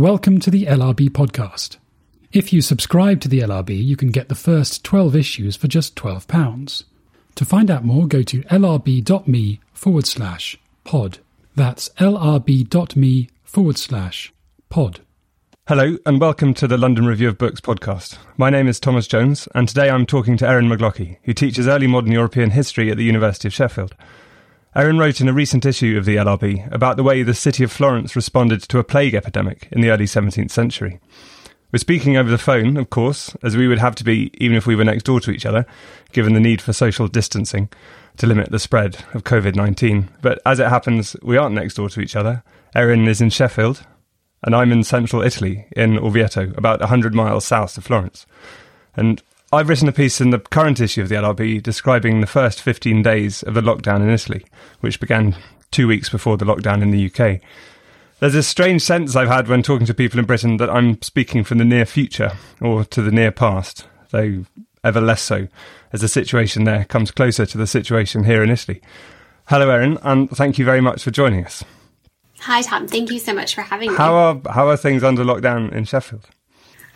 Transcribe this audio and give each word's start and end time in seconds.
Welcome 0.00 0.40
to 0.40 0.50
the 0.50 0.64
LRB 0.64 1.10
podcast. 1.10 1.76
If 2.32 2.54
you 2.54 2.62
subscribe 2.62 3.20
to 3.20 3.28
the 3.28 3.40
LRB, 3.40 3.84
you 3.84 3.96
can 3.96 4.08
get 4.08 4.30
the 4.30 4.34
first 4.34 4.82
12 4.82 5.14
issues 5.14 5.56
for 5.56 5.68
just 5.68 5.94
£12. 5.94 6.84
To 7.34 7.44
find 7.44 7.70
out 7.70 7.84
more, 7.84 8.06
go 8.06 8.22
to 8.22 8.40
lrb.me 8.44 9.60
forward 9.74 10.06
slash 10.06 10.58
pod. 10.84 11.18
That's 11.54 11.90
lrb.me 11.98 13.28
forward 13.44 13.76
slash 13.76 14.32
pod. 14.70 15.00
Hello, 15.68 15.98
and 16.06 16.18
welcome 16.18 16.54
to 16.54 16.66
the 16.66 16.78
London 16.78 17.04
Review 17.04 17.28
of 17.28 17.36
Books 17.36 17.60
podcast. 17.60 18.16
My 18.38 18.48
name 18.48 18.68
is 18.68 18.80
Thomas 18.80 19.06
Jones, 19.06 19.48
and 19.54 19.68
today 19.68 19.90
I'm 19.90 20.06
talking 20.06 20.38
to 20.38 20.48
Erin 20.48 20.70
Maglaque, 20.70 21.18
who 21.24 21.34
teaches 21.34 21.68
early 21.68 21.86
modern 21.86 22.12
European 22.12 22.52
history 22.52 22.90
at 22.90 22.96
the 22.96 23.04
University 23.04 23.48
of 23.48 23.52
Sheffield. 23.52 23.94
Erin 24.72 24.98
wrote 24.98 25.20
in 25.20 25.28
a 25.28 25.32
recent 25.32 25.66
issue 25.66 25.98
of 25.98 26.04
the 26.04 26.14
LRB 26.14 26.72
about 26.72 26.96
the 26.96 27.02
way 27.02 27.24
the 27.24 27.34
city 27.34 27.64
of 27.64 27.72
Florence 27.72 28.14
responded 28.14 28.62
to 28.62 28.78
a 28.78 28.84
plague 28.84 29.14
epidemic 29.14 29.66
in 29.72 29.80
the 29.80 29.90
early 29.90 30.04
17th 30.04 30.52
century. 30.52 31.00
We're 31.72 31.78
speaking 31.78 32.16
over 32.16 32.30
the 32.30 32.38
phone, 32.38 32.76
of 32.76 32.88
course, 32.88 33.36
as 33.42 33.56
we 33.56 33.66
would 33.66 33.80
have 33.80 33.96
to 33.96 34.04
be 34.04 34.30
even 34.34 34.56
if 34.56 34.68
we 34.68 34.76
were 34.76 34.84
next 34.84 35.04
door 35.04 35.18
to 35.20 35.32
each 35.32 35.44
other, 35.44 35.66
given 36.12 36.34
the 36.34 36.40
need 36.40 36.62
for 36.62 36.72
social 36.72 37.08
distancing 37.08 37.68
to 38.18 38.28
limit 38.28 38.52
the 38.52 38.60
spread 38.60 39.04
of 39.12 39.24
COVID 39.24 39.56
19. 39.56 40.08
But 40.22 40.40
as 40.46 40.60
it 40.60 40.68
happens, 40.68 41.16
we 41.20 41.36
aren't 41.36 41.54
next 41.56 41.74
door 41.74 41.88
to 41.88 42.00
each 42.00 42.14
other. 42.14 42.44
Erin 42.72 43.08
is 43.08 43.20
in 43.20 43.30
Sheffield, 43.30 43.84
and 44.44 44.54
I'm 44.54 44.70
in 44.70 44.84
central 44.84 45.22
Italy, 45.22 45.66
in 45.72 45.96
Orvieto, 45.96 46.56
about 46.56 46.78
100 46.78 47.12
miles 47.12 47.44
south 47.44 47.76
of 47.76 47.84
Florence. 47.84 48.24
And 48.94 49.20
I've 49.52 49.68
written 49.68 49.88
a 49.88 49.92
piece 49.92 50.20
in 50.20 50.30
the 50.30 50.38
current 50.38 50.78
issue 50.78 51.02
of 51.02 51.08
the 51.08 51.16
LRB 51.16 51.60
describing 51.60 52.20
the 52.20 52.28
first 52.28 52.62
15 52.62 53.02
days 53.02 53.42
of 53.42 53.54
the 53.54 53.60
lockdown 53.60 54.00
in 54.00 54.08
Italy, 54.08 54.44
which 54.78 55.00
began 55.00 55.34
two 55.72 55.88
weeks 55.88 56.08
before 56.08 56.36
the 56.36 56.44
lockdown 56.44 56.82
in 56.82 56.92
the 56.92 57.06
UK. 57.06 57.40
There's 58.20 58.36
a 58.36 58.44
strange 58.44 58.82
sense 58.82 59.16
I've 59.16 59.26
had 59.26 59.48
when 59.48 59.64
talking 59.64 59.88
to 59.88 59.94
people 59.94 60.20
in 60.20 60.26
Britain 60.26 60.58
that 60.58 60.70
I'm 60.70 61.02
speaking 61.02 61.42
from 61.42 61.58
the 61.58 61.64
near 61.64 61.84
future 61.84 62.32
or 62.60 62.84
to 62.84 63.02
the 63.02 63.10
near 63.10 63.32
past, 63.32 63.88
though 64.10 64.44
ever 64.84 65.00
less 65.00 65.22
so, 65.22 65.48
as 65.92 66.02
the 66.02 66.08
situation 66.08 66.62
there 66.62 66.84
comes 66.84 67.10
closer 67.10 67.44
to 67.44 67.58
the 67.58 67.66
situation 67.66 68.22
here 68.22 68.44
in 68.44 68.50
Italy. 68.50 68.80
Hello, 69.46 69.68
Erin, 69.68 69.98
and 70.02 70.30
thank 70.30 70.58
you 70.58 70.64
very 70.64 70.80
much 70.80 71.02
for 71.02 71.10
joining 71.10 71.44
us. 71.44 71.64
Hi, 72.42 72.62
Tom. 72.62 72.86
Thank 72.86 73.10
you 73.10 73.18
so 73.18 73.34
much 73.34 73.56
for 73.56 73.62
having 73.62 73.90
me. 73.90 73.96
How 73.96 74.14
are 74.14 74.40
how 74.52 74.68
are 74.68 74.76
things 74.76 75.02
under 75.02 75.24
lockdown 75.24 75.72
in 75.72 75.84
Sheffield? 75.84 76.28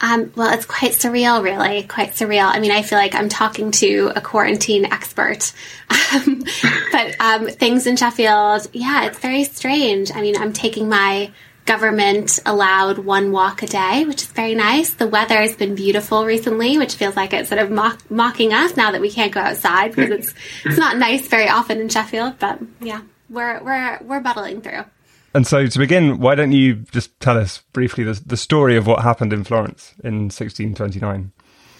Um, 0.04 0.30
well, 0.36 0.52
it's 0.52 0.66
quite 0.66 0.92
surreal, 0.92 1.42
really. 1.42 1.82
Quite 1.84 2.12
surreal. 2.12 2.44
I 2.44 2.60
mean, 2.60 2.70
I 2.70 2.82
feel 2.82 2.98
like 2.98 3.14
I'm 3.14 3.30
talking 3.30 3.70
to 3.70 4.12
a 4.14 4.20
quarantine 4.20 4.84
expert. 4.84 5.54
Um, 5.88 6.44
but 6.92 7.18
um, 7.18 7.46
things 7.48 7.86
in 7.86 7.96
Sheffield, 7.96 8.66
yeah, 8.74 9.06
it's 9.06 9.18
very 9.18 9.44
strange. 9.44 10.12
I 10.14 10.20
mean, 10.20 10.36
I'm 10.36 10.52
taking 10.52 10.90
my 10.90 11.32
government 11.64 12.38
allowed 12.44 12.98
one 12.98 13.32
walk 13.32 13.62
a 13.62 13.66
day, 13.66 14.04
which 14.04 14.20
is 14.20 14.28
very 14.28 14.54
nice. 14.54 14.92
The 14.92 15.06
weather 15.06 15.38
has 15.38 15.56
been 15.56 15.74
beautiful 15.74 16.26
recently, 16.26 16.76
which 16.76 16.96
feels 16.96 17.16
like 17.16 17.32
it's 17.32 17.48
sort 17.48 17.62
of 17.62 17.70
mock- 17.70 18.10
mocking 18.10 18.52
us 18.52 18.76
now 18.76 18.90
that 18.90 19.00
we 19.00 19.10
can't 19.10 19.32
go 19.32 19.40
outside 19.40 19.94
because 19.94 20.10
it's 20.10 20.34
it's 20.66 20.76
not 20.76 20.98
nice 20.98 21.26
very 21.28 21.48
often 21.48 21.80
in 21.80 21.88
Sheffield. 21.88 22.38
But 22.38 22.60
yeah, 22.78 23.00
we're 23.30 23.62
we're 23.64 23.98
we're 24.02 24.20
battling 24.20 24.60
through. 24.60 24.84
And 25.34 25.46
so, 25.46 25.66
to 25.66 25.78
begin, 25.78 26.20
why 26.20 26.36
don't 26.36 26.52
you 26.52 26.74
just 26.92 27.18
tell 27.18 27.36
us 27.36 27.62
briefly 27.72 28.04
the, 28.04 28.20
the 28.24 28.36
story 28.36 28.76
of 28.76 28.86
what 28.86 29.02
happened 29.02 29.32
in 29.32 29.42
Florence 29.42 29.92
in 30.04 30.30
1629? 30.30 31.32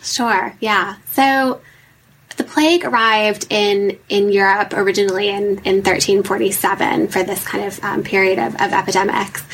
Sure, 0.03 0.56
yeah. 0.60 0.97
So, 1.12 1.60
the 2.37 2.44
plague 2.44 2.84
arrived 2.84 3.47
in, 3.50 3.97
in 4.09 4.32
Europe 4.32 4.72
originally 4.75 5.28
in, 5.28 5.59
in 5.65 5.76
1347 5.76 7.09
for 7.09 7.22
this 7.22 7.47
kind 7.47 7.65
of 7.65 7.82
um, 7.84 8.03
period 8.03 8.41
of, 8.41 8.54
of 8.54 8.72
epidemics. 8.72 9.44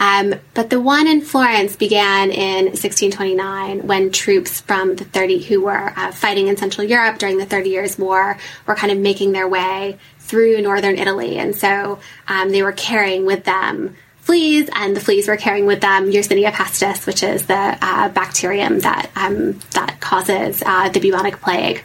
Um, 0.00 0.34
but 0.54 0.70
the 0.70 0.80
one 0.80 1.06
in 1.06 1.20
Florence 1.20 1.76
began 1.76 2.30
in 2.30 2.66
1629 2.66 3.86
when 3.86 4.10
troops 4.10 4.60
from 4.60 4.96
the 4.96 5.04
30 5.04 5.44
who 5.44 5.62
were 5.62 5.92
uh, 5.96 6.10
fighting 6.10 6.48
in 6.48 6.56
Central 6.56 6.86
Europe 6.86 7.18
during 7.18 7.38
the 7.38 7.46
Thirty 7.46 7.70
Years' 7.70 7.96
War 7.98 8.36
were 8.66 8.74
kind 8.74 8.92
of 8.92 8.98
making 8.98 9.32
their 9.32 9.46
way 9.46 9.98
through 10.24 10.60
northern 10.62 10.96
Italy. 10.96 11.38
And 11.38 11.54
so 11.54 11.98
um, 12.28 12.50
they 12.50 12.62
were 12.62 12.72
carrying 12.72 13.26
with 13.26 13.44
them 13.44 13.96
fleas, 14.24 14.70
and 14.72 14.96
the 14.96 15.00
fleas 15.00 15.28
were 15.28 15.36
carrying 15.36 15.66
with 15.66 15.80
them 15.80 16.10
Yersinia 16.10 16.50
pestis, 16.50 17.06
which 17.06 17.22
is 17.22 17.46
the 17.46 17.78
uh, 17.80 18.08
bacterium 18.08 18.80
that 18.80 19.10
um, 19.16 19.60
that 19.72 20.00
causes 20.00 20.62
uh, 20.64 20.88
the 20.88 21.00
bubonic 21.00 21.40
plague. 21.40 21.82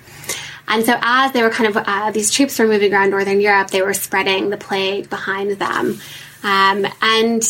And 0.67 0.85
so, 0.85 0.97
as 1.01 1.33
they 1.33 1.41
were 1.41 1.49
kind 1.49 1.75
of 1.75 1.83
uh, 1.85 2.11
these 2.11 2.31
troops 2.31 2.57
were 2.57 2.67
moving 2.67 2.93
around 2.93 3.09
northern 3.09 3.41
Europe, 3.41 3.71
they 3.71 3.81
were 3.81 3.93
spreading 3.93 4.49
the 4.49 4.57
plague 4.57 5.09
behind 5.09 5.51
them, 5.59 5.99
um, 6.43 6.85
and 7.01 7.43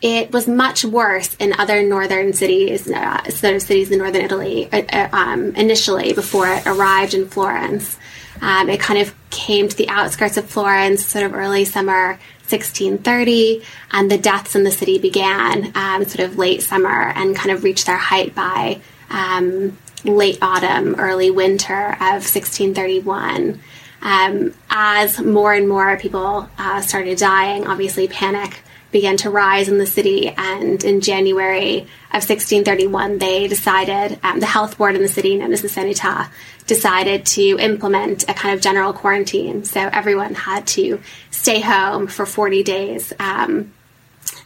it 0.00 0.32
was 0.32 0.48
much 0.48 0.84
worse 0.84 1.36
in 1.38 1.52
other 1.58 1.82
northern 1.82 2.32
cities, 2.32 2.90
uh, 2.90 3.22
sort 3.28 3.56
of 3.56 3.62
cities 3.62 3.90
in 3.90 3.98
northern 3.98 4.22
Italy, 4.22 4.68
uh, 4.72 4.82
uh, 4.90 5.08
um, 5.12 5.54
initially 5.56 6.14
before 6.14 6.48
it 6.48 6.66
arrived 6.66 7.12
in 7.12 7.28
Florence. 7.28 7.98
Um, 8.40 8.68
it 8.68 8.80
kind 8.80 9.00
of 9.00 9.14
came 9.30 9.68
to 9.68 9.76
the 9.76 9.88
outskirts 9.88 10.36
of 10.36 10.46
Florence, 10.46 11.04
sort 11.04 11.24
of 11.24 11.34
early 11.34 11.64
summer 11.64 12.18
1630, 12.48 13.62
and 13.92 14.10
the 14.10 14.18
deaths 14.18 14.54
in 14.54 14.64
the 14.64 14.70
city 14.70 14.98
began 14.98 15.72
um, 15.74 16.04
sort 16.04 16.28
of 16.28 16.38
late 16.38 16.62
summer 16.62 17.12
and 17.14 17.36
kind 17.36 17.50
of 17.50 17.62
reached 17.64 17.86
their 17.86 17.96
height 17.96 18.34
by 18.34 18.80
um, 19.10 19.76
late 20.04 20.38
autumn, 20.42 20.96
early 20.98 21.30
winter 21.30 21.92
of 21.94 22.24
1631. 22.26 23.60
Um, 24.02 24.54
as 24.70 25.20
more 25.20 25.52
and 25.52 25.68
more 25.68 25.98
people 25.98 26.48
uh, 26.58 26.80
started 26.80 27.18
dying, 27.18 27.66
obviously 27.66 28.08
panic 28.08 28.62
began 28.90 29.16
to 29.18 29.30
rise 29.30 29.68
in 29.68 29.78
the 29.78 29.86
city. 29.86 30.28
And 30.28 30.82
in 30.82 31.00
January 31.00 31.80
of 32.12 32.22
1631, 32.28 33.18
they 33.18 33.48
decided, 33.48 34.18
um, 34.22 34.40
the 34.40 34.46
health 34.46 34.78
board 34.78 34.96
in 34.96 35.02
the 35.02 35.08
city, 35.08 35.36
known 35.36 35.52
as 35.52 35.62
the 35.62 35.68
Sanità, 35.68 36.28
decided 36.66 37.26
to 37.26 37.58
implement 37.58 38.28
a 38.28 38.34
kind 38.34 38.54
of 38.54 38.60
general 38.60 38.92
quarantine. 38.92 39.64
So 39.64 39.80
everyone 39.80 40.34
had 40.34 40.66
to 40.68 41.00
stay 41.30 41.60
home 41.60 42.06
for 42.06 42.26
40 42.26 42.62
days. 42.62 43.12
Um, 43.18 43.72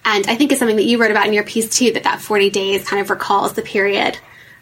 and 0.05 0.27
I 0.29 0.37
think 0.37 0.53
it's 0.53 0.59
something 0.59 0.77
that 0.77 0.85
you 0.85 1.01
wrote 1.01 1.11
about 1.11 1.27
in 1.27 1.33
your 1.33 1.45
piece 1.45 1.69
too, 1.69 1.93
that 1.93 2.05
that 2.05 2.21
40 2.21 2.51
days 2.51 2.87
kind 2.87 3.01
of 3.01 3.11
recalls 3.11 3.55
the 3.55 3.63
period 3.63 4.19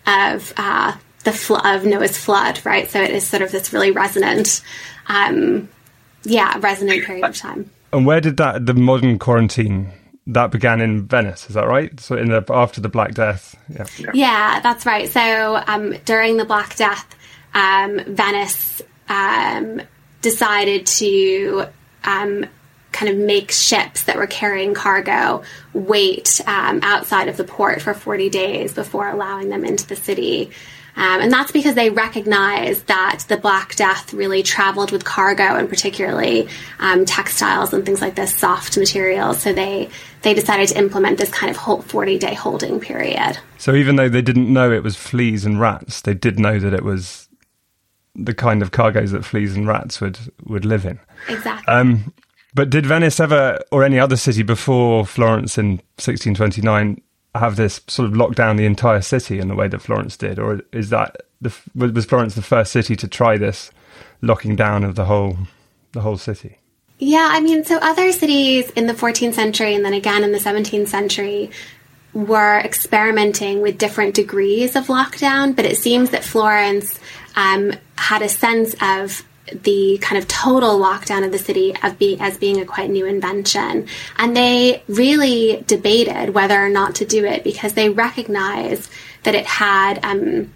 of 0.06 0.52
uh, 0.56 0.96
the 1.24 1.32
fl- 1.32 1.66
of 1.66 1.84
Noah's 1.84 2.16
flood, 2.16 2.64
right? 2.64 2.90
So 2.90 3.00
it 3.00 3.10
is 3.10 3.26
sort 3.26 3.42
of 3.42 3.50
this 3.50 3.72
really 3.72 3.90
resonant, 3.90 4.62
um, 5.06 5.68
yeah, 6.24 6.58
resonant 6.60 7.04
period 7.04 7.24
of 7.24 7.36
time. 7.36 7.70
And 7.92 8.06
where 8.06 8.20
did 8.20 8.38
that 8.38 8.66
the 8.66 8.74
modern 8.74 9.18
quarantine 9.18 9.92
that 10.26 10.50
began 10.50 10.80
in 10.80 11.06
Venice? 11.06 11.48
Is 11.48 11.54
that 11.54 11.66
right? 11.66 11.98
So 12.00 12.16
in 12.16 12.28
the 12.28 12.44
after 12.50 12.80
the 12.80 12.88
Black 12.88 13.14
Death, 13.14 13.54
yeah, 13.68 14.10
yeah, 14.14 14.60
that's 14.60 14.86
right. 14.86 15.10
So 15.10 15.62
um, 15.66 15.94
during 16.04 16.36
the 16.36 16.44
Black 16.44 16.76
Death, 16.76 17.06
um, 17.54 18.00
Venice 18.06 18.82
um, 19.08 19.82
decided 20.22 20.86
to 20.86 21.66
um, 22.04 22.46
kind 22.92 23.10
of 23.10 23.16
make 23.18 23.50
ships 23.50 24.04
that 24.04 24.16
were 24.16 24.26
carrying 24.26 24.74
cargo 24.74 25.42
wait 25.72 26.40
um, 26.46 26.80
outside 26.82 27.28
of 27.28 27.36
the 27.36 27.44
port 27.44 27.82
for 27.82 27.94
40 27.94 28.28
days 28.30 28.74
before 28.74 29.08
allowing 29.08 29.48
them 29.48 29.64
into 29.64 29.86
the 29.86 29.96
city. 29.96 30.50
Um, 30.94 31.22
and 31.22 31.32
that's 31.32 31.52
because 31.52 31.74
they 31.74 31.90
recognized 31.90 32.86
that 32.86 33.24
the 33.28 33.36
Black 33.36 33.74
Death 33.76 34.12
really 34.12 34.42
traveled 34.42 34.90
with 34.90 35.04
cargo 35.04 35.56
and 35.56 35.68
particularly 35.68 36.48
um, 36.80 37.04
textiles 37.04 37.72
and 37.72 37.84
things 37.84 38.00
like 38.00 38.14
this, 38.14 38.34
soft 38.36 38.76
materials. 38.76 39.40
So 39.40 39.52
they 39.52 39.88
they 40.22 40.34
decided 40.34 40.68
to 40.68 40.78
implement 40.78 41.18
this 41.18 41.30
kind 41.30 41.50
of 41.50 41.56
40 41.56 42.18
day 42.18 42.34
holding 42.34 42.78
period. 42.78 43.38
So 43.58 43.74
even 43.74 43.96
though 43.96 44.08
they 44.08 44.22
didn't 44.22 44.52
know 44.52 44.70
it 44.70 44.82
was 44.82 44.96
fleas 44.96 45.44
and 45.44 45.60
rats, 45.60 46.02
they 46.02 46.14
did 46.14 46.38
know 46.38 46.58
that 46.58 46.74
it 46.74 46.84
was 46.84 47.28
the 48.14 48.34
kind 48.34 48.62
of 48.62 48.70
cargoes 48.70 49.12
that 49.12 49.24
fleas 49.24 49.56
and 49.56 49.66
rats 49.66 50.00
would 50.00 50.18
would 50.44 50.64
live 50.64 50.84
in. 50.84 51.00
Exactly. 51.28 51.72
Um, 51.72 52.12
but 52.54 52.70
did 52.70 52.84
Venice 52.84 53.18
ever, 53.18 53.58
or 53.70 53.82
any 53.82 53.98
other 53.98 54.16
city 54.16 54.42
before 54.42 55.06
Florence 55.06 55.56
in 55.56 55.80
1629, 55.96 57.00
have 57.34 57.56
this 57.56 57.80
sort 57.86 58.08
of 58.08 58.16
lock 58.16 58.34
down 58.34 58.56
the 58.56 58.66
entire 58.66 59.00
city 59.00 59.38
in 59.38 59.48
the 59.48 59.54
way 59.54 59.68
that 59.68 59.80
Florence 59.80 60.16
did, 60.16 60.38
or 60.38 60.60
is 60.72 60.90
that 60.90 61.22
the, 61.40 61.52
was 61.74 62.04
Florence 62.04 62.34
the 62.34 62.42
first 62.42 62.72
city 62.72 62.94
to 62.96 63.08
try 63.08 63.36
this 63.36 63.70
locking 64.20 64.54
down 64.54 64.84
of 64.84 64.94
the 64.94 65.06
whole 65.06 65.36
the 65.92 66.00
whole 66.00 66.16
city? 66.16 66.58
Yeah, 66.98 67.28
I 67.32 67.40
mean, 67.40 67.64
so 67.64 67.78
other 67.78 68.12
cities 68.12 68.70
in 68.70 68.86
the 68.86 68.94
14th 68.94 69.34
century 69.34 69.74
and 69.74 69.84
then 69.84 69.92
again 69.92 70.22
in 70.22 70.32
the 70.32 70.38
17th 70.38 70.86
century 70.88 71.50
were 72.12 72.58
experimenting 72.58 73.60
with 73.60 73.78
different 73.78 74.14
degrees 74.14 74.76
of 74.76 74.86
lockdown, 74.86 75.56
but 75.56 75.64
it 75.64 75.78
seems 75.78 76.10
that 76.10 76.22
Florence 76.22 77.00
um, 77.34 77.72
had 77.96 78.22
a 78.22 78.28
sense 78.28 78.76
of 78.80 79.24
the 79.50 79.98
kind 80.00 80.22
of 80.22 80.28
total 80.28 80.78
lockdown 80.78 81.24
of 81.24 81.32
the 81.32 81.38
city 81.38 81.74
of 81.82 81.98
being 81.98 82.20
as 82.20 82.36
being 82.36 82.60
a 82.60 82.64
quite 82.64 82.90
new 82.90 83.06
invention. 83.06 83.88
And 84.16 84.36
they 84.36 84.82
really 84.88 85.64
debated 85.66 86.30
whether 86.30 86.58
or 86.60 86.68
not 86.68 86.94
to 86.96 87.04
do 87.04 87.24
it 87.24 87.44
because 87.44 87.74
they 87.74 87.88
recognized 87.88 88.90
that 89.24 89.34
it 89.34 89.46
had 89.46 90.04
um, 90.04 90.52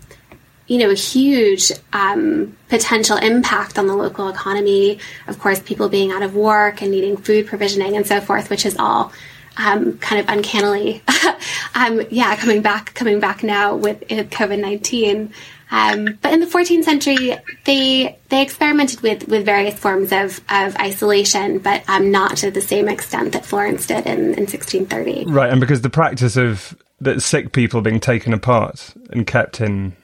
you 0.67 0.79
know 0.79 0.91
a 0.91 0.95
huge 0.95 1.73
um, 1.93 2.57
potential 2.69 3.17
impact 3.17 3.79
on 3.79 3.87
the 3.87 3.95
local 3.95 4.29
economy. 4.29 4.99
Of 5.27 5.39
course 5.39 5.61
people 5.61 5.89
being 5.89 6.13
out 6.13 6.23
of 6.23 6.35
work 6.35 6.83
and 6.83 6.91
needing 6.91 7.17
food 7.17 7.47
provisioning 7.47 7.97
and 7.97 8.07
so 8.07 8.21
forth 8.21 8.51
which 8.51 8.65
is 8.65 8.77
all 8.79 9.13
um, 9.57 9.99
kind 9.99 10.21
of 10.21 10.29
uncannily 10.29 11.03
um, 11.75 12.03
yeah 12.11 12.37
coming 12.37 12.63
back 12.63 12.95
coming 12.95 13.21
back 13.21 13.43
now 13.43 13.75
with 13.75 14.01
covid-19 14.01 15.33
um, 15.71 16.19
but 16.23 16.33
in 16.33 16.41
the 16.41 16.47
14th 16.47 16.85
century, 16.85 17.37
they 17.65 18.19
they 18.29 18.43
experimented 18.43 19.01
with, 19.01 19.27
with 19.29 19.45
various 19.45 19.79
forms 19.79 20.13
of, 20.13 20.41
of 20.49 20.77
isolation, 20.77 21.59
but 21.59 21.89
um, 21.89 22.11
not 22.11 22.37
to 22.39 22.51
the 22.51 22.61
same 22.61 22.89
extent 22.89 23.33
that 23.33 23.45
Florence 23.45 23.87
did 23.87 24.07
in, 24.07 24.35
in 24.35 24.47
1630. 24.47 25.27
Right, 25.27 25.51
and 25.51 25.61
because 25.61 25.81
the 25.81 25.91
practice 25.91 26.37
of 26.37 26.77
the 27.01 27.21
sick 27.21 27.53
people 27.53 27.83
being 27.83 28.01
taken 28.01 28.33
apart 28.33 28.95
and 29.11 29.27
kept 29.27 29.61
in 29.61 29.97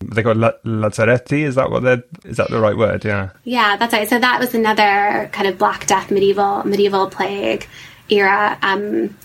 they 0.00 0.22
got 0.22 0.36
la- 0.36 0.52
lazzaretti. 0.64 1.42
Is 1.42 1.54
that 1.54 1.70
what 1.70 1.82
they're? 1.82 2.02
Is 2.24 2.36
that 2.36 2.50
the 2.50 2.60
right 2.60 2.76
word? 2.76 3.04
Yeah. 3.04 3.30
Yeah, 3.44 3.76
that's 3.76 3.92
right. 3.92 4.08
So 4.08 4.18
that 4.18 4.38
was 4.38 4.54
another 4.54 5.30
kind 5.32 5.48
of 5.48 5.58
Black 5.58 5.86
Death 5.86 6.10
medieval 6.10 6.64
medieval 6.64 7.08
plague 7.08 7.66
era 8.10 8.58
um, 8.62 9.16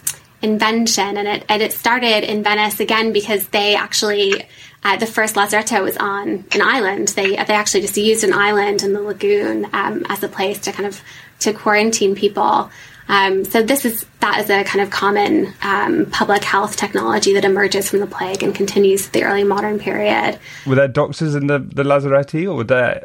invention, 0.41 1.17
and 1.17 1.27
it 1.27 1.45
and 1.49 1.61
it 1.61 1.73
started 1.73 2.23
in 2.23 2.43
Venice 2.43 2.79
again 2.79 3.11
because 3.11 3.49
they 3.49 3.75
actually 3.75 4.45
uh, 4.83 4.97
the 4.97 5.05
first 5.05 5.35
lazaretto 5.35 5.83
was 5.83 5.97
on 5.97 6.45
an 6.53 6.61
island. 6.61 7.09
They 7.09 7.31
they 7.31 7.53
actually 7.53 7.81
just 7.81 7.97
used 7.97 8.23
an 8.23 8.33
island 8.33 8.83
in 8.83 8.93
the 8.93 9.01
lagoon 9.01 9.67
um, 9.73 10.05
as 10.09 10.23
a 10.23 10.27
place 10.27 10.59
to 10.61 10.71
kind 10.71 10.87
of 10.87 11.01
to 11.39 11.53
quarantine 11.53 12.15
people. 12.15 12.69
Um, 13.07 13.43
so 13.45 13.61
this 13.61 13.83
is 13.85 14.05
that 14.21 14.39
is 14.39 14.49
a 14.49 14.63
kind 14.63 14.81
of 14.81 14.89
common 14.89 15.53
um, 15.61 16.05
public 16.11 16.43
health 16.43 16.77
technology 16.77 17.33
that 17.33 17.45
emerges 17.45 17.89
from 17.89 17.99
the 17.99 18.07
plague 18.07 18.41
and 18.41 18.55
continues 18.55 19.09
the 19.09 19.23
early 19.23 19.43
modern 19.43 19.79
period. 19.79 20.39
Were 20.65 20.75
there 20.75 20.87
doctors 20.87 21.35
in 21.35 21.47
the 21.47 21.59
the 21.59 21.83
lazaretti, 21.83 22.45
or 22.45 22.55
were 22.55 22.63
there 22.63 23.03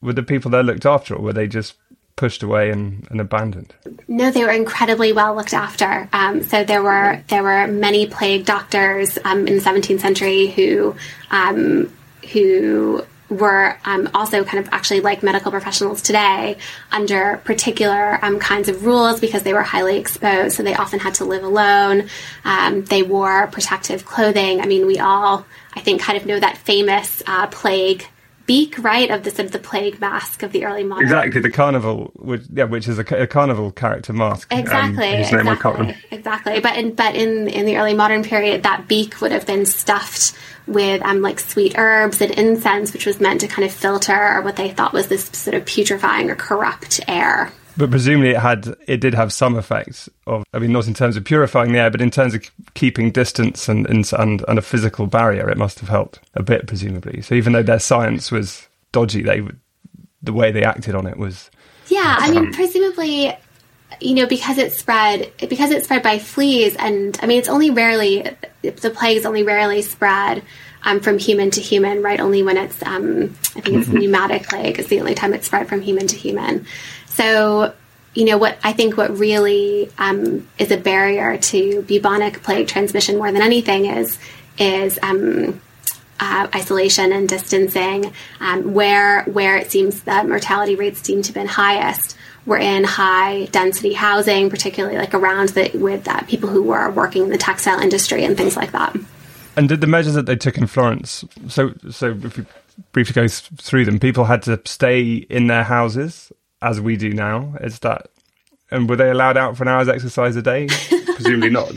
were 0.00 0.12
the 0.12 0.22
people 0.22 0.50
there 0.50 0.62
looked 0.62 0.86
after, 0.86 1.14
or 1.14 1.22
were 1.22 1.32
they 1.32 1.48
just 1.48 1.74
pushed 2.16 2.42
away 2.42 2.70
and, 2.70 3.06
and 3.10 3.20
abandoned? 3.20 3.74
No, 4.08 4.30
they 4.30 4.42
were 4.42 4.50
incredibly 4.50 5.12
well 5.12 5.34
looked 5.34 5.54
after. 5.54 6.08
Um, 6.12 6.42
so 6.42 6.64
there 6.64 6.82
were 6.82 7.22
there 7.28 7.42
were 7.42 7.66
many 7.66 8.06
plague 8.06 8.44
doctors 8.44 9.18
um, 9.24 9.46
in 9.46 9.56
the 9.56 9.62
17th 9.62 10.00
century 10.00 10.48
who 10.48 10.96
um, 11.30 11.92
who 12.32 13.04
were 13.28 13.76
um, 13.84 14.08
also 14.14 14.44
kind 14.44 14.64
of 14.64 14.72
actually 14.72 15.00
like 15.00 15.22
medical 15.22 15.50
professionals 15.50 16.00
today 16.00 16.56
under 16.92 17.38
particular 17.38 18.24
um, 18.24 18.38
kinds 18.38 18.68
of 18.68 18.84
rules 18.86 19.20
because 19.20 19.42
they 19.42 19.52
were 19.52 19.62
highly 19.62 19.98
exposed. 19.98 20.56
So 20.56 20.62
they 20.62 20.74
often 20.74 21.00
had 21.00 21.14
to 21.14 21.24
live 21.24 21.42
alone. 21.42 22.08
Um, 22.44 22.84
they 22.84 23.02
wore 23.02 23.48
protective 23.48 24.04
clothing. 24.04 24.60
I 24.60 24.66
mean, 24.66 24.86
we 24.86 25.00
all, 25.00 25.44
I 25.74 25.80
think, 25.80 26.00
kind 26.00 26.16
of 26.16 26.26
know 26.26 26.38
that 26.38 26.56
famous 26.58 27.22
uh, 27.26 27.48
plague 27.48 28.06
beak, 28.46 28.78
right, 28.78 29.10
of 29.10 29.24
the 29.24 29.30
sort 29.30 29.46
of 29.46 29.52
the 29.52 29.58
plague 29.58 30.00
mask 30.00 30.42
of 30.42 30.52
the 30.52 30.64
early 30.64 30.84
modern. 30.84 31.04
Exactly, 31.04 31.40
the 31.40 31.50
carnival, 31.50 32.10
which 32.14 32.42
yeah, 32.52 32.64
which 32.64 32.88
is 32.88 32.98
a, 32.98 33.22
a 33.22 33.26
carnival 33.26 33.72
character 33.72 34.12
mask. 34.12 34.48
Exactly, 34.50 35.08
um, 35.08 35.20
exactly, 35.20 35.96
exactly. 36.10 36.60
But 36.60 36.76
in 36.76 36.94
but 36.94 37.14
in 37.14 37.48
in 37.48 37.66
the 37.66 37.76
early 37.76 37.94
modern 37.94 38.22
period, 38.22 38.62
that 38.62 38.88
beak 38.88 39.20
would 39.20 39.32
have 39.32 39.46
been 39.46 39.66
stuffed 39.66 40.34
with 40.66 41.02
um, 41.02 41.22
like 41.22 41.38
sweet 41.40 41.78
herbs 41.78 42.20
and 42.20 42.32
incense, 42.32 42.92
which 42.92 43.06
was 43.06 43.20
meant 43.20 43.40
to 43.40 43.48
kind 43.48 43.64
of 43.64 43.72
filter 43.72 44.40
what 44.42 44.56
they 44.56 44.70
thought 44.70 44.92
was 44.92 45.08
this 45.08 45.24
sort 45.26 45.54
of 45.54 45.64
putrefying 45.64 46.30
or 46.30 46.34
corrupt 46.34 47.00
air. 47.06 47.52
But 47.78 47.90
presumably 47.90 48.30
it 48.30 48.38
had 48.38 48.74
it 48.86 49.00
did 49.00 49.14
have 49.14 49.32
some 49.32 49.56
effects 49.56 50.08
of 50.26 50.44
I 50.54 50.58
mean 50.58 50.72
not 50.72 50.86
in 50.86 50.94
terms 50.94 51.16
of 51.16 51.24
purifying 51.24 51.72
the 51.72 51.78
air, 51.78 51.90
but 51.90 52.00
in 52.00 52.10
terms 52.10 52.34
of 52.34 52.42
keeping 52.74 53.10
distance 53.10 53.68
and 53.68 53.86
and, 53.86 54.12
and 54.12 54.58
a 54.58 54.62
physical 54.62 55.06
barrier, 55.06 55.48
it 55.50 55.58
must 55.58 55.80
have 55.80 55.88
helped 55.88 56.20
a 56.34 56.42
bit 56.42 56.66
presumably. 56.66 57.20
So 57.22 57.34
even 57.34 57.52
though 57.52 57.62
their 57.62 57.78
science 57.78 58.30
was 58.30 58.66
dodgy, 58.92 59.22
they 59.22 59.42
the 60.22 60.32
way 60.32 60.50
they 60.50 60.64
acted 60.64 60.94
on 60.94 61.06
it 61.06 61.18
was 61.18 61.50
yeah. 61.88 62.16
I 62.18 62.30
mean, 62.30 62.52
presumably, 62.52 63.36
you 64.00 64.14
know, 64.14 64.26
because 64.26 64.58
it 64.58 64.72
spread 64.72 65.32
because 65.38 65.70
it 65.70 65.84
spread 65.84 66.02
by 66.02 66.18
fleas, 66.18 66.76
and 66.76 67.18
I 67.22 67.26
mean, 67.26 67.38
it's 67.38 67.48
only 67.48 67.70
rarely 67.70 68.28
the 68.62 68.90
plague 68.90 69.16
is 69.16 69.26
only 69.26 69.42
rarely 69.42 69.82
spread. 69.82 70.42
Um, 70.82 71.00
from 71.00 71.18
human 71.18 71.50
to 71.50 71.60
human, 71.60 72.00
right? 72.00 72.20
Only 72.20 72.44
when 72.44 72.56
it's, 72.56 72.80
um, 72.84 73.34
I 73.56 73.60
think 73.60 73.78
it's 73.78 73.88
mm-hmm. 73.88 73.96
pneumonic 73.96 74.46
plague 74.46 74.78
is 74.78 74.86
the 74.86 75.00
only 75.00 75.16
time 75.16 75.34
it's 75.34 75.46
spread 75.46 75.68
from 75.68 75.80
human 75.80 76.06
to 76.06 76.14
human. 76.14 76.64
So, 77.16 77.74
you 78.14 78.26
know, 78.26 78.36
what 78.36 78.58
I 78.62 78.72
think 78.72 78.96
what 78.96 79.18
really 79.18 79.90
um, 79.98 80.46
is 80.58 80.70
a 80.70 80.76
barrier 80.76 81.38
to 81.38 81.82
bubonic 81.82 82.42
plague 82.42 82.68
transmission 82.68 83.16
more 83.16 83.32
than 83.32 83.42
anything 83.42 83.86
is 83.86 84.18
is 84.58 84.98
um, 85.02 85.60
uh, 86.20 86.48
isolation 86.54 87.12
and 87.12 87.28
distancing. 87.28 88.12
Um, 88.40 88.74
where 88.74 89.24
where 89.24 89.56
it 89.56 89.70
seems 89.70 90.02
that 90.02 90.28
mortality 90.28 90.76
rates 90.76 91.00
seem 91.00 91.22
to 91.22 91.28
have 91.28 91.34
been 91.34 91.46
highest 91.46 92.16
were 92.44 92.58
in 92.58 92.84
high 92.84 93.46
density 93.46 93.94
housing, 93.94 94.50
particularly 94.50 94.98
like 94.98 95.14
around 95.14 95.50
the 95.50 95.70
with 95.74 96.06
uh, 96.06 96.20
people 96.22 96.50
who 96.50 96.62
were 96.62 96.90
working 96.90 97.24
in 97.24 97.30
the 97.30 97.38
textile 97.38 97.80
industry 97.80 98.24
and 98.24 98.36
things 98.36 98.56
like 98.56 98.72
that. 98.72 98.94
And 99.56 99.70
did 99.70 99.80
the 99.80 99.86
measures 99.86 100.14
that 100.14 100.26
they 100.26 100.36
took 100.36 100.58
in 100.58 100.66
Florence? 100.66 101.24
So, 101.48 101.72
so 101.90 102.10
if 102.22 102.36
you 102.36 102.44
briefly 102.92 103.14
go 103.14 103.26
through 103.26 103.86
them, 103.86 103.98
people 103.98 104.24
had 104.24 104.42
to 104.42 104.60
stay 104.66 105.14
in 105.14 105.46
their 105.46 105.64
houses 105.64 106.30
as 106.62 106.80
we 106.80 106.96
do 106.96 107.12
now? 107.12 107.54
Is 107.60 107.78
that 107.80 108.10
and 108.70 108.88
were 108.88 108.96
they 108.96 109.10
allowed 109.10 109.36
out 109.36 109.56
for 109.56 109.62
an 109.62 109.68
hour's 109.68 109.88
exercise 109.88 110.34
a 110.36 110.42
day? 110.42 110.66
Presumably 111.14 111.50
not. 111.50 111.74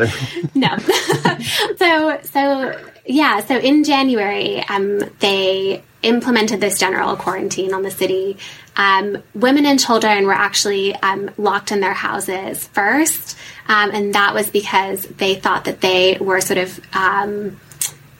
no. 0.56 0.78
so 1.78 2.20
so 2.24 2.80
yeah. 3.06 3.40
So 3.42 3.58
in 3.58 3.84
January, 3.84 4.64
um, 4.68 5.00
they 5.20 5.84
implemented 6.02 6.62
this 6.62 6.80
general 6.80 7.16
quarantine 7.16 7.74
on 7.74 7.84
the 7.84 7.92
city. 7.92 8.38
Um, 8.76 9.22
women 9.36 9.66
and 9.66 9.80
children 9.80 10.26
were 10.26 10.34
actually 10.34 10.96
um, 10.96 11.30
locked 11.38 11.72
in 11.72 11.82
their 11.82 11.94
houses 11.94 12.68
first, 12.68 13.38
um, 13.68 13.92
and 13.92 14.16
that 14.16 14.34
was 14.34 14.50
because 14.50 15.04
they 15.04 15.36
thought 15.36 15.66
that 15.66 15.82
they 15.82 16.18
were 16.20 16.42
sort 16.42 16.60
of 16.60 16.80
um, 16.94 17.60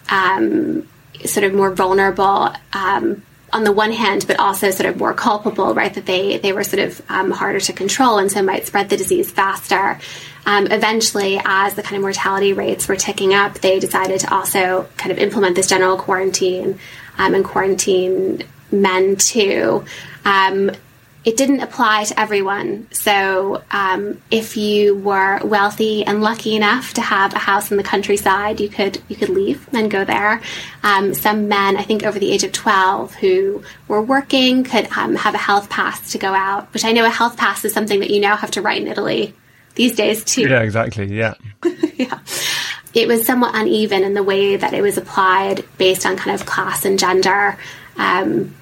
um, 0.10 0.88
sort 1.26 1.46
of 1.46 1.54
more 1.54 1.72
vulnerable 1.72 2.54
um, 2.74 3.24
on 3.54 3.64
the 3.64 3.72
one 3.72 3.92
hand, 3.92 4.26
but 4.28 4.40
also 4.40 4.72
sort 4.72 4.90
of 4.90 4.98
more 4.98 5.14
culpable, 5.14 5.74
right? 5.74 5.94
That 5.94 6.06
they 6.06 6.38
they 6.38 6.54
were 6.54 6.64
sort 6.64 6.84
of 6.84 7.02
um, 7.10 7.32
harder 7.32 7.60
to 7.60 7.74
control 7.74 8.18
and 8.18 8.32
so 8.32 8.42
might 8.42 8.68
spread 8.68 8.90
the 8.90 8.98
disease 8.98 9.32
faster. 9.32 10.00
Um, 10.46 10.68
eventually, 10.68 11.40
as 11.44 11.76
the 11.76 11.84
kind 11.84 11.98
of 11.98 12.02
mortality 12.02 12.54
rates 12.54 12.88
were 12.88 12.96
ticking 12.96 13.34
up, 13.34 13.60
they 13.60 13.80
decided 13.80 14.22
to 14.22 14.34
also 14.34 14.88
kind 14.98 15.12
of 15.12 15.20
implement 15.20 15.56
this 15.56 15.68
general 15.68 15.98
quarantine 15.98 16.80
um, 17.18 17.36
and 17.36 17.46
quarantine 17.46 18.44
men 18.72 19.16
too. 19.16 19.86
It 21.30 21.38
didn't 21.38 21.60
apply 21.60 22.06
to 22.06 22.20
everyone. 22.20 22.88
So, 22.90 23.62
um, 23.70 24.20
if 24.32 24.58
you 24.58 24.96
were 24.96 25.40
wealthy 25.44 26.04
and 26.04 26.24
lucky 26.24 26.56
enough 26.56 26.96
to 26.96 27.02
have 27.02 27.36
a 27.36 27.38
house 27.38 27.70
in 27.70 27.78
the 27.78 27.84
countryside, 27.84 28.60
you 28.60 28.68
could 28.68 29.00
you 29.10 29.16
could 29.16 29.30
leave 29.30 29.70
and 29.72 29.92
go 29.92 30.04
there. 30.04 30.42
Um, 30.82 31.14
some 31.14 31.48
men, 31.48 31.78
I 31.78 31.84
think, 31.84 32.02
over 32.02 32.18
the 32.18 32.32
age 32.32 32.44
of 32.44 32.52
twelve, 32.52 33.14
who 33.14 33.62
were 33.88 34.02
working, 34.02 34.64
could 34.64 34.92
um, 34.98 35.16
have 35.18 35.36
a 35.36 35.38
health 35.38 35.70
pass 35.70 36.14
to 36.14 36.18
go 36.18 36.34
out. 36.34 36.74
Which 36.74 36.84
I 36.84 36.94
know 36.94 37.06
a 37.06 37.12
health 37.12 37.38
pass 37.38 37.64
is 37.64 37.74
something 37.74 38.00
that 38.00 38.10
you 38.10 38.20
now 38.20 38.36
have 38.36 38.50
to 38.52 38.64
write 38.64 38.82
in 38.82 38.88
Italy 38.88 39.36
these 39.76 39.96
days 39.96 40.24
too. 40.24 40.50
Yeah, 40.50 40.64
exactly. 40.64 41.16
Yeah. 41.16 41.36
yeah. 41.94 42.22
It 42.96 43.08
was 43.08 43.24
somewhat 43.24 43.54
uneven 43.54 44.04
in 44.04 44.16
the 44.16 44.24
way 44.24 44.56
that 44.56 44.74
it 44.74 44.82
was 44.82 44.98
applied 44.98 45.64
based 45.78 46.08
on 46.08 46.18
kind 46.18 46.34
of 46.34 46.48
class 46.48 46.86
and 46.86 46.98
gender. 46.98 47.56
Um, 47.98 48.56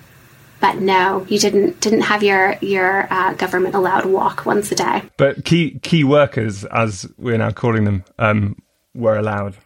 but 0.60 0.80
no, 0.80 1.26
you 1.30 1.40
didn't 1.40 1.80
didn't 1.80 2.02
have 2.02 2.24
your 2.24 2.58
your 2.62 3.12
uh, 3.12 3.34
government 3.34 3.76
allowed 3.76 4.06
walk 4.06 4.46
once 4.46 4.72
a 4.72 4.76
day. 4.76 5.04
But 5.18 5.46
key 5.46 5.80
key 5.80 6.04
workers, 6.04 6.66
as 6.66 7.06
we're 7.18 7.38
now 7.38 7.52
calling 7.52 7.86
them, 7.86 8.04
um, 8.20 8.56
were 8.94 9.18
allowed, 9.18 9.58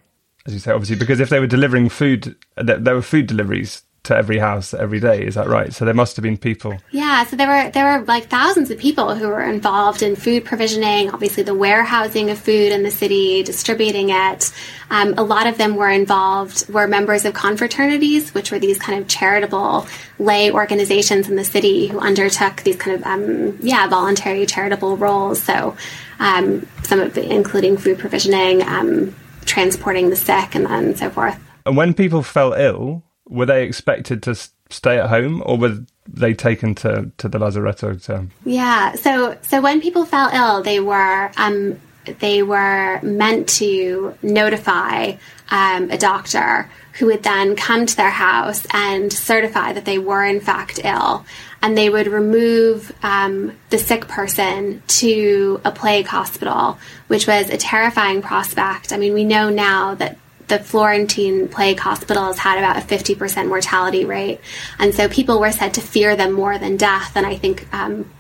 as 0.46 0.54
you 0.54 0.60
say, 0.60 0.72
obviously, 0.72 0.98
because 0.98 1.20
if 1.20 1.30
they 1.30 1.40
were 1.40 1.48
delivering 1.48 1.90
food, 1.90 2.36
there 2.56 2.96
were 2.96 3.02
food 3.02 3.28
deliveries 3.28 3.84
to 4.04 4.16
every 4.16 4.40
house 4.40 4.74
every 4.74 5.00
day. 5.00 5.24
Is 5.24 5.36
that 5.36 5.48
right? 5.48 5.72
So 5.72 5.86
there 5.86 5.94
must 5.94 6.16
have 6.16 6.24
been 6.24 6.38
people. 6.38 6.76
Yeah, 6.90 7.24
so 7.26 7.36
there 7.36 7.48
were 7.48 7.70
there 7.72 8.00
were 8.00 8.06
like 8.06 8.26
thousands 8.26 8.72
of 8.72 8.80
people 8.80 9.14
who 9.14 9.28
were 9.28 9.44
involved 9.44 10.02
in 10.02 10.16
food 10.16 10.44
provisioning. 10.44 11.12
Obviously, 11.12 11.44
the 11.44 11.54
warehousing 11.54 12.32
of 12.32 12.40
food 12.40 12.72
in 12.72 12.82
the 12.82 12.90
city, 12.90 13.44
distributing 13.44 14.10
it. 14.10 14.52
Um, 14.90 15.14
a 15.18 15.24
lot 15.24 15.46
of 15.46 15.58
them 15.58 15.76
were 15.76 15.90
involved 15.90 16.68
were 16.68 16.88
members 16.88 17.26
of 17.26 17.34
confraternities, 17.34 18.34
which 18.34 18.52
were 18.52 18.60
these 18.60 18.80
kind 18.80 19.00
of 19.00 19.08
charitable 19.08 19.88
lay 20.18 20.52
organizations 20.52 21.30
in 21.30 21.36
the 21.36 21.46
city 21.46 21.88
who 21.88 22.00
undertook 22.00 22.64
these 22.64 22.78
kind 22.78 22.98
of 22.98 23.06
um, 23.06 23.58
yeah 23.62 23.88
voluntary 23.88 24.48
charitable 24.48 24.98
roles. 24.98 25.42
So 25.44 25.76
um, 26.20 26.68
some 26.82 27.00
of 27.00 27.14
the, 27.14 27.32
including 27.32 27.78
food 27.78 28.00
provisioning 28.00 28.64
um, 28.64 29.16
transporting 29.46 30.10
the 30.10 30.16
sick 30.16 30.56
and 30.56 30.66
then 30.66 30.96
so 30.96 31.12
forth. 31.12 31.38
And 31.68 31.78
when 31.78 31.94
people 31.94 32.24
fell 32.24 32.54
ill, 32.54 33.04
were 33.32 33.46
they 33.46 33.64
expected 33.64 34.22
to 34.24 34.36
stay 34.70 35.00
at 35.00 35.10
home 35.10 35.42
or 35.46 35.58
were 35.58 35.80
they 36.08 36.34
taken 36.34 36.76
to, 36.76 37.12
to 37.18 37.30
the 37.30 37.40
lazaretto? 37.40 38.04
To... 38.06 38.28
Yeah. 38.46 38.94
So 38.96 39.38
so 39.42 39.62
when 39.62 39.82
people 39.82 40.06
fell 40.06 40.30
ill, 40.30 40.62
they 40.62 40.80
were 40.80 41.32
um, 41.38 41.80
they 42.20 42.44
were 42.44 43.00
meant 43.02 43.48
to 43.48 44.16
notify 44.22 45.14
um, 45.50 45.90
a 45.92 45.98
doctor 45.98 46.70
who 46.94 47.06
would 47.06 47.24
then 47.24 47.56
come 47.56 47.86
to 47.86 47.96
their 47.96 48.10
house 48.10 48.66
and 48.74 49.14
certify 49.14 49.74
that 49.74 49.86
they 49.86 49.98
were 49.98 50.24
in 50.24 50.42
fact 50.42 50.80
ill. 50.84 51.26
And 51.62 51.78
they 51.78 51.90
would 51.90 52.08
remove 52.08 52.92
um, 53.04 53.56
the 53.70 53.78
sick 53.78 54.08
person 54.08 54.82
to 54.88 55.62
a 55.64 55.72
plague 55.72 56.08
hospital, 56.08 56.80
which 57.08 57.28
was 57.28 57.50
a 57.50 57.58
terrifying 57.58 58.22
prospect. 58.24 58.92
I 58.92 58.98
mean, 58.98 59.14
we 59.14 59.24
know 59.24 59.50
now 59.50 59.94
that 59.96 60.18
the 60.52 60.60
Florentine 60.60 61.48
plague 61.48 61.80
hospitals 61.80 62.38
had 62.38 62.58
about 62.58 62.76
a 62.76 62.82
50% 62.82 63.48
mortality 63.48 64.04
rate. 64.04 64.42
And 64.78 64.94
so 64.94 65.08
people 65.08 65.40
were 65.40 65.54
said 65.54 65.76
to 65.76 65.82
fear 65.82 66.18
them 66.18 66.34
more 66.34 66.58
than 66.58 66.76
death. 66.76 67.16
And 67.16 67.26
I 67.26 67.38
think, 67.38 67.74
um, 67.74 68.12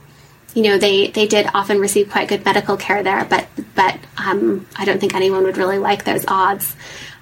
you 0.53 0.63
know, 0.63 0.77
they, 0.77 1.07
they 1.07 1.27
did 1.27 1.49
often 1.53 1.79
receive 1.79 2.09
quite 2.09 2.29
good 2.29 2.45
medical 2.45 2.77
care 2.77 3.03
there, 3.03 3.25
but, 3.25 3.47
but 3.75 3.99
um, 4.17 4.65
I 4.77 4.85
don't 4.85 4.99
think 4.99 5.13
anyone 5.13 5.43
would 5.43 5.57
really 5.57 5.77
like 5.77 6.05
those 6.05 6.23
odds. 6.25 6.73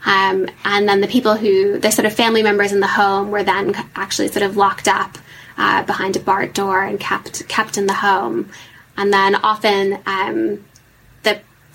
Um, 0.06 0.48
and 0.64 0.88
then 0.88 1.02
the 1.02 1.08
people 1.08 1.36
who, 1.36 1.80
the 1.80 1.92
sort 1.92 2.06
of 2.06 2.14
family 2.14 2.44
members 2.44 2.72
in 2.72 2.80
the 2.80 2.88
home 2.88 3.32
were 3.32 3.44
then 3.44 3.74
actually 3.96 4.28
sort 4.28 4.44
of 4.44 4.58
locked 4.58 4.88
up 4.88 5.18
uh, 5.58 5.82
behind 5.84 6.18
a 6.18 6.20
barred 6.20 6.54
door 6.54 6.84
and 6.84 7.00
kept, 7.00 7.48
kept 7.48 7.80
in 7.80 7.88
the 7.88 7.94
home. 7.94 8.52
And 8.96 9.12
then 9.12 9.34
often, 9.34 9.98
um, 10.06 10.66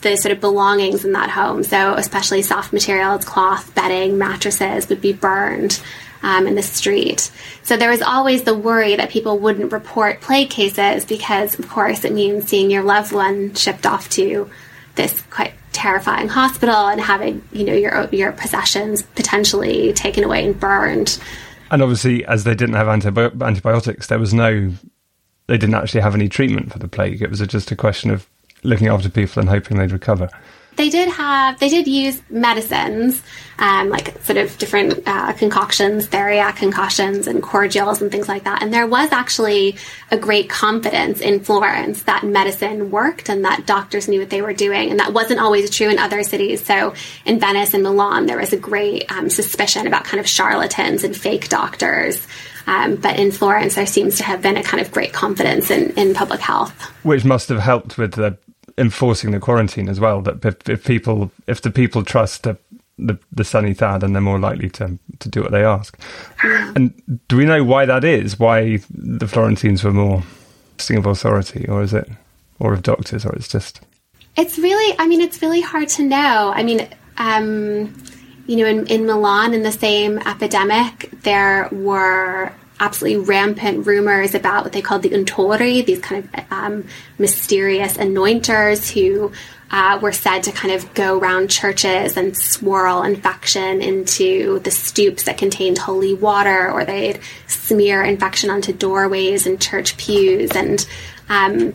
the 0.04 0.16
sort 0.16 0.32
of 0.32 0.40
belongings 0.40 1.04
in 1.04 1.12
that 1.12 1.30
home. 1.30 1.64
So, 1.64 1.94
especially 1.94 2.42
soft 2.42 2.72
materials, 2.72 3.24
cloth, 3.24 3.74
bedding, 3.74 4.16
mattresses 4.16 4.88
would 4.88 5.00
be 5.00 5.12
burned 5.12 5.82
um, 6.22 6.46
in 6.46 6.54
the 6.54 6.62
street. 6.62 7.32
So, 7.64 7.76
there 7.76 7.90
was 7.90 8.02
always 8.02 8.44
the 8.44 8.54
worry 8.54 8.94
that 8.94 9.10
people 9.10 9.38
wouldn't 9.40 9.72
report 9.72 10.20
plague 10.20 10.50
cases 10.50 11.04
because, 11.04 11.58
of 11.58 11.68
course, 11.68 12.04
it 12.04 12.12
means 12.12 12.48
seeing 12.48 12.70
your 12.70 12.84
loved 12.84 13.10
one 13.10 13.54
shipped 13.54 13.86
off 13.86 14.08
to 14.10 14.48
this 14.94 15.22
quite 15.22 15.54
terrifying 15.72 16.28
hospital 16.28 16.86
and 16.86 17.00
having, 17.00 17.42
you 17.50 17.64
know, 17.64 17.72
your 17.72 18.08
your 18.12 18.30
possessions 18.30 19.02
potentially 19.02 19.92
taken 19.92 20.22
away 20.22 20.46
and 20.46 20.60
burned. 20.60 21.18
And 21.70 21.82
obviously, 21.82 22.24
as 22.26 22.44
they 22.44 22.54
didn't 22.54 22.76
have 22.76 22.86
antibi- 22.86 23.42
antibiotics, 23.44 24.06
there 24.06 24.18
was 24.18 24.32
no, 24.32 24.72
they 25.48 25.58
didn't 25.58 25.74
actually 25.74 26.02
have 26.02 26.14
any 26.14 26.28
treatment 26.28 26.72
for 26.72 26.78
the 26.78 26.86
plague. 26.86 27.20
It 27.20 27.30
was 27.30 27.40
just 27.40 27.72
a 27.72 27.76
question 27.76 28.10
of 28.10 28.28
looking 28.64 28.88
after 28.88 29.08
people 29.08 29.40
and 29.40 29.48
hoping 29.48 29.78
they'd 29.78 29.92
recover. 29.92 30.28
They 30.76 30.90
did 30.90 31.08
have, 31.08 31.60
they 31.60 31.68
did 31.68 31.86
use 31.86 32.20
medicines, 32.30 33.22
um, 33.58 33.90
like 33.90 34.20
sort 34.24 34.38
of 34.38 34.58
different 34.58 35.06
uh, 35.06 35.32
concoctions, 35.34 36.08
theriac 36.08 36.56
concoctions 36.56 37.28
and 37.28 37.40
cordials 37.42 38.02
and 38.02 38.10
things 38.10 38.28
like 38.28 38.42
that. 38.44 38.60
And 38.60 38.74
there 38.74 38.86
was 38.86 39.12
actually 39.12 39.76
a 40.10 40.16
great 40.16 40.48
confidence 40.48 41.20
in 41.20 41.40
Florence 41.40 42.02
that 42.02 42.24
medicine 42.24 42.90
worked 42.90 43.28
and 43.28 43.44
that 43.44 43.66
doctors 43.66 44.08
knew 44.08 44.18
what 44.18 44.30
they 44.30 44.42
were 44.42 44.52
doing. 44.52 44.90
And 44.90 44.98
that 44.98 45.12
wasn't 45.12 45.38
always 45.38 45.70
true 45.70 45.88
in 45.88 45.98
other 46.00 46.24
cities. 46.24 46.64
So 46.64 46.94
in 47.24 47.38
Venice 47.38 47.72
and 47.74 47.84
Milan, 47.84 48.26
there 48.26 48.38
was 48.38 48.52
a 48.52 48.58
great 48.58 49.10
um, 49.12 49.30
suspicion 49.30 49.86
about 49.86 50.04
kind 50.04 50.18
of 50.18 50.26
charlatans 50.26 51.04
and 51.04 51.16
fake 51.16 51.48
doctors. 51.48 52.26
Um, 52.66 52.96
but 52.96 53.18
in 53.18 53.30
Florence, 53.30 53.74
there 53.74 53.86
seems 53.86 54.16
to 54.16 54.24
have 54.24 54.42
been 54.42 54.56
a 54.56 54.62
kind 54.62 54.80
of 54.80 54.90
great 54.90 55.12
confidence 55.12 55.70
in, 55.70 55.90
in 55.92 56.14
public 56.14 56.40
health. 56.40 56.72
Which 57.04 57.24
must 57.24 57.50
have 57.50 57.60
helped 57.60 57.98
with 57.98 58.14
the 58.14 58.38
enforcing 58.76 59.30
the 59.30 59.40
quarantine 59.40 59.88
as 59.88 60.00
well. 60.00 60.20
That 60.22 60.44
if, 60.44 60.68
if 60.68 60.84
people, 60.84 61.30
if 61.46 61.60
the 61.60 61.70
people 61.70 62.04
trust 62.04 62.42
the, 62.42 62.56
the, 62.98 63.18
the 63.32 63.44
thad, 63.74 64.00
then 64.00 64.12
they're 64.12 64.22
more 64.22 64.38
likely 64.38 64.70
to 64.70 64.98
to 65.18 65.28
do 65.28 65.42
what 65.42 65.50
they 65.50 65.64
ask. 65.64 65.98
And 66.42 66.92
do 67.28 67.36
we 67.36 67.44
know 67.44 67.64
why 67.64 67.86
that 67.86 68.04
is? 68.04 68.38
Why 68.38 68.78
the 68.90 69.28
Florentines 69.28 69.82
were 69.84 69.92
more 69.92 70.22
of 70.98 71.06
authority, 71.06 71.68
or 71.68 71.82
is 71.82 71.94
it, 71.94 72.08
or 72.58 72.72
of 72.72 72.82
doctors, 72.82 73.24
or 73.24 73.34
it's 73.34 73.48
just? 73.48 73.80
It's 74.36 74.58
really, 74.58 74.96
I 74.98 75.06
mean, 75.06 75.20
it's 75.20 75.40
really 75.40 75.60
hard 75.60 75.88
to 75.90 76.02
know. 76.02 76.52
I 76.54 76.64
mean, 76.64 76.88
um, 77.18 77.94
you 78.46 78.56
know, 78.56 78.66
in, 78.66 78.86
in 78.88 79.06
Milan, 79.06 79.54
in 79.54 79.62
the 79.62 79.72
same 79.72 80.18
epidemic, 80.18 81.10
there 81.22 81.68
were 81.70 82.52
absolutely 82.80 83.24
rampant 83.24 83.86
rumors 83.86 84.34
about 84.34 84.64
what 84.64 84.72
they 84.72 84.82
called 84.82 85.02
the 85.02 85.10
untori, 85.10 85.84
these 85.84 86.00
kind 86.00 86.28
of 86.32 86.52
um, 86.52 86.86
mysterious 87.18 87.96
anointers 87.96 88.90
who 88.90 89.32
uh, 89.70 89.98
were 90.00 90.12
said 90.12 90.42
to 90.42 90.52
kind 90.52 90.74
of 90.74 90.92
go 90.94 91.18
around 91.18 91.50
churches 91.50 92.16
and 92.16 92.36
swirl 92.36 93.02
infection 93.02 93.80
into 93.80 94.58
the 94.60 94.70
stoups 94.70 95.24
that 95.24 95.38
contained 95.38 95.78
holy 95.78 96.14
water, 96.14 96.70
or 96.70 96.84
they'd 96.84 97.20
smear 97.46 98.02
infection 98.02 98.50
onto 98.50 98.72
doorways 98.72 99.46
and 99.46 99.60
church 99.60 99.96
pews. 99.96 100.50
And 100.52 100.86
um, 101.28 101.74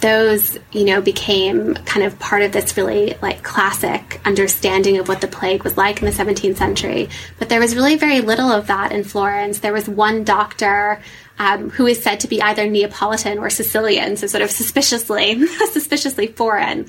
those, 0.00 0.56
you 0.70 0.84
know, 0.84 1.00
became 1.00 1.74
kind 1.74 2.06
of 2.06 2.18
part 2.18 2.42
of 2.42 2.52
this 2.52 2.76
really 2.76 3.14
like 3.20 3.42
classic 3.42 4.20
understanding 4.24 4.98
of 4.98 5.08
what 5.08 5.20
the 5.20 5.26
plague 5.26 5.64
was 5.64 5.76
like 5.76 6.00
in 6.00 6.06
the 6.06 6.12
17th 6.12 6.56
century. 6.56 7.08
But 7.38 7.48
there 7.48 7.60
was 7.60 7.74
really 7.74 7.96
very 7.96 8.20
little 8.20 8.50
of 8.50 8.68
that 8.68 8.92
in 8.92 9.02
Florence. 9.02 9.58
There 9.58 9.72
was 9.72 9.88
one 9.88 10.22
doctor 10.22 11.02
um, 11.40 11.70
who 11.70 11.86
is 11.86 12.02
said 12.02 12.20
to 12.20 12.28
be 12.28 12.42
either 12.42 12.68
Neapolitan 12.68 13.38
or 13.38 13.50
Sicilian, 13.50 14.16
so 14.16 14.26
sort 14.26 14.42
of 14.42 14.50
suspiciously, 14.50 15.46
suspiciously 15.72 16.28
foreign, 16.28 16.86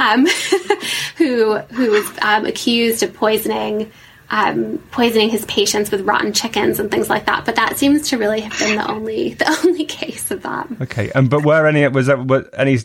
um, 0.00 0.26
who 1.16 1.58
who 1.58 1.90
was 1.90 2.18
um, 2.22 2.46
accused 2.46 3.02
of 3.02 3.14
poisoning 3.14 3.90
um, 4.30 4.78
poisoning 4.90 5.30
his 5.30 5.44
patients 5.46 5.90
with 5.90 6.02
rotten 6.02 6.32
chickens 6.32 6.78
and 6.78 6.90
things 6.90 7.08
like 7.08 7.26
that. 7.26 7.44
But 7.44 7.56
that 7.56 7.78
seems 7.78 8.08
to 8.10 8.18
really 8.18 8.40
have 8.40 8.58
been 8.58 8.76
the 8.76 8.90
only 8.90 9.34
the 9.34 9.58
only 9.64 9.84
case 9.84 10.30
of 10.30 10.42
that. 10.42 10.68
Okay, 10.82 11.10
um, 11.12 11.28
but 11.28 11.44
were 11.44 11.66
any 11.66 11.86
was 11.88 12.06
that 12.06 12.18
what 12.18 12.48
any? 12.58 12.78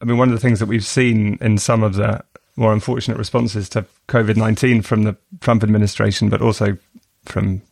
I 0.00 0.04
mean, 0.04 0.18
one 0.18 0.28
of 0.28 0.34
the 0.34 0.40
things 0.40 0.58
that 0.58 0.66
we've 0.66 0.84
seen 0.84 1.38
in 1.40 1.58
some 1.58 1.82
of 1.82 1.94
the 1.94 2.24
more 2.56 2.72
unfortunate 2.72 3.16
responses 3.16 3.68
to 3.70 3.86
COVID 4.08 4.36
nineteen 4.36 4.82
from 4.82 5.04
the 5.04 5.16
Trump 5.40 5.62
administration, 5.62 6.28
but 6.28 6.42
also 6.42 6.76
from 7.24 7.62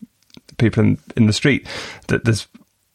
people 0.59 0.83
in, 0.83 0.99
in 1.17 1.27
the 1.27 1.33
street, 1.33 1.67
that 2.09 2.25
there's 2.25 2.47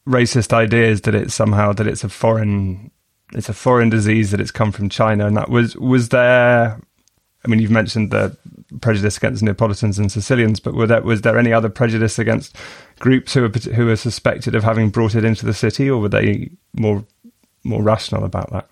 racist 0.08 0.54
ideas 0.54 1.02
that 1.02 1.16
it's 1.16 1.34
somehow 1.34 1.74
that 1.74 1.88
it's 1.88 2.04
a 2.04 2.10
foreign 2.10 2.92
it's 3.34 3.50
a 3.50 3.54
foreign 3.54 3.90
disease 3.90 4.32
that 4.32 4.40
it's 4.40 4.52
come 4.52 4.72
from 4.72 4.90
China, 4.90 5.28
and 5.28 5.38
that 5.38 5.50
was 5.50 5.76
was 5.76 6.10
there 6.10 6.80
I 7.46 7.48
mean, 7.48 7.60
you've 7.60 7.72
mentioned 7.72 8.12
the 8.12 8.36
prejudice 8.82 9.18
against 9.18 9.44
Neapolitans 9.44 10.00
and 10.00 10.12
Sicilians, 10.12 10.60
but 10.60 10.74
there, 10.88 11.02
was 11.02 11.22
there 11.22 11.38
any 11.38 11.54
other 11.54 11.70
prejudice 11.70 12.18
against 12.18 12.56
groups 13.00 13.34
who 13.34 13.44
were 13.44 13.50
who 13.50 13.86
were 13.86 13.96
suspected 13.96 14.56
of 14.56 14.64
having 14.64 14.90
brought 14.90 15.14
it 15.14 15.24
into 15.24 15.46
the 15.46 15.54
city, 15.54 15.90
or 15.90 16.00
were 16.00 16.10
they 16.10 16.50
more 16.74 17.06
more 17.64 17.84
rational 17.84 18.24
about 18.24 18.52
that? 18.52 18.68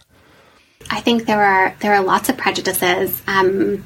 I 0.90 1.02
think 1.02 1.26
there 1.26 1.44
are 1.44 1.76
there 1.82 1.94
are 1.94 2.04
lots 2.04 2.30
of 2.30 2.38
prejudices. 2.38 3.22
Um, 3.28 3.86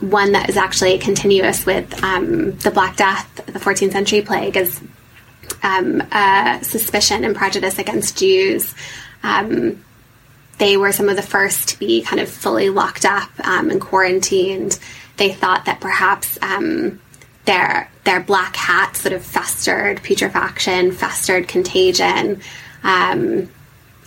one 0.00 0.32
that 0.32 0.48
is 0.48 0.56
actually 0.56 0.98
continuous 0.98 1.64
with 1.64 2.02
um, 2.02 2.56
the 2.58 2.72
Black 2.72 2.96
Death, 2.96 3.40
the 3.46 3.60
14th 3.60 3.92
century 3.92 4.20
plague, 4.20 4.56
is 4.56 4.80
um, 5.62 6.02
suspicion 6.62 7.24
and 7.24 7.36
prejudice 7.36 7.78
against 7.78 8.18
Jews. 8.18 8.74
Um, 9.22 9.84
they 10.58 10.76
were 10.76 10.92
some 10.92 11.08
of 11.08 11.16
the 11.16 11.22
first 11.22 11.70
to 11.70 11.78
be 11.78 12.02
kind 12.02 12.20
of 12.20 12.28
fully 12.28 12.68
locked 12.68 13.04
up 13.04 13.30
um, 13.46 13.70
and 13.70 13.80
quarantined. 13.80 14.78
They 15.16 15.32
thought 15.32 15.64
that 15.66 15.80
perhaps 15.80 16.38
um, 16.40 17.00
their 17.44 17.90
their 18.04 18.20
black 18.20 18.56
hat 18.56 18.96
sort 18.96 19.12
of 19.12 19.24
festered 19.24 20.02
putrefaction, 20.02 20.92
festered 20.92 21.48
contagion, 21.48 22.40
um, 22.82 23.48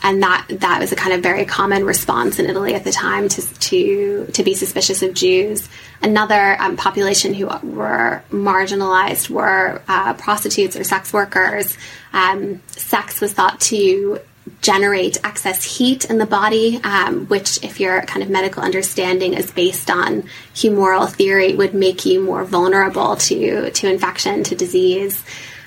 and 0.04 0.24
that 0.24 0.46
that 0.50 0.80
was 0.80 0.92
a 0.92 0.96
kind 0.96 1.14
of 1.14 1.22
very 1.22 1.46
common 1.46 1.86
response 1.86 2.40
in 2.40 2.46
Italy 2.46 2.76
at 2.76 2.84
the 2.84 2.92
time 2.92 3.28
to 3.30 3.42
to 3.42 4.28
to 4.34 4.44
be 4.44 4.54
suspicious 4.54 5.02
of 5.02 5.14
Jews. 5.14 5.68
Another 6.02 6.62
um, 6.62 6.78
population 6.78 7.34
who 7.34 7.48
were 7.48 8.24
marginalized 8.30 9.30
were 9.30 9.82
uh, 9.88 10.14
prostitutes 10.14 10.76
or 10.76 10.84
sex 10.84 11.12
workers. 11.12 11.78
Um, 12.14 12.62
sex 12.68 13.20
was 13.20 13.34
thought 13.34 13.60
to 13.62 14.20
generate 14.62 15.18
excess 15.24 15.64
heat 15.64 16.06
in 16.06 16.18
the 16.18 16.26
body, 16.26 16.80
um, 16.84 17.26
which, 17.28 17.64
if 17.64 17.80
your 17.80 18.02
kind 18.04 18.24
of 18.24 18.30
medical 18.30 18.62
understanding 18.64 19.34
is 19.34 19.52
based 19.52 19.90
on 19.90 20.24
humoral 20.54 21.10
theory, 21.10 21.56
would 21.56 21.74
make 21.74 22.06
you 22.06 22.22
more 22.22 22.44
vulnerable 22.44 23.16
to 23.16 23.72
to 23.72 23.90
infection, 23.90 24.44
to 24.44 24.56
disease. 24.56 25.24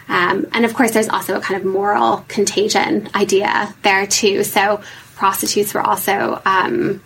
Um, 0.09 0.47
and 0.53 0.65
of 0.65 0.75
course, 0.75 0.93
there's 0.93 1.09
also 1.09 1.37
a 1.37 1.41
kind 1.41 1.61
of 1.61 1.67
moral 1.67 2.25
contagion 2.29 3.11
idea 3.15 3.75
there 3.83 4.07
too. 4.07 4.43
So 4.43 4.81
prostitutes 5.17 5.75
were 5.75 5.83
also, 5.83 6.41
um, 6.47 7.03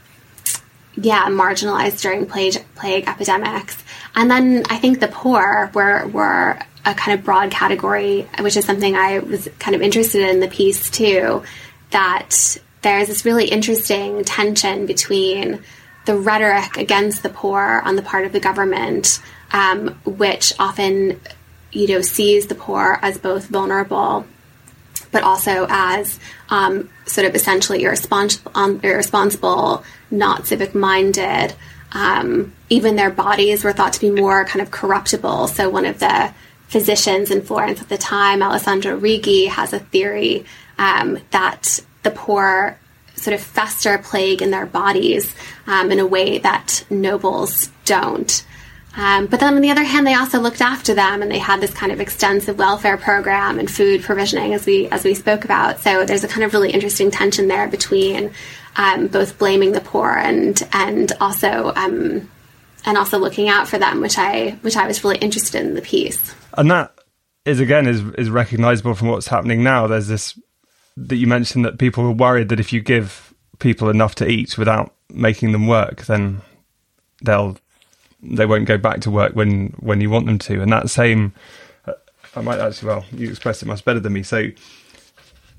yeah, 0.94 1.24
marginalized 1.26 2.00
during 2.02 2.26
plague, 2.26 2.64
plague 2.74 3.08
epidemics. 3.08 3.76
And 4.14 4.30
then 4.30 4.64
I 4.68 4.76
think 4.76 5.00
the 5.00 5.08
poor 5.08 5.70
were 5.74 6.06
were 6.08 6.58
a 6.84 6.94
kind 6.94 7.18
of 7.18 7.24
broad 7.24 7.50
category, 7.50 8.28
which 8.40 8.56
is 8.56 8.64
something 8.64 8.96
I 8.96 9.20
was 9.20 9.48
kind 9.58 9.74
of 9.74 9.82
interested 9.82 10.28
in 10.28 10.40
the 10.40 10.48
piece 10.48 10.90
too. 10.90 11.42
That 11.90 12.58
there's 12.82 13.08
this 13.08 13.24
really 13.24 13.46
interesting 13.46 14.24
tension 14.24 14.86
between 14.86 15.60
the 16.06 16.16
rhetoric 16.16 16.76
against 16.76 17.22
the 17.22 17.28
poor 17.28 17.82
on 17.84 17.96
the 17.96 18.02
part 18.02 18.26
of 18.26 18.32
the 18.32 18.40
government, 18.40 19.20
um, 19.52 20.00
which 20.04 20.52
often 20.58 21.20
you 21.70 21.88
know 21.88 22.00
sees 22.00 22.46
the 22.46 22.54
poor 22.54 22.98
as 23.02 23.18
both 23.18 23.46
vulnerable 23.46 24.26
but 25.12 25.22
also 25.22 25.66
as 25.68 26.18
um, 26.48 26.88
sort 27.06 27.26
of 27.26 27.34
essentially 27.34 27.84
irresponsible, 27.84 28.50
um, 28.54 28.80
irresponsible 28.82 29.84
not 30.10 30.46
civic 30.46 30.74
minded. 30.74 31.54
Um, 31.92 32.54
even 32.70 32.96
their 32.96 33.10
bodies 33.10 33.62
were 33.62 33.72
thought 33.72 33.92
to 33.92 34.00
be 34.00 34.10
more 34.10 34.44
kind 34.46 34.62
of 34.62 34.70
corruptible. 34.70 35.46
So 35.48 35.68
one 35.68 35.84
of 35.84 36.00
the 36.00 36.32
physicians 36.72 37.30
in 37.30 37.42
Florence 37.42 37.82
at 37.82 37.90
the 37.90 37.98
time, 37.98 38.42
Alessandro 38.42 38.96
Righi, 38.96 39.46
has 39.46 39.74
a 39.74 39.78
theory 39.78 40.46
um, 40.78 41.18
that 41.30 41.80
the 42.02 42.10
poor 42.10 42.78
sort 43.14 43.34
of 43.34 43.42
fester 43.42 43.98
plague 43.98 44.40
in 44.40 44.50
their 44.50 44.64
bodies 44.64 45.34
um, 45.66 45.92
in 45.92 45.98
a 46.00 46.06
way 46.06 46.38
that 46.38 46.82
nobles 46.88 47.70
don't. 47.84 48.44
Um, 48.96 49.26
but 49.26 49.38
then 49.38 49.54
on 49.54 49.60
the 49.60 49.70
other 49.70 49.84
hand, 49.84 50.06
they 50.06 50.14
also 50.14 50.40
looked 50.40 50.62
after 50.62 50.94
them, 50.94 51.20
and 51.20 51.30
they 51.30 51.38
had 51.38 51.60
this 51.60 51.74
kind 51.74 51.92
of 51.92 52.00
extensive 52.00 52.58
welfare 52.58 52.96
program 52.96 53.58
and 53.58 53.70
food 53.70 54.02
provisioning, 54.02 54.54
as 54.54 54.64
we 54.64 54.88
as 54.88 55.04
we 55.04 55.14
spoke 55.14 55.44
about. 55.44 55.80
So 55.80 56.04
there's 56.04 56.24
a 56.24 56.28
kind 56.28 56.42
of 56.42 56.52
really 56.54 56.72
interesting 56.72 57.10
tension 57.10 57.48
there 57.48 57.68
between 57.68 58.32
um, 58.76 59.08
both 59.08 59.38
blaming 59.38 59.72
the 59.72 59.80
poor 59.80 60.10
and 60.10 60.62
and 60.72 61.12
also 61.20 61.72
um, 61.76 62.30
and 62.84 62.98
also 62.98 63.18
looking 63.18 63.48
out 63.48 63.68
for 63.68 63.78
them, 63.78 64.00
which 64.00 64.18
I 64.18 64.50
which 64.62 64.76
I 64.76 64.86
was 64.86 65.02
really 65.04 65.18
interested 65.18 65.60
in 65.60 65.74
the 65.74 65.82
piece. 65.82 66.34
And 66.56 66.70
that 66.70 66.94
is 67.44 67.60
again 67.60 67.86
is 67.86 68.02
is 68.18 68.30
recognizable 68.30 68.94
from 68.94 69.08
what's 69.08 69.28
happening 69.28 69.62
now. 69.62 69.86
There's 69.86 70.08
this 70.08 70.38
that 70.96 71.16
you 71.16 71.26
mentioned 71.26 71.64
that 71.64 71.78
people 71.78 72.04
are 72.04 72.12
worried 72.12 72.48
that 72.50 72.60
if 72.60 72.72
you 72.72 72.80
give 72.80 73.32
people 73.58 73.88
enough 73.88 74.14
to 74.16 74.28
eat 74.28 74.58
without 74.58 74.94
making 75.10 75.52
them 75.52 75.66
work, 75.66 76.06
then 76.06 76.42
they'll 77.22 77.56
they 78.22 78.46
won't 78.46 78.66
go 78.66 78.78
back 78.78 79.00
to 79.00 79.10
work 79.10 79.34
when 79.34 79.68
when 79.78 80.00
you 80.00 80.10
want 80.10 80.26
them 80.26 80.38
to. 80.38 80.60
And 80.60 80.72
that 80.72 80.90
same, 80.90 81.32
uh, 81.86 81.92
I 82.36 82.40
might 82.40 82.60
actually 82.60 82.88
well, 82.88 83.04
you 83.12 83.28
expressed 83.30 83.62
it 83.62 83.66
much 83.66 83.84
better 83.84 84.00
than 84.00 84.12
me. 84.12 84.22
So 84.22 84.48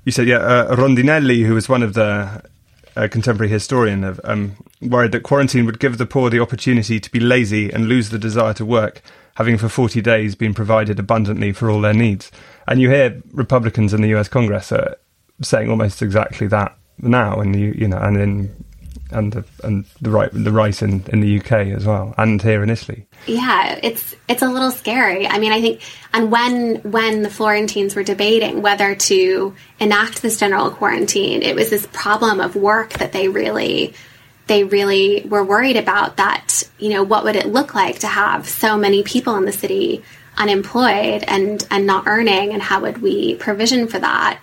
you 0.04 0.12
said, 0.12 0.26
yeah, 0.26 0.38
uh, 0.38 0.76
Rondinelli, 0.76 1.44
who 1.44 1.54
was 1.54 1.68
one 1.68 1.82
of 1.82 1.94
the 1.94 2.42
uh, 2.96 3.08
contemporary 3.08 3.50
historian, 3.50 4.04
of, 4.04 4.20
um, 4.24 4.56
worried 4.80 5.12
that 5.12 5.22
quarantine 5.22 5.66
would 5.66 5.80
give 5.80 5.98
the 5.98 6.06
poor 6.06 6.30
the 6.30 6.40
opportunity 6.40 7.00
to 7.00 7.10
be 7.10 7.20
lazy 7.20 7.70
and 7.70 7.86
lose 7.86 8.10
the 8.10 8.18
desire 8.18 8.54
to 8.54 8.64
work, 8.64 9.02
having 9.36 9.58
for 9.58 9.68
40 9.68 10.00
days 10.00 10.34
been 10.34 10.54
provided 10.54 10.98
abundantly 10.98 11.52
for 11.52 11.70
all 11.70 11.80
their 11.80 11.94
needs. 11.94 12.30
And 12.68 12.80
you 12.80 12.90
hear 12.90 13.22
Republicans 13.32 13.92
in 13.92 14.00
the 14.00 14.14
US 14.14 14.28
Congress 14.28 14.72
uh, 14.72 14.94
saying 15.42 15.70
almost 15.70 16.02
exactly 16.02 16.46
that 16.48 16.76
now, 16.98 17.40
and 17.40 17.58
you 17.58 17.74
you 17.76 17.88
know, 17.88 17.98
and 17.98 18.16
in 18.16 18.64
and 19.10 19.32
the 19.32 19.44
and 19.62 19.84
the 20.00 20.10
right 20.10 20.30
the 20.32 20.52
right 20.52 20.82
in, 20.82 21.04
in 21.12 21.20
the 21.20 21.38
UK 21.38 21.52
as 21.68 21.86
well, 21.86 22.14
and 22.16 22.40
here 22.42 22.62
in 22.62 22.70
Italy. 22.70 23.06
Yeah, 23.26 23.78
it's 23.82 24.14
it's 24.28 24.42
a 24.42 24.48
little 24.48 24.70
scary. 24.70 25.26
I 25.26 25.38
mean, 25.38 25.52
I 25.52 25.60
think, 25.60 25.80
and 26.12 26.30
when 26.30 26.76
when 26.90 27.22
the 27.22 27.30
Florentines 27.30 27.94
were 27.94 28.02
debating 28.02 28.62
whether 28.62 28.94
to 28.94 29.54
enact 29.78 30.22
this 30.22 30.38
general 30.38 30.70
quarantine, 30.70 31.42
it 31.42 31.54
was 31.54 31.70
this 31.70 31.86
problem 31.92 32.40
of 32.40 32.56
work 32.56 32.94
that 32.94 33.12
they 33.12 33.28
really 33.28 33.94
they 34.46 34.64
really 34.64 35.24
were 35.28 35.44
worried 35.44 35.76
about. 35.76 36.16
That 36.16 36.62
you 36.78 36.90
know, 36.90 37.02
what 37.02 37.24
would 37.24 37.36
it 37.36 37.46
look 37.46 37.74
like 37.74 38.00
to 38.00 38.06
have 38.06 38.48
so 38.48 38.76
many 38.76 39.02
people 39.02 39.36
in 39.36 39.44
the 39.44 39.52
city 39.52 40.02
unemployed 40.36 41.24
and 41.26 41.66
and 41.70 41.86
not 41.86 42.06
earning, 42.06 42.52
and 42.52 42.62
how 42.62 42.80
would 42.80 43.00
we 43.00 43.36
provision 43.36 43.86
for 43.86 43.98
that? 43.98 44.40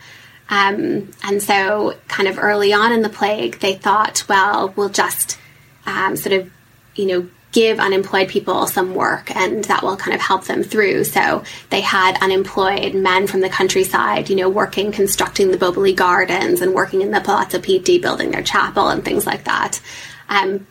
Um, 0.51 1.09
and 1.23 1.41
so, 1.41 1.95
kind 2.07 2.27
of 2.27 2.37
early 2.37 2.73
on 2.73 2.91
in 2.91 3.01
the 3.01 3.09
plague, 3.09 3.59
they 3.59 3.73
thought, 3.73 4.25
well, 4.27 4.73
we'll 4.75 4.89
just 4.89 5.39
um, 5.85 6.17
sort 6.17 6.33
of, 6.33 6.51
you 6.93 7.05
know, 7.07 7.29
give 7.51 7.79
unemployed 7.79 8.29
people 8.29 8.65
some 8.67 8.93
work 8.93 9.33
and 9.35 9.63
that 9.65 9.83
will 9.83 9.97
kind 9.97 10.15
of 10.15 10.21
help 10.21 10.45
them 10.45 10.63
through. 10.63 11.03
So 11.03 11.43
they 11.69 11.81
had 11.81 12.17
unemployed 12.21 12.95
men 12.95 13.27
from 13.27 13.41
the 13.41 13.49
countryside, 13.49 14.29
you 14.29 14.35
know, 14.35 14.49
working, 14.49 14.91
constructing 14.91 15.51
the 15.51 15.57
Boboli 15.57 15.95
Gardens 15.95 16.61
and 16.61 16.73
working 16.73 17.01
in 17.01 17.11
the 17.11 17.19
Palazzo 17.19 17.59
Pitti, 17.59 18.01
building 18.01 18.31
their 18.31 18.43
chapel 18.43 18.87
and 18.87 19.03
things 19.03 19.25
like 19.25 19.45
that. 19.45 19.81
Um, 20.29 20.65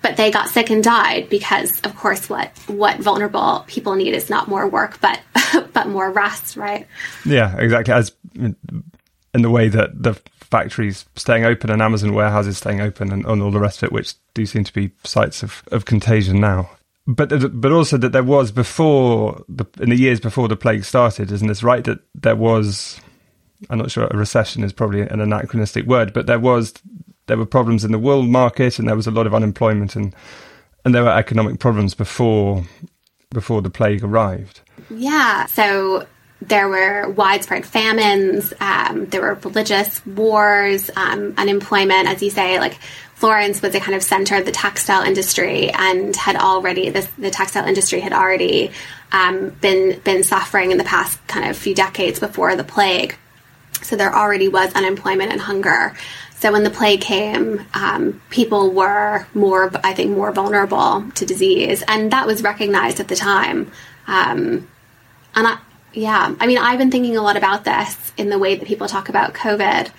but 0.00 0.16
they 0.16 0.30
got 0.30 0.48
sick 0.48 0.70
and 0.70 0.82
died 0.82 1.28
because, 1.28 1.80
of 1.82 1.94
course, 1.96 2.28
what 2.28 2.50
what 2.66 2.98
vulnerable 2.98 3.64
people 3.68 3.94
need 3.94 4.14
is 4.14 4.28
not 4.28 4.48
more 4.48 4.66
work, 4.66 5.00
but 5.00 5.20
but 5.72 5.86
more 5.86 6.10
rest, 6.10 6.56
right? 6.56 6.88
Yeah, 7.24 7.56
exactly. 7.56 7.94
As 7.94 8.12
in 9.34 9.42
the 9.42 9.50
way 9.50 9.68
that 9.68 10.02
the 10.02 10.14
factories 10.52 11.06
staying 11.16 11.44
open 11.44 11.70
and 11.70 11.80
Amazon 11.80 12.12
warehouses 12.14 12.58
staying 12.58 12.80
open 12.80 13.10
and, 13.10 13.24
and 13.24 13.42
all 13.42 13.50
the 13.50 13.58
rest 13.58 13.82
of 13.82 13.86
it, 13.86 13.92
which 13.92 14.14
do 14.34 14.44
seem 14.44 14.64
to 14.64 14.72
be 14.72 14.90
sites 15.04 15.42
of, 15.42 15.62
of 15.72 15.86
contagion 15.86 16.40
now. 16.40 16.70
But 17.06 17.60
but 17.60 17.72
also 17.72 17.96
that 17.96 18.12
there 18.12 18.22
was 18.22 18.52
before 18.52 19.42
the 19.48 19.64
in 19.80 19.90
the 19.90 19.96
years 19.96 20.20
before 20.20 20.46
the 20.46 20.56
plague 20.56 20.84
started, 20.84 21.32
isn't 21.32 21.48
this 21.48 21.64
right? 21.64 21.82
That 21.82 21.98
there 22.14 22.36
was, 22.36 23.00
I'm 23.70 23.78
not 23.78 23.90
sure 23.90 24.06
a 24.06 24.16
recession 24.16 24.62
is 24.62 24.72
probably 24.72 25.00
an 25.00 25.20
anachronistic 25.20 25.84
word, 25.86 26.12
but 26.12 26.26
there 26.26 26.38
was 26.38 26.74
there 27.26 27.36
were 27.36 27.46
problems 27.46 27.84
in 27.84 27.90
the 27.90 27.98
world 27.98 28.28
market 28.28 28.78
and 28.78 28.86
there 28.86 28.94
was 28.94 29.08
a 29.08 29.10
lot 29.10 29.26
of 29.26 29.34
unemployment 29.34 29.96
and 29.96 30.14
and 30.84 30.94
there 30.94 31.02
were 31.02 31.10
economic 31.10 31.58
problems 31.58 31.94
before 31.94 32.64
before 33.30 33.62
the 33.62 33.70
plague 33.70 34.04
arrived. 34.04 34.60
Yeah. 34.88 35.46
So 35.46 36.06
there 36.48 36.68
were 36.68 37.08
widespread 37.08 37.64
famines, 37.64 38.52
um, 38.60 39.06
there 39.06 39.20
were 39.20 39.34
religious 39.34 40.04
wars, 40.06 40.90
um, 40.96 41.34
unemployment, 41.36 42.08
as 42.08 42.22
you 42.22 42.30
say, 42.30 42.58
like 42.58 42.78
Florence 43.14 43.62
was 43.62 43.74
a 43.74 43.80
kind 43.80 43.94
of 43.94 44.02
center 44.02 44.36
of 44.36 44.44
the 44.44 44.50
textile 44.50 45.02
industry 45.04 45.70
and 45.70 46.16
had 46.16 46.34
already 46.36 46.90
this, 46.90 47.06
the 47.18 47.30
textile 47.30 47.66
industry 47.66 48.00
had 48.00 48.12
already 48.12 48.72
um, 49.12 49.50
been 49.60 50.00
been 50.00 50.24
suffering 50.24 50.72
in 50.72 50.78
the 50.78 50.84
past 50.84 51.24
kind 51.28 51.48
of 51.48 51.56
few 51.56 51.74
decades 51.74 52.18
before 52.18 52.56
the 52.56 52.64
plague. 52.64 53.16
So 53.82 53.94
there 53.96 54.14
already 54.14 54.48
was 54.48 54.72
unemployment 54.74 55.30
and 55.30 55.40
hunger. 55.40 55.94
So 56.40 56.50
when 56.50 56.64
the 56.64 56.70
plague 56.70 57.00
came, 57.00 57.64
um, 57.74 58.20
people 58.30 58.72
were 58.72 59.26
more, 59.34 59.70
I 59.84 59.94
think, 59.94 60.10
more 60.10 60.32
vulnerable 60.32 61.04
to 61.14 61.24
disease, 61.24 61.84
and 61.86 62.10
that 62.12 62.26
was 62.26 62.42
recognized 62.42 62.98
at 62.98 63.06
the 63.06 63.14
time. 63.14 63.70
Um, 64.08 64.68
and 65.36 65.46
I, 65.46 65.58
yeah, 65.92 66.34
I 66.38 66.46
mean, 66.46 66.58
I've 66.58 66.78
been 66.78 66.90
thinking 66.90 67.16
a 67.16 67.22
lot 67.22 67.36
about 67.36 67.64
this 67.64 68.12
in 68.16 68.30
the 68.30 68.38
way 68.38 68.54
that 68.54 68.66
people 68.66 68.88
talk 68.88 69.08
about 69.08 69.34
COVID, 69.34 69.90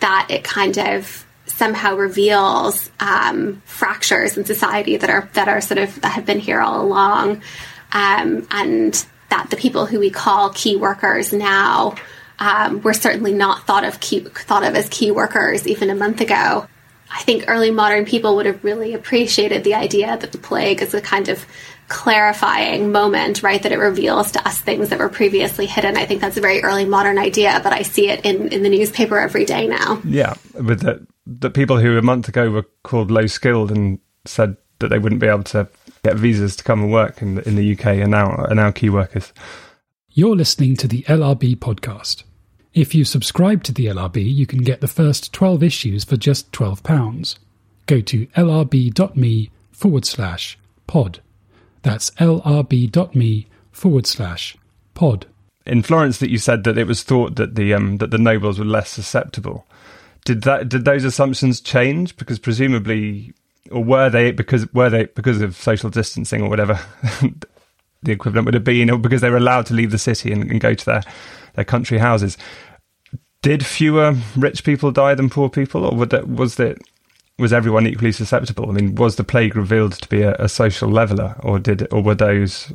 that 0.00 0.26
it 0.30 0.44
kind 0.44 0.78
of 0.78 1.26
somehow 1.46 1.96
reveals 1.96 2.90
um, 3.00 3.62
fractures 3.64 4.36
in 4.36 4.44
society 4.44 4.96
that 4.96 5.10
are 5.10 5.28
that 5.34 5.48
are 5.48 5.60
sort 5.60 5.78
of 5.78 6.00
that 6.00 6.12
have 6.12 6.26
been 6.26 6.38
here 6.38 6.60
all 6.60 6.82
along, 6.82 7.42
um, 7.92 8.46
and 8.50 9.06
that 9.30 9.48
the 9.50 9.56
people 9.56 9.86
who 9.86 9.98
we 9.98 10.10
call 10.10 10.50
key 10.50 10.76
workers 10.76 11.32
now 11.32 11.94
um, 12.38 12.80
were 12.82 12.94
certainly 12.94 13.32
not 13.32 13.66
thought 13.66 13.84
of 13.84 14.00
key, 14.00 14.20
thought 14.20 14.64
of 14.64 14.74
as 14.74 14.88
key 14.88 15.10
workers 15.10 15.66
even 15.66 15.90
a 15.90 15.94
month 15.94 16.20
ago. 16.20 16.66
I 17.12 17.22
think 17.22 17.44
early 17.48 17.70
modern 17.70 18.04
people 18.04 18.36
would 18.36 18.46
have 18.46 18.62
really 18.62 18.94
appreciated 18.94 19.64
the 19.64 19.74
idea 19.74 20.16
that 20.16 20.32
the 20.32 20.38
plague 20.38 20.80
is 20.80 20.94
a 20.94 21.00
kind 21.00 21.28
of 21.28 21.44
clarifying 21.90 22.92
moment, 22.92 23.42
right? 23.42 23.62
That 23.62 23.72
it 23.72 23.78
reveals 23.78 24.32
to 24.32 24.48
us 24.48 24.58
things 24.58 24.88
that 24.88 24.98
were 24.98 25.10
previously 25.10 25.66
hidden. 25.66 25.98
I 25.98 26.06
think 26.06 26.22
that's 26.22 26.38
a 26.38 26.40
very 26.40 26.62
early 26.62 26.86
modern 26.86 27.18
idea, 27.18 27.60
but 27.62 27.74
I 27.74 27.82
see 27.82 28.08
it 28.08 28.24
in, 28.24 28.48
in 28.48 28.62
the 28.62 28.70
newspaper 28.70 29.18
every 29.18 29.44
day 29.44 29.66
now. 29.66 30.00
Yeah, 30.04 30.34
with 30.54 30.80
the, 30.80 31.06
the 31.26 31.50
people 31.50 31.78
who 31.78 31.98
a 31.98 32.02
month 32.02 32.28
ago 32.28 32.48
were 32.50 32.66
called 32.84 33.10
low 33.10 33.26
skilled 33.26 33.70
and 33.70 33.98
said 34.24 34.56
that 34.78 34.88
they 34.88 34.98
wouldn't 34.98 35.20
be 35.20 35.26
able 35.26 35.42
to 35.42 35.68
get 36.02 36.16
visas 36.16 36.56
to 36.56 36.64
come 36.64 36.82
and 36.82 36.92
work 36.92 37.20
in 37.20 37.34
the, 37.34 37.46
in 37.46 37.56
the 37.56 37.72
UK 37.72 37.86
are 37.86 38.06
now 38.06 38.30
are 38.30 38.54
now 38.54 38.70
key 38.70 38.88
workers. 38.88 39.32
You're 40.10 40.36
listening 40.36 40.76
to 40.76 40.88
the 40.88 41.02
LRB 41.02 41.56
podcast. 41.56 42.22
If 42.72 42.94
you 42.94 43.04
subscribe 43.04 43.64
to 43.64 43.72
the 43.72 43.86
LRB, 43.86 44.32
you 44.32 44.46
can 44.46 44.62
get 44.62 44.80
the 44.80 44.88
first 44.88 45.32
12 45.32 45.62
issues 45.62 46.04
for 46.04 46.16
just 46.16 46.52
£12. 46.52 47.38
Go 47.86 48.00
to 48.00 48.26
lrb.me 48.26 49.50
forward 49.72 50.04
slash 50.04 50.58
pod. 50.86 51.20
That's 51.82 52.10
lrb.me 52.12 53.46
forward 53.72 54.06
slash 54.06 54.56
pod. 54.94 55.26
In 55.66 55.82
Florence, 55.82 56.18
that 56.18 56.30
you 56.30 56.38
said 56.38 56.64
that 56.64 56.78
it 56.78 56.86
was 56.86 57.02
thought 57.02 57.36
that 57.36 57.54
the 57.54 57.74
um, 57.74 57.98
that 57.98 58.10
the 58.10 58.18
nobles 58.18 58.58
were 58.58 58.64
less 58.64 58.90
susceptible. 58.90 59.66
Did 60.24 60.42
that 60.42 60.68
did 60.68 60.84
those 60.84 61.04
assumptions 61.04 61.60
change? 61.60 62.16
Because 62.16 62.38
presumably, 62.38 63.32
or 63.70 63.84
were 63.84 64.10
they 64.10 64.32
because 64.32 64.72
were 64.72 64.90
they 64.90 65.04
because 65.04 65.40
of 65.40 65.56
social 65.56 65.90
distancing 65.90 66.42
or 66.42 66.48
whatever 66.48 66.80
the 68.02 68.12
equivalent 68.12 68.46
would 68.46 68.54
have 68.54 68.64
been, 68.64 68.90
or 68.90 68.98
because 68.98 69.20
they 69.20 69.30
were 69.30 69.36
allowed 69.36 69.66
to 69.66 69.74
leave 69.74 69.90
the 69.90 69.98
city 69.98 70.32
and, 70.32 70.50
and 70.50 70.60
go 70.60 70.74
to 70.74 70.84
their 70.84 71.02
their 71.54 71.64
country 71.64 71.98
houses? 71.98 72.36
Did 73.42 73.64
fewer 73.64 74.16
rich 74.36 74.64
people 74.64 74.92
die 74.92 75.14
than 75.14 75.30
poor 75.30 75.48
people, 75.48 75.86
or 75.86 75.94
was 76.26 76.60
it 76.60 76.78
was 77.40 77.52
everyone 77.52 77.86
equally 77.86 78.12
susceptible? 78.12 78.68
I 78.68 78.72
mean, 78.72 78.94
was 78.94 79.16
the 79.16 79.24
plague 79.24 79.56
revealed 79.56 79.94
to 79.94 80.08
be 80.08 80.22
a, 80.22 80.34
a 80.34 80.48
social 80.48 80.88
leveler, 80.88 81.36
or 81.42 81.58
did 81.58 81.92
or 81.92 82.02
were 82.02 82.14
those 82.14 82.72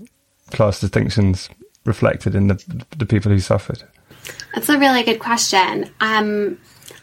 class 0.51 0.80
distinctions 0.80 1.49
reflected 1.86 2.36
in 2.36 2.47
the 2.47 2.86
the 2.97 3.06
people 3.06 3.32
who 3.32 3.39
suffered? 3.39 3.84
That's 4.54 4.69
a 4.69 4.78
really 4.78 5.04
good 5.04 5.19
question. 5.19 5.89
Um, 5.99 6.58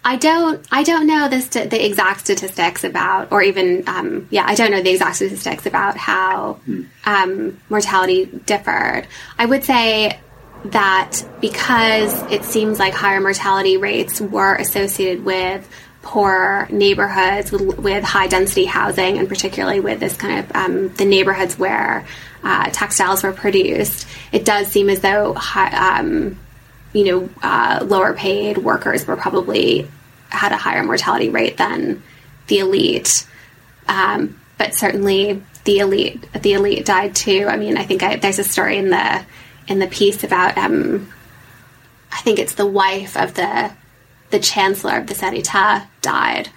I 0.05 0.17
don't. 0.17 0.67
I 0.73 0.83
don't 0.83 1.07
know 1.07 1.29
the 1.29 1.41
st- 1.41 1.71
the 1.71 1.85
exact 1.85 2.21
statistics 2.21 2.83
about, 2.83 3.31
or 3.31 3.43
even, 3.43 3.85
um, 3.87 4.27
yeah, 4.31 4.45
I 4.47 4.55
don't 4.55 4.71
know 4.73 4.83
the 4.83 4.91
exact 4.91 5.17
statistics 5.17 5.67
about 5.67 5.97
how 5.97 6.59
um, 7.05 7.61
mortality 7.69 8.27
differed. 8.27 9.07
I 9.39 9.47
would 9.47 9.63
say 9.63 10.19
that 10.67 11.25
because 11.41 12.21
it 12.33 12.45
seems 12.45 12.79
like 12.79 12.95
higher 12.95 13.21
mortality 13.21 13.77
rates 13.77 14.21
were 14.21 14.55
associated 14.55 15.25
with 15.25 15.69
poor 16.03 16.67
neighborhoods 16.71 17.51
with, 17.53 17.79
with 17.79 18.05
high 18.05 18.27
density 18.27 18.65
housing, 18.65 19.19
and 19.19 19.29
particularly 19.29 19.81
with 19.81 20.01
this 20.01 20.17
kind 20.17 20.41
of 20.41 20.55
um, 20.55 20.89
the 20.95 21.05
neighborhoods 21.05 21.59
where 21.59 22.07
uh, 22.43 22.69
textiles 22.71 23.23
were 23.23 23.33
produced, 23.33 24.07
it 24.33 24.45
does 24.45 24.67
seem 24.67 24.91
as 24.91 25.01
though 25.01 25.33
high, 25.33 25.99
um, 25.99 26.39
you 26.93 27.05
know 27.05 27.31
uh, 27.43 27.85
lower 27.87 28.13
paid 28.15 28.59
workers 28.59 29.07
were 29.07 29.17
probably 29.17 29.89
had 30.29 30.53
a 30.53 30.57
higher 30.57 30.83
mortality 30.83 31.31
rate 31.31 31.57
than 31.57 32.03
the 32.49 32.59
elite. 32.59 33.27
Um, 33.89 34.41
but 34.59 34.75
certainly 34.75 35.43
the 35.65 35.79
elite 35.79 36.27
the 36.33 36.55
elite 36.55 36.85
died 36.85 37.15
too. 37.15 37.47
I 37.49 37.57
mean, 37.57 37.77
I 37.79 37.85
think 37.85 38.03
I, 38.03 38.17
there's 38.17 38.39
a 38.39 38.45
story 38.45 38.77
in 38.79 38.91
the 38.91 39.25
in 39.69 39.79
the 39.79 39.87
piece 39.87 40.25
about 40.25 40.59
um, 40.59 41.13
I 42.11 42.21
think 42.21 42.39
it's 42.39 42.55
the 42.55 42.67
wife 42.67 43.17
of 43.17 43.35
the 43.35 43.73
the 44.33 44.41
chancellor 44.41 44.97
of 44.97 45.07
the 45.07 45.15
Sanita 45.15 45.87
died. 46.01 46.49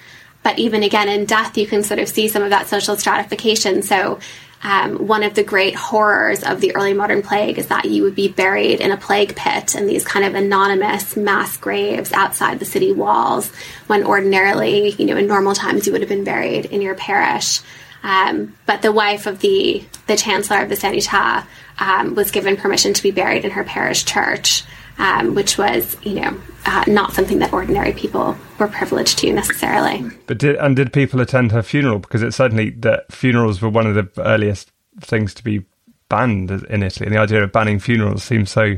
But 0.41 0.57
even 0.57 0.81
again 0.81 1.07
in 1.07 1.25
death, 1.25 1.57
you 1.57 1.67
can 1.67 1.83
sort 1.83 1.99
of 1.99 2.09
see 2.09 2.27
some 2.27 2.43
of 2.43 2.49
that 2.49 2.67
social 2.67 2.97
stratification. 2.97 3.83
So. 3.83 4.19
Um, 4.63 5.05
one 5.05 5.21
of 5.21 5.35
the 5.35 5.43
great 5.43 5.75
horrors 5.75 6.41
of 6.43 6.59
the 6.59 6.75
early 6.75 6.93
modern 6.93 7.21
plague 7.21 7.59
is 7.59 7.67
that 7.67 7.85
you 7.85 8.01
would 8.01 8.15
be 8.15 8.29
buried 8.29 8.79
in 8.81 8.89
a 8.89 8.97
plague 8.97 9.35
pit 9.35 9.75
in 9.75 9.85
these 9.85 10.03
kind 10.03 10.25
of 10.25 10.33
anonymous 10.33 11.15
mass 11.15 11.55
graves 11.57 12.11
outside 12.11 12.57
the 12.57 12.65
city 12.65 12.91
walls, 12.91 13.51
when 13.85 14.03
ordinarily, 14.03 14.89
you 14.91 15.05
know, 15.05 15.17
in 15.17 15.27
normal 15.27 15.53
times, 15.53 15.85
you 15.85 15.91
would 15.91 16.01
have 16.01 16.09
been 16.09 16.23
buried 16.23 16.65
in 16.65 16.81
your 16.81 16.95
parish. 16.95 17.61
Um, 18.01 18.55
but 18.65 18.81
the 18.81 18.91
wife 18.91 19.27
of 19.27 19.39
the 19.39 19.83
the 20.07 20.15
chancellor 20.15 20.63
of 20.63 20.69
the 20.69 20.75
Sanita 20.75 21.45
um, 21.77 22.15
was 22.15 22.31
given 22.31 22.57
permission 22.57 22.93
to 22.93 23.03
be 23.03 23.11
buried 23.11 23.45
in 23.45 23.51
her 23.51 23.63
parish 23.63 24.05
church, 24.05 24.63
um, 24.97 25.35
which 25.35 25.57
was, 25.57 25.97
you 26.03 26.21
know, 26.21 26.37
uh, 26.65 26.83
not 26.87 27.13
something 27.13 27.39
that 27.39 27.53
ordinary 27.53 27.93
people 27.93 28.35
were 28.57 28.67
privileged 28.67 29.19
to 29.19 29.31
necessarily. 29.31 30.09
But 30.25 30.37
did 30.37 30.55
and 30.55 30.75
did 30.75 30.93
people 30.93 31.21
attend 31.21 31.51
her 31.51 31.61
funeral? 31.61 31.99
Because 31.99 32.23
it's 32.23 32.37
certainly 32.37 32.71
that 32.71 33.11
funerals 33.11 33.61
were 33.61 33.69
one 33.69 33.87
of 33.87 33.95
the 33.95 34.09
earliest 34.21 34.71
things 35.01 35.33
to 35.35 35.43
be 35.43 35.65
banned 36.09 36.51
in 36.51 36.83
Italy, 36.83 37.07
and 37.07 37.15
the 37.15 37.19
idea 37.19 37.43
of 37.43 37.51
banning 37.51 37.79
funerals 37.79 38.23
seems 38.23 38.51
so 38.51 38.77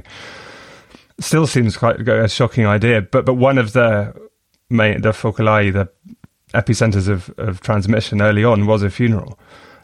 still 1.20 1.48
seems 1.48 1.78
quite 1.78 2.08
a 2.08 2.28
shocking 2.28 2.66
idea. 2.66 3.02
But 3.02 3.26
but 3.26 3.36
one 3.36 3.58
of 3.58 3.74
the 3.74 4.14
main 4.70 5.02
the 5.02 5.12
focolai, 5.12 5.72
the 5.72 5.90
epicenters 6.54 7.08
of, 7.08 7.34
of 7.38 7.62
transmission 7.62 8.22
early 8.22 8.44
on 8.44 8.66
was 8.66 8.84
a 8.84 8.90
funeral, 8.90 9.40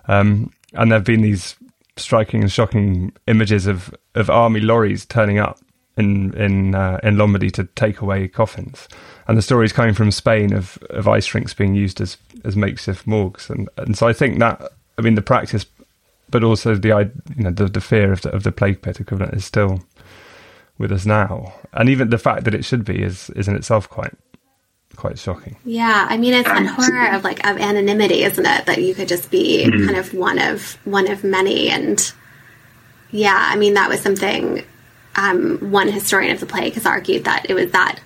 um, 0.08 0.52
and 0.74 0.91
there 0.91 1.00
have 1.00 1.06
been 1.06 1.22
these 1.22 1.56
striking 1.96 2.41
and 2.41 2.52
shocking 2.52 3.13
images 3.28 3.67
of, 3.67 3.93
of 4.15 4.30
army 4.30 4.60
lorries 4.60 5.06
turning 5.06 5.38
up 5.38 5.60
in 5.98 6.34
in 6.34 6.76
uh, 6.76 7.00
in 7.04 7.18
Lombardy 7.18 7.52
to 7.52 7.66
take 7.76 8.02
away 8.02 8.28
coffins, 8.28 8.88
and 9.28 9.38
the 9.38 9.42
stories 9.42 9.74
coming 9.74 9.94
from 9.94 10.12
Spain 10.12 10.54
of, 10.54 10.78
of 10.90 11.08
ice 11.08 11.34
rinks 11.34 11.54
being 11.54 11.76
used 11.76 12.02
as 12.02 12.18
as 12.44 12.56
makeshift 12.56 13.06
morgues, 13.06 13.50
and 13.50 13.70
and 13.78 13.98
so 13.98 14.08
I 14.08 14.14
think 14.14 14.40
that 14.40 14.72
I 14.98 15.02
mean 15.02 15.16
the 15.16 15.22
practice, 15.22 15.66
but 16.30 16.44
also 16.44 16.76
the 16.76 17.12
you 17.36 17.44
know 17.44 17.52
the, 17.52 17.66
the 17.66 17.82
fear 17.82 18.12
of 18.12 18.22
the, 18.22 18.32
of 18.32 18.44
the 18.44 18.52
plague 18.52 18.82
pit 18.82 19.00
equivalent 19.00 19.36
is 19.36 19.46
still 19.46 19.84
with 20.78 20.92
us 20.92 21.06
now, 21.06 21.54
and 21.74 21.90
even 21.90 22.10
the 22.10 22.18
fact 22.18 22.46
that 22.46 22.56
it 22.56 22.66
should 22.66 22.86
be 22.86 23.02
is 23.02 23.30
is 23.32 23.48
in 23.48 23.56
itself 23.56 23.88
quite 23.88 24.16
quite 24.96 25.20
shocking. 25.20 25.58
Yeah, 25.64 26.08
I 26.10 26.18
mean 26.18 26.34
it's 26.34 26.50
a 26.50 26.68
horror 26.68 27.16
of 27.16 27.24
like 27.24 27.46
of 27.46 27.58
anonymity, 27.58 28.24
isn't 28.24 28.46
it? 28.46 28.66
That 28.66 28.82
you 28.82 28.96
could 28.96 29.08
just 29.08 29.30
be 29.30 29.66
mm-hmm. 29.66 29.86
kind 29.86 29.98
of 29.98 30.12
one 30.16 30.40
of 30.40 30.78
one 30.86 31.10
of 31.12 31.24
many, 31.24 31.70
and 31.70 32.12
yeah, 33.12 33.38
I 33.38 33.56
mean 33.58 33.76
that 33.76 33.90
was 33.90 34.02
something 34.02 34.64
um, 35.15 35.58
one 35.71 35.89
historian 35.89 36.34
of 36.34 36.39
the 36.39 36.45
plague 36.45 36.73
has 36.73 36.86
argued 36.86 37.26
that 37.26 37.45
it 37.49 37.54
was 37.54 37.71
that 37.71 37.99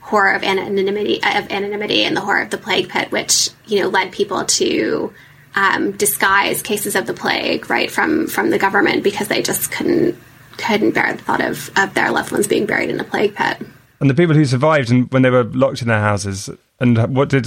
horror 0.00 0.32
of 0.32 0.42
anonymity 0.42 1.16
of 1.22 1.50
anonymity 1.50 2.02
and 2.02 2.16
the 2.16 2.20
horror 2.20 2.42
of 2.42 2.50
the 2.50 2.58
plague 2.58 2.88
pit, 2.88 3.12
which 3.12 3.50
you 3.66 3.80
know 3.80 3.88
led 3.88 4.12
people 4.12 4.44
to 4.44 5.12
um, 5.54 5.92
disguise 5.92 6.62
cases 6.62 6.94
of 6.94 7.06
the 7.06 7.14
plague 7.14 7.68
right 7.70 7.90
from 7.90 8.26
from 8.26 8.50
the 8.50 8.58
government 8.58 9.02
because 9.02 9.28
they 9.28 9.42
just 9.42 9.70
couldn't 9.70 10.16
couldn't 10.58 10.92
bear 10.92 11.12
the 11.12 11.22
thought 11.22 11.40
of, 11.40 11.70
of 11.76 11.94
their 11.94 12.10
loved 12.10 12.32
ones 12.32 12.46
being 12.46 12.66
buried 12.66 12.90
in 12.90 13.00
a 13.00 13.04
plague 13.04 13.34
pit. 13.34 13.58
And 14.00 14.08
the 14.10 14.14
people 14.14 14.34
who 14.34 14.44
survived 14.44 14.90
and 14.90 15.10
when 15.12 15.22
they 15.22 15.30
were 15.30 15.44
locked 15.44 15.82
in 15.82 15.88
their 15.88 16.00
houses, 16.00 16.50
and 16.78 17.14
what 17.14 17.28
did 17.28 17.46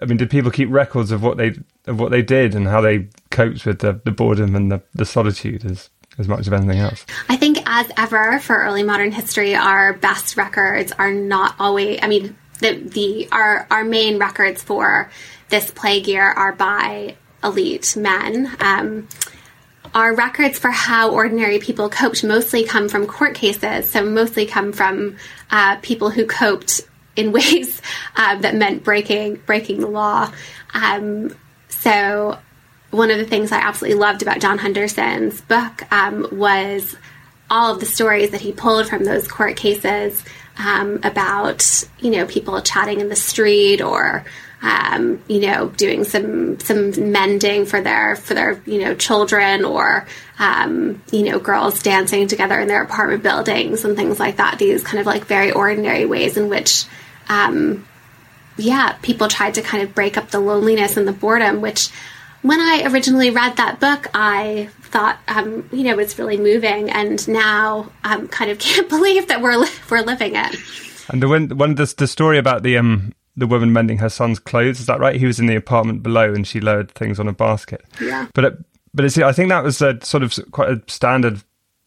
I 0.00 0.06
mean? 0.06 0.18
Did 0.18 0.30
people 0.30 0.50
keep 0.50 0.68
records 0.70 1.10
of 1.10 1.22
what 1.22 1.36
they 1.36 1.54
of 1.86 2.00
what 2.00 2.10
they 2.10 2.22
did 2.22 2.54
and 2.54 2.66
how 2.66 2.80
they 2.80 3.08
coped 3.30 3.64
with 3.66 3.80
the, 3.80 4.00
the 4.04 4.10
boredom 4.10 4.56
and 4.56 4.72
the, 4.72 4.82
the 4.94 5.04
solitude 5.04 5.64
as 5.64 5.90
as 6.18 6.28
much 6.28 6.40
as 6.40 6.52
anything 6.52 6.78
else. 6.78 7.04
I 7.28 7.36
think, 7.36 7.58
as 7.66 7.90
ever, 7.96 8.38
for 8.40 8.56
early 8.56 8.82
modern 8.82 9.12
history, 9.12 9.54
our 9.54 9.92
best 9.92 10.36
records 10.36 10.92
are 10.92 11.12
not 11.12 11.56
always. 11.58 11.98
I 12.02 12.08
mean, 12.08 12.36
the 12.60 12.74
the 12.74 13.28
our 13.32 13.66
our 13.70 13.84
main 13.84 14.18
records 14.18 14.62
for 14.62 15.10
this 15.48 15.70
plague 15.70 16.06
year 16.06 16.24
are 16.24 16.52
by 16.52 17.16
elite 17.42 17.96
men. 17.96 18.50
Um, 18.60 19.08
our 19.94 20.14
records 20.14 20.58
for 20.58 20.70
how 20.70 21.12
ordinary 21.12 21.58
people 21.58 21.88
coped 21.88 22.24
mostly 22.24 22.64
come 22.64 22.88
from 22.88 23.06
court 23.06 23.34
cases, 23.34 23.88
so 23.88 24.04
mostly 24.04 24.46
come 24.46 24.72
from 24.72 25.16
uh, 25.50 25.76
people 25.76 26.10
who 26.10 26.26
coped 26.26 26.80
in 27.16 27.32
ways 27.32 27.80
uh, 28.16 28.36
that 28.36 28.54
meant 28.54 28.82
breaking 28.82 29.36
breaking 29.46 29.80
the 29.80 29.88
law. 29.88 30.32
Um, 30.72 31.34
so 31.68 32.38
one 32.94 33.10
of 33.10 33.18
the 33.18 33.26
things 33.26 33.52
I 33.52 33.58
absolutely 33.58 33.98
loved 33.98 34.22
about 34.22 34.40
John 34.40 34.58
Henderson's 34.58 35.40
book 35.40 35.90
um, 35.92 36.28
was 36.32 36.96
all 37.50 37.74
of 37.74 37.80
the 37.80 37.86
stories 37.86 38.30
that 38.30 38.40
he 38.40 38.52
pulled 38.52 38.88
from 38.88 39.04
those 39.04 39.28
court 39.28 39.56
cases 39.56 40.22
um, 40.58 41.00
about 41.02 41.84
you 41.98 42.10
know 42.10 42.26
people 42.26 42.60
chatting 42.62 43.00
in 43.00 43.08
the 43.08 43.16
street 43.16 43.80
or 43.80 44.24
um, 44.62 45.22
you 45.28 45.40
know 45.40 45.68
doing 45.68 46.04
some 46.04 46.58
some 46.60 47.12
mending 47.12 47.66
for 47.66 47.80
their 47.80 48.16
for 48.16 48.34
their 48.34 48.62
you 48.64 48.80
know 48.80 48.94
children 48.94 49.64
or 49.64 50.06
um, 50.38 51.02
you 51.10 51.24
know 51.24 51.38
girls 51.38 51.82
dancing 51.82 52.28
together 52.28 52.58
in 52.60 52.68
their 52.68 52.82
apartment 52.82 53.22
buildings 53.22 53.84
and 53.84 53.96
things 53.96 54.20
like 54.20 54.36
that. 54.36 54.58
These 54.58 54.84
kind 54.84 55.00
of 55.00 55.06
like 55.06 55.24
very 55.24 55.50
ordinary 55.50 56.06
ways 56.06 56.36
in 56.36 56.48
which 56.48 56.84
um, 57.28 57.86
yeah 58.56 58.96
people 59.02 59.26
tried 59.26 59.54
to 59.54 59.62
kind 59.62 59.82
of 59.82 59.94
break 59.94 60.16
up 60.16 60.30
the 60.30 60.40
loneliness 60.40 60.96
and 60.96 61.08
the 61.08 61.12
boredom, 61.12 61.60
which 61.60 61.90
when 62.44 62.60
I 62.60 62.82
originally 62.92 63.30
read 63.30 63.56
that 63.56 63.80
book, 63.80 64.06
I 64.12 64.68
thought, 64.82 65.18
um, 65.28 65.66
you 65.72 65.82
know, 65.82 65.92
it 65.92 65.96
was 65.96 66.18
really 66.18 66.36
moving, 66.36 66.90
and 66.90 67.26
now 67.26 67.90
I 68.04 68.16
um, 68.16 68.28
kind 68.28 68.50
of 68.50 68.58
can't 68.60 68.88
believe 68.88 69.28
that 69.28 69.40
we're 69.40 69.56
li- 69.56 69.68
we're 69.90 70.02
living 70.02 70.36
it. 70.36 70.54
And 71.08 71.22
the 71.22 71.28
one, 71.28 71.48
one 71.56 71.74
the, 71.74 71.92
the 71.96 72.06
story 72.06 72.36
about 72.38 72.62
the 72.62 72.76
um 72.76 73.14
the 73.36 73.46
woman 73.46 73.72
mending 73.72 73.98
her 73.98 74.10
son's 74.10 74.38
clothes 74.38 74.78
is 74.78 74.86
that 74.86 75.00
right? 75.00 75.16
He 75.16 75.26
was 75.26 75.40
in 75.40 75.46
the 75.46 75.56
apartment 75.56 76.02
below, 76.02 76.34
and 76.34 76.46
she 76.46 76.60
lowered 76.60 76.90
things 76.90 77.18
on 77.18 77.28
a 77.28 77.32
basket. 77.32 77.82
Yeah, 77.98 78.28
but 78.34 78.44
it, 78.44 78.64
but 78.92 79.06
it's 79.06 79.16
I 79.16 79.32
think 79.32 79.48
that 79.48 79.64
was 79.64 79.80
a 79.80 79.98
sort 80.04 80.22
of 80.22 80.38
quite 80.50 80.68
a 80.68 80.82
standard 80.86 81.42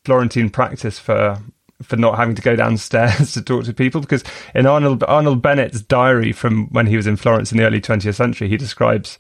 Florentine 0.06 0.50
practice 0.50 0.98
for 0.98 1.38
for 1.84 1.98
not 1.98 2.18
having 2.18 2.34
to 2.34 2.42
go 2.42 2.56
downstairs 2.56 3.32
to 3.34 3.44
talk 3.44 3.64
to 3.66 3.74
people 3.74 4.02
because 4.02 4.24
in 4.56 4.66
Arnold 4.66 5.04
Arnold 5.04 5.44
Bennett's 5.44 5.82
diary 5.82 6.32
from 6.32 6.68
when 6.70 6.88
he 6.88 6.98
was 6.98 7.06
in 7.06 7.16
Florence 7.16 7.52
in 7.52 7.60
the 7.60 7.64
early 7.64 7.80
20th 7.80 8.16
century 8.16 8.50
he 8.50 8.58
describes 8.58 9.20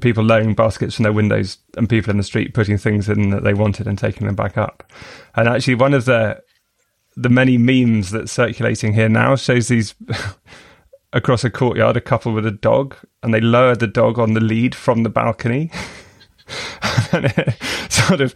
people 0.00 0.22
lowering 0.22 0.54
baskets 0.54 0.94
from 0.94 1.02
their 1.02 1.12
windows 1.12 1.58
and 1.76 1.88
people 1.88 2.10
in 2.10 2.16
the 2.16 2.22
street 2.22 2.54
putting 2.54 2.78
things 2.78 3.08
in 3.08 3.30
that 3.30 3.42
they 3.42 3.54
wanted 3.54 3.86
and 3.86 3.98
taking 3.98 4.26
them 4.26 4.36
back 4.36 4.56
up. 4.56 4.84
And 5.34 5.48
actually, 5.48 5.74
one 5.74 5.94
of 5.94 6.04
the 6.04 6.42
the 7.16 7.28
many 7.28 7.58
memes 7.58 8.10
that's 8.10 8.32
circulating 8.32 8.94
here 8.94 9.08
now 9.08 9.36
shows 9.36 9.68
these 9.68 9.94
across 11.12 11.44
a 11.44 11.50
courtyard, 11.50 11.96
a 11.96 12.00
couple 12.00 12.32
with 12.32 12.46
a 12.46 12.52
dog, 12.52 12.96
and 13.22 13.34
they 13.34 13.40
lower 13.40 13.74
the 13.74 13.86
dog 13.86 14.18
on 14.18 14.34
the 14.34 14.40
lead 14.40 14.74
from 14.74 15.02
the 15.02 15.10
balcony. 15.10 15.70
and 17.12 17.26
it 17.26 17.56
sort 17.92 18.20
of 18.20 18.34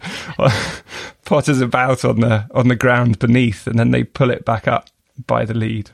potters 1.25 1.61
about 1.61 2.05
on 2.05 2.19
the 2.19 2.47
on 2.53 2.67
the 2.67 2.75
ground 2.75 3.19
beneath, 3.19 3.67
and 3.67 3.79
then 3.79 3.91
they 3.91 4.03
pull 4.03 4.29
it 4.29 4.45
back 4.45 4.67
up 4.67 4.89
by 5.25 5.45
the 5.45 5.53
lead. 5.53 5.91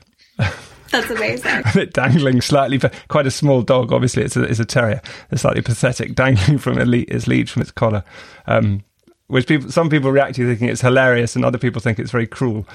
That's 0.92 1.10
amazing. 1.10 1.62
it 1.74 1.92
dangling 1.94 2.40
slightly, 2.42 2.78
but 2.78 2.94
quite 3.08 3.26
a 3.26 3.30
small 3.30 3.62
dog. 3.62 3.92
Obviously, 3.92 4.22
it's 4.22 4.36
a, 4.36 4.42
it's 4.42 4.60
a 4.60 4.64
terrier. 4.64 5.00
It's 5.30 5.42
slightly 5.42 5.62
pathetic, 5.62 6.14
dangling 6.14 6.58
from 6.58 6.78
its 6.78 7.26
lead 7.26 7.50
from 7.50 7.62
its 7.62 7.70
collar, 7.70 8.04
um, 8.46 8.84
which 9.26 9.46
people, 9.46 9.70
some 9.70 9.88
people 9.88 10.12
react 10.12 10.36
to 10.36 10.46
thinking 10.46 10.68
it's 10.68 10.82
hilarious, 10.82 11.34
and 11.34 11.44
other 11.44 11.58
people 11.58 11.80
think 11.80 11.98
it's 11.98 12.10
very 12.10 12.26
cruel. 12.26 12.66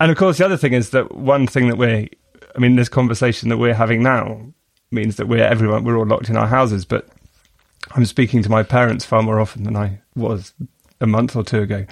And 0.00 0.10
of 0.10 0.16
course, 0.16 0.38
the 0.38 0.44
other 0.44 0.56
thing 0.56 0.72
is 0.72 0.90
that 0.90 1.14
one 1.14 1.46
thing 1.46 1.68
that 1.68 1.76
we're, 1.76 2.08
I 2.54 2.58
mean, 2.58 2.76
this 2.76 2.88
conversation 2.88 3.50
that 3.50 3.58
we're 3.58 3.74
having 3.74 4.02
now 4.02 4.40
means 4.90 5.16
that 5.16 5.28
we're 5.28 5.44
everyone, 5.44 5.84
we're 5.84 5.98
all 5.98 6.06
locked 6.06 6.30
in 6.30 6.36
our 6.36 6.46
houses. 6.46 6.84
But 6.84 7.08
I'm 7.92 8.06
speaking 8.06 8.42
to 8.42 8.50
my 8.50 8.62
parents 8.62 9.04
far 9.04 9.22
more 9.22 9.38
often 9.38 9.64
than 9.64 9.76
I 9.76 10.00
was 10.14 10.54
a 11.00 11.06
month 11.06 11.36
or 11.36 11.44
two 11.44 11.60
ago. 11.60 11.86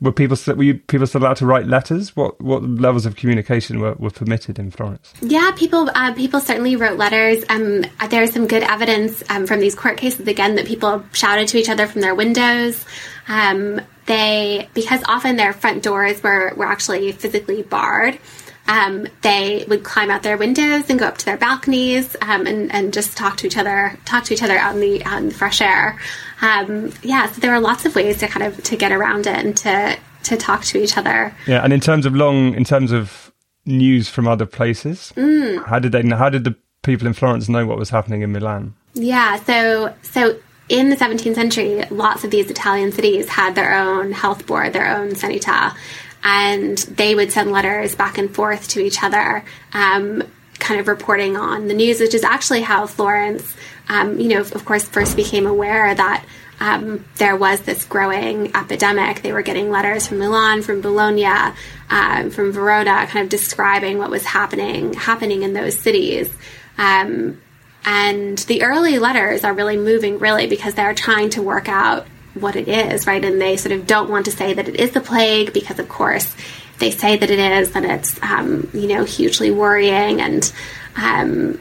Were 0.00 0.12
people 0.12 0.36
were 0.56 0.62
you, 0.62 0.74
people 0.74 1.06
still 1.06 1.22
allowed 1.22 1.36
to 1.36 1.46
write 1.46 1.66
letters? 1.66 2.14
What 2.16 2.40
what 2.40 2.62
levels 2.62 3.06
of 3.06 3.16
communication 3.16 3.80
were, 3.80 3.94
were 3.94 4.10
permitted 4.10 4.58
in 4.58 4.70
Florence? 4.70 5.12
Yeah, 5.20 5.52
people 5.56 5.90
uh, 5.94 6.12
people 6.14 6.40
certainly 6.40 6.76
wrote 6.76 6.98
letters. 6.98 7.44
Um, 7.48 7.84
there's 8.10 8.32
some 8.32 8.46
good 8.46 8.62
evidence 8.62 9.22
um, 9.30 9.46
from 9.46 9.60
these 9.60 9.74
court 9.74 9.96
cases 9.96 10.26
again 10.26 10.56
that 10.56 10.66
people 10.66 11.04
shouted 11.12 11.48
to 11.48 11.58
each 11.58 11.70
other 11.70 11.86
from 11.86 12.00
their 12.00 12.14
windows. 12.14 12.84
Um, 13.28 13.80
they 14.06 14.68
because 14.74 15.02
often 15.06 15.36
their 15.36 15.52
front 15.52 15.82
doors 15.82 16.22
were 16.22 16.52
were 16.56 16.66
actually 16.66 17.12
physically 17.12 17.62
barred. 17.62 18.18
Um, 18.66 19.08
they 19.22 19.64
would 19.68 19.82
climb 19.82 20.10
out 20.10 20.22
their 20.22 20.36
windows 20.36 20.88
and 20.88 20.98
go 20.98 21.06
up 21.06 21.18
to 21.18 21.24
their 21.24 21.36
balconies 21.36 22.16
um, 22.22 22.46
and, 22.46 22.72
and 22.72 22.92
just 22.92 23.16
talk 23.16 23.38
to 23.38 23.46
each 23.48 23.56
other, 23.56 23.98
talk 24.04 24.24
to 24.24 24.34
each 24.34 24.42
other 24.42 24.56
out 24.56 24.74
in 24.74 24.80
the 24.80 25.04
out 25.04 25.20
in 25.20 25.28
the 25.28 25.34
fresh 25.34 25.60
air. 25.60 25.98
Um, 26.42 26.92
yeah, 27.02 27.30
so 27.30 27.40
there 27.40 27.52
are 27.52 27.60
lots 27.60 27.86
of 27.86 27.94
ways 27.94 28.18
to 28.18 28.28
kind 28.28 28.44
of 28.46 28.62
to 28.64 28.76
get 28.76 28.92
around 28.92 29.26
it 29.26 29.36
and 29.36 29.56
to 29.58 29.98
to 30.24 30.36
talk 30.36 30.64
to 30.64 30.78
each 30.78 30.96
other. 30.96 31.34
Yeah, 31.46 31.64
and 31.64 31.72
in 31.72 31.80
terms 31.80 32.04
of 32.04 32.14
long, 32.14 32.54
in 32.54 32.64
terms 32.64 32.92
of 32.92 33.32
news 33.64 34.08
from 34.08 34.28
other 34.28 34.46
places, 34.46 35.12
mm. 35.16 35.64
how 35.66 35.78
did 35.78 35.92
they? 35.92 36.02
How 36.08 36.28
did 36.28 36.44
the 36.44 36.56
people 36.82 37.06
in 37.06 37.14
Florence 37.14 37.48
know 37.48 37.64
what 37.64 37.78
was 37.78 37.90
happening 37.90 38.22
in 38.22 38.32
Milan? 38.32 38.74
Yeah, 38.94 39.36
so 39.36 39.94
so 40.02 40.38
in 40.68 40.90
the 40.90 40.96
17th 40.96 41.34
century, 41.34 41.84
lots 41.90 42.24
of 42.24 42.30
these 42.30 42.50
Italian 42.50 42.92
cities 42.92 43.28
had 43.28 43.54
their 43.54 43.74
own 43.74 44.12
health 44.12 44.46
board, 44.46 44.72
their 44.72 44.96
own 44.96 45.10
sanità 45.10 45.74
and 46.24 46.78
they 46.78 47.14
would 47.14 47.32
send 47.32 47.52
letters 47.52 47.94
back 47.94 48.18
and 48.18 48.34
forth 48.34 48.68
to 48.68 48.80
each 48.80 49.02
other, 49.02 49.44
um, 49.72 50.22
kind 50.58 50.78
of 50.78 50.86
reporting 50.86 51.36
on 51.36 51.66
the 51.66 51.74
news, 51.74 52.00
which 52.00 52.14
is 52.14 52.22
actually 52.22 52.62
how 52.62 52.86
Florence, 52.86 53.56
um, 53.92 54.18
you 54.18 54.28
know, 54.28 54.40
of 54.40 54.64
course, 54.64 54.84
first 54.84 55.16
became 55.16 55.46
aware 55.46 55.94
that. 55.94 56.24
Um, 56.60 57.04
there 57.16 57.34
was 57.34 57.62
this 57.62 57.84
growing 57.84 58.54
epidemic. 58.54 59.22
They 59.22 59.32
were 59.32 59.42
getting 59.42 59.72
letters 59.72 60.06
from 60.06 60.18
Milan, 60.18 60.62
from 60.62 60.80
Bologna, 60.80 61.52
um, 61.90 62.30
from 62.30 62.52
Verona, 62.52 63.04
kind 63.08 63.24
of 63.24 63.28
describing 63.28 63.98
what 63.98 64.10
was 64.10 64.24
happening 64.24 64.92
happening 64.92 65.42
in 65.42 65.54
those 65.54 65.76
cities. 65.76 66.32
Um, 66.78 67.42
and 67.84 68.38
the 68.38 68.62
early 68.62 69.00
letters 69.00 69.42
are 69.42 69.52
really 69.52 69.76
moving, 69.76 70.20
really, 70.20 70.46
because 70.46 70.74
they're 70.74 70.94
trying 70.94 71.30
to 71.30 71.42
work 71.42 71.68
out 71.68 72.06
what 72.34 72.54
it 72.54 72.68
is, 72.68 73.08
right? 73.08 73.24
And 73.24 73.40
they 73.40 73.56
sort 73.56 73.72
of 73.72 73.86
don't 73.86 74.08
want 74.08 74.26
to 74.26 74.30
say 74.30 74.54
that 74.54 74.68
it 74.68 74.76
is 74.76 74.92
the 74.92 75.00
plague 75.00 75.52
because, 75.52 75.80
of 75.80 75.88
course, 75.88 76.36
they 76.78 76.90
say 76.90 77.16
that 77.16 77.30
it 77.30 77.38
is, 77.38 77.72
then 77.72 77.84
it's 77.84 78.22
um, 78.22 78.68
you 78.72 78.86
know 78.86 79.04
hugely 79.04 79.50
worrying 79.50 80.20
and 80.20 80.52
um, 80.96 81.60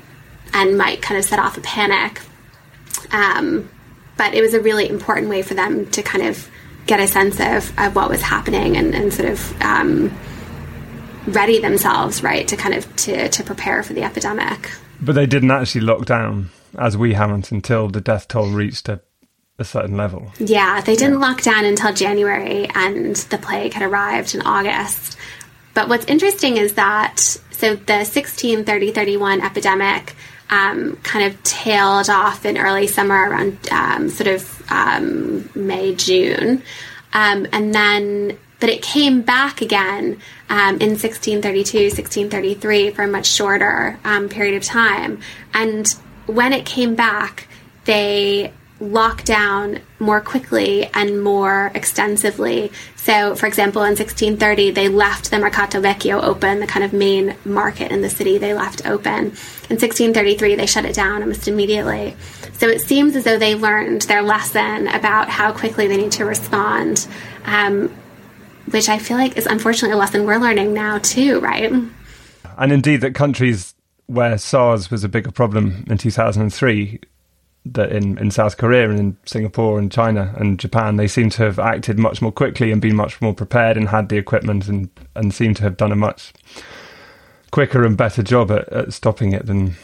and 0.53 0.77
might 0.77 1.01
kind 1.01 1.17
of 1.17 1.25
set 1.25 1.39
off 1.39 1.57
a 1.57 1.61
panic. 1.61 2.21
Um, 3.11 3.69
but 4.17 4.33
it 4.33 4.41
was 4.41 4.53
a 4.53 4.61
really 4.61 4.89
important 4.89 5.29
way 5.29 5.41
for 5.41 5.53
them 5.53 5.89
to 5.91 6.01
kind 6.03 6.25
of 6.25 6.49
get 6.85 6.99
a 6.99 7.07
sense 7.07 7.39
of, 7.39 7.77
of 7.79 7.95
what 7.95 8.09
was 8.09 8.21
happening 8.21 8.77
and, 8.77 8.93
and 8.93 9.13
sort 9.13 9.29
of 9.29 9.61
um, 9.61 10.11
ready 11.27 11.59
themselves, 11.59 12.23
right, 12.23 12.47
to 12.47 12.57
kind 12.57 12.75
of 12.75 12.95
to, 12.97 13.29
to 13.29 13.43
prepare 13.43 13.83
for 13.83 13.93
the 13.93 14.03
epidemic. 14.03 14.71
But 15.01 15.13
they 15.13 15.25
didn't 15.25 15.51
actually 15.51 15.81
lock 15.81 16.05
down, 16.05 16.49
as 16.77 16.97
we 16.97 17.13
haven't, 17.13 17.51
until 17.51 17.87
the 17.87 18.01
death 18.01 18.27
toll 18.27 18.49
reached 18.49 18.89
a 18.89 19.01
a 19.61 19.63
certain 19.63 19.95
level. 19.95 20.33
Yeah, 20.39 20.81
they 20.81 20.95
didn't 20.95 21.19
yeah. 21.19 21.27
lock 21.27 21.41
down 21.41 21.63
until 21.65 21.93
January 21.93 22.67
and 22.73 23.15
the 23.15 23.37
plague 23.37 23.73
had 23.73 23.83
arrived 23.83 24.35
in 24.35 24.41
August. 24.41 25.17
But 25.73 25.87
what's 25.87 26.05
interesting 26.05 26.57
is 26.57 26.73
that, 26.73 27.19
so 27.19 27.75
the 27.75 28.03
1630 28.03 28.91
31 28.91 29.41
epidemic 29.41 30.15
um, 30.51 30.97
kind 30.97 31.25
of 31.25 31.41
tailed 31.43 32.09
off 32.09 32.45
in 32.45 32.57
early 32.57 32.85
summer 32.85 33.29
around 33.29 33.57
um, 33.71 34.09
sort 34.09 34.27
of 34.27 34.63
um, 34.69 35.49
May, 35.55 35.95
June. 35.95 36.61
Um, 37.13 37.47
and 37.51 37.73
then, 37.73 38.37
but 38.59 38.69
it 38.69 38.81
came 38.81 39.21
back 39.21 39.61
again 39.61 40.19
um, 40.49 40.75
in 40.75 40.91
1632, 40.91 41.85
1633 41.85 42.91
for 42.91 43.03
a 43.03 43.07
much 43.07 43.27
shorter 43.27 43.97
um, 44.03 44.29
period 44.29 44.55
of 44.55 44.63
time. 44.63 45.21
And 45.53 45.87
when 46.27 46.53
it 46.53 46.65
came 46.65 46.95
back, 46.95 47.47
they 47.85 48.53
lock 48.81 49.23
down 49.23 49.79
more 49.99 50.19
quickly 50.19 50.89
and 50.93 51.23
more 51.23 51.71
extensively. 51.75 52.71
So, 52.95 53.35
for 53.35 53.45
example, 53.45 53.83
in 53.83 53.95
1630, 53.95 54.71
they 54.71 54.87
left 54.87 55.29
the 55.29 55.37
Mercato 55.37 55.79
Vecchio 55.79 56.21
open, 56.21 56.59
the 56.59 56.67
kind 56.67 56.83
of 56.83 56.91
main 56.91 57.35
market 57.45 57.91
in 57.91 58.01
the 58.01 58.09
city, 58.09 58.39
they 58.39 58.53
left 58.53 58.85
open. 58.85 59.17
In 59.69 59.77
1633, 59.77 60.55
they 60.55 60.65
shut 60.65 60.85
it 60.85 60.95
down 60.95 61.21
almost 61.21 61.47
immediately. 61.47 62.15
So 62.53 62.67
it 62.67 62.81
seems 62.81 63.15
as 63.15 63.23
though 63.23 63.37
they 63.37 63.53
learned 63.55 64.01
their 64.03 64.23
lesson 64.23 64.87
about 64.87 65.29
how 65.29 65.53
quickly 65.53 65.87
they 65.87 65.97
need 65.97 66.11
to 66.13 66.25
respond, 66.25 67.07
um, 67.45 67.89
which 68.71 68.89
I 68.89 68.97
feel 68.97 69.17
like 69.17 69.37
is 69.37 69.45
unfortunately 69.45 69.93
a 69.93 69.97
lesson 69.97 70.25
we're 70.25 70.37
learning 70.37 70.73
now, 70.73 70.97
too, 70.97 71.39
right? 71.39 71.71
And 72.57 72.71
indeed, 72.71 73.01
that 73.01 73.13
countries 73.13 73.75
where 74.07 74.37
SARS 74.37 74.89
was 74.89 75.03
a 75.03 75.09
bigger 75.09 75.31
problem 75.31 75.85
in 75.87 75.97
2003 75.97 76.99
that 77.65 77.91
in, 77.91 78.17
in 78.17 78.31
South 78.31 78.57
Korea 78.57 78.89
and 78.89 78.99
in 78.99 79.17
Singapore 79.25 79.77
and 79.77 79.91
China 79.91 80.33
and 80.37 80.59
Japan, 80.59 80.95
they 80.95 81.07
seem 81.07 81.29
to 81.31 81.43
have 81.43 81.59
acted 81.59 81.99
much 81.99 82.21
more 82.21 82.31
quickly 82.31 82.71
and 82.71 82.81
been 82.81 82.95
much 82.95 83.21
more 83.21 83.33
prepared 83.33 83.77
and 83.77 83.89
had 83.89 84.09
the 84.09 84.17
equipment 84.17 84.67
and, 84.67 84.89
and 85.15 85.33
seem 85.33 85.53
to 85.55 85.63
have 85.63 85.77
done 85.77 85.91
a 85.91 85.95
much 85.95 86.33
quicker 87.51 87.85
and 87.85 87.97
better 87.97 88.23
job 88.23 88.49
at, 88.51 88.67
at 88.69 88.93
stopping 88.93 89.33
it 89.33 89.45
than 89.45 89.75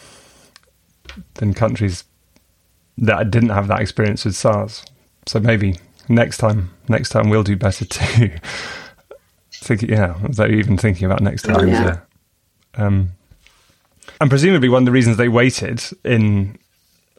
than 1.35 1.53
countries 1.53 2.03
that 2.97 3.31
didn't 3.31 3.49
have 3.49 3.67
that 3.67 3.79
experience 3.79 4.25
with 4.25 4.35
SARS. 4.35 4.85
So 5.25 5.39
maybe 5.39 5.77
next 6.09 6.37
time, 6.37 6.71
next 6.89 7.09
time 7.09 7.29
we'll 7.29 7.43
do 7.43 7.55
better 7.55 7.85
too. 7.89 8.31
Think, 9.51 9.83
yeah, 9.83 10.19
without 10.21 10.51
even 10.51 10.77
thinking 10.77 11.05
about 11.05 11.21
next 11.21 11.43
time. 11.43 11.67
Yeah. 11.67 11.99
Um, 12.75 13.11
and 14.21 14.29
presumably, 14.29 14.69
one 14.69 14.83
of 14.83 14.85
the 14.85 14.91
reasons 14.91 15.17
they 15.17 15.29
waited 15.29 15.81
in 16.03 16.57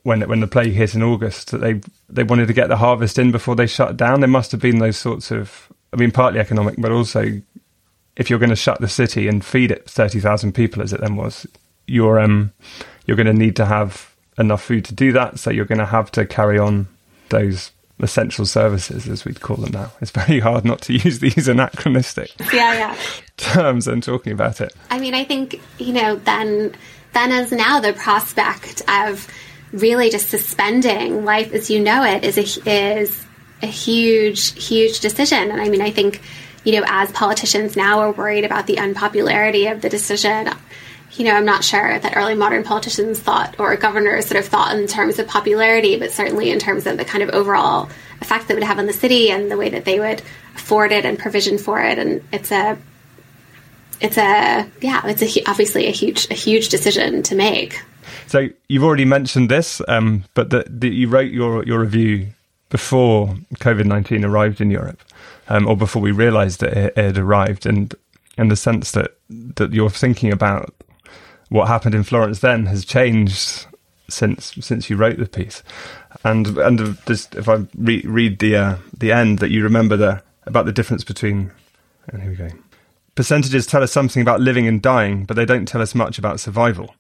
when 0.03 0.23
when 0.29 0.41
the 0.41 0.47
plague 0.47 0.73
hit 0.73 0.95
in 0.95 1.03
August 1.03 1.51
that 1.51 1.59
they 1.59 1.81
they 2.09 2.23
wanted 2.23 2.47
to 2.49 2.53
get 2.53 2.69
the 2.69 2.77
harvest 2.77 3.19
in 3.19 3.31
before 3.31 3.57
they 3.57 3.67
shut 3.67 3.97
down. 3.97 4.21
There 4.21 4.29
must 4.29 4.53
have 4.53 4.61
been 4.61 4.79
those 4.79 4.97
sorts 4.97 5.31
of, 5.31 5.71
I 5.93 5.97
mean, 5.97 6.11
partly 6.11 6.41
economic, 6.41 6.77
but 6.79 6.93
also 6.93 7.41
if 8.17 8.31
you're 8.31 8.39
going 8.39 8.51
to 8.51 8.57
shut 8.57 8.81
the 8.81 8.89
city 8.89 9.29
and 9.29 9.45
feed 9.45 9.71
it 9.71 9.89
thirty 9.89 10.21
thousand 10.21 10.53
people 10.53 10.83
as 10.83 10.93
it 10.93 11.01
then 11.01 11.17
was, 11.17 11.47
you're 11.87 12.19
um 12.19 12.53
you're 13.07 13.17
going 13.17 13.27
to 13.27 13.33
need 13.33 13.57
to 13.57 13.67
have 13.67 14.15
enough 14.39 14.63
food 14.63 14.85
to 14.87 14.95
do 14.95 15.13
that. 15.13 15.39
So 15.39 15.51
you're 15.51 15.65
going 15.65 15.79
to 15.79 15.87
have 15.87 16.11
to 16.13 16.27
carry 16.27 16.59
on 16.59 16.87
those 17.31 17.71
essential 18.01 18.47
services, 18.47 19.09
as 19.09 19.25
we'd 19.25 19.41
call 19.41 19.57
them 19.57 19.73
now. 19.73 19.93
It's 20.01 20.11
very 20.11 20.41
hard 20.41 20.65
not 20.65 20.83
to 20.83 20.93
use 20.93 21.19
these 21.19 21.49
anachronistic 21.49 22.33
yeah, 22.53 22.75
yeah. 22.75 22.97
terms 23.37 23.89
and 23.89 24.03
talking 24.03 24.33
about 24.33 24.61
it. 24.61 24.75
I 24.91 24.99
mean, 24.99 25.15
I 25.15 25.25
think 25.25 25.61
you 25.79 25.93
know 25.93 26.17
then 26.17 26.75
then 27.13 27.33
as 27.33 27.53
now 27.53 27.81
the 27.81 27.93
prospect 27.93 28.83
of 28.89 29.27
really 29.73 30.11
just 30.11 30.31
suspending 30.31 31.25
life 31.25 31.53
as 31.53 31.71
you 31.71 31.81
know 31.81 32.05
it 32.05 32.25
is 32.25 32.39
a 32.39 32.71
is 32.71 33.25
a 33.63 33.67
huge 33.67 34.53
huge 34.67 35.01
decision. 35.01 35.51
And 35.51 35.61
i 35.61 35.69
mean 35.69 35.83
i 35.83 35.91
think 35.91 36.21
you 36.65 36.73
know 36.73 36.85
as 36.87 37.11
politicians 37.13 37.77
now 37.77 38.01
are 38.01 38.13
worried 38.13 38.45
about 38.45 38.67
the 38.67 38.79
unpopularity 38.79 39.67
of 39.67 39.81
the 39.81 39.89
decision 39.89 40.51
you 41.13 41.25
know 41.25 41.35
i'm 41.35 41.45
not 41.45 41.65
sure 41.65 41.99
that 41.99 42.17
early 42.17 42.35
modern 42.35 42.65
politicians 42.65 43.19
thought 43.19 43.59
or 43.59 43.75
governors 43.77 44.27
sort 44.27 44.39
of 44.39 44.47
thought 44.47 44.77
in 44.77 44.87
terms 44.87 45.19
of 45.19 45.27
popularity 45.27 45.99
but 45.99 46.13
certainly 46.13 46.51
in 46.51 46.59
terms 46.59 46.87
of 46.87 46.97
the 46.97 47.05
kind 47.05 47.23
of 47.23 47.31
overall 47.31 47.89
effect 48.21 48.49
that 48.49 48.55
would 48.55 48.65
have 48.65 48.79
on 48.79 48.87
the 48.87 48.93
city 48.93 49.31
and 49.31 49.51
the 49.51 49.57
way 49.57 49.71
that 49.71 49.85
they 49.85 49.99
would 49.99 50.23
afford 50.55 50.93
it 50.93 51.05
and 51.05 51.19
provision 51.19 51.59
for 51.59 51.81
it. 51.81 51.99
And 51.99 52.23
it's 52.33 52.51
a 52.53 52.77
it's 54.01 54.19
a 54.19 54.69
yeah 54.81 55.07
it's 55.07 55.23
a 55.23 55.51
obviously 55.51 55.87
a 55.87 55.91
huge 55.91 56.29
a 56.31 56.35
huge 56.35 56.69
decision 56.69 57.23
to 57.25 57.35
make 57.35 57.83
so 58.29 58.49
you've 58.69 58.85
already 58.85 59.05
mentioned 59.05 59.49
this, 59.49 59.81
um, 59.89 60.25
but 60.35 60.51
that 60.51 60.83
you 60.83 61.09
wrote 61.09 61.33
your 61.33 61.65
your 61.65 61.81
review 61.81 62.29
before 62.69 63.29
COVID 63.57 63.87
nineteen 63.87 64.25
arrived 64.25 64.61
in 64.61 64.71
Europe, 64.71 65.03
um, 65.49 65.67
or 65.67 65.77
before 65.77 66.03
we 66.03 66.13
realised 66.13 66.61
that 66.61 66.77
it, 66.77 66.93
it, 66.97 67.05
had 67.05 67.19
arrived, 67.19 67.67
and 67.67 67.95
in 68.37 68.49
the 68.49 68.57
sense 68.57 68.93
that 68.93 69.17
that 69.29 69.73
you're 69.73 69.91
thinking 69.91 70.33
about 70.33 70.75
what 71.49 71.69
happened 71.69 71.95
in 71.95 72.03
Florence 72.03 72.41
then 72.41 72.67
has 72.67 72.85
changed 72.85 73.67
since 74.09 74.55
since 74.61 74.91
you 74.91 74.97
wrote 74.97 75.19
the 75.19 75.27
piece, 75.27 75.63
and 76.25 76.59
and 76.59 76.99
if 77.09 77.49
I 77.49 77.67
re- 77.77 78.05
read 78.07 78.39
the 78.39 78.57
uh, 78.57 78.77
the 78.97 79.13
end 79.13 79.39
that 79.39 79.51
you 79.51 79.63
remember 79.63 79.97
the 79.97 80.23
about 80.45 80.67
the 80.67 80.73
difference 80.73 81.05
between, 81.05 81.51
and 82.09 82.23
here 82.23 82.31
we 82.31 82.37
go. 82.37 82.49
Percentages 83.15 83.67
tell 83.67 83.83
us 83.83 83.91
something 83.91 84.23
about 84.23 84.41
living 84.41 84.69
and 84.69 84.81
dying, 84.81 85.25
but 85.25 85.35
they 85.35 85.45
don't 85.45 85.67
tell 85.67 85.83
us 85.83 85.95
much 85.95 86.19
about 86.19 86.39
survival. 86.39 86.95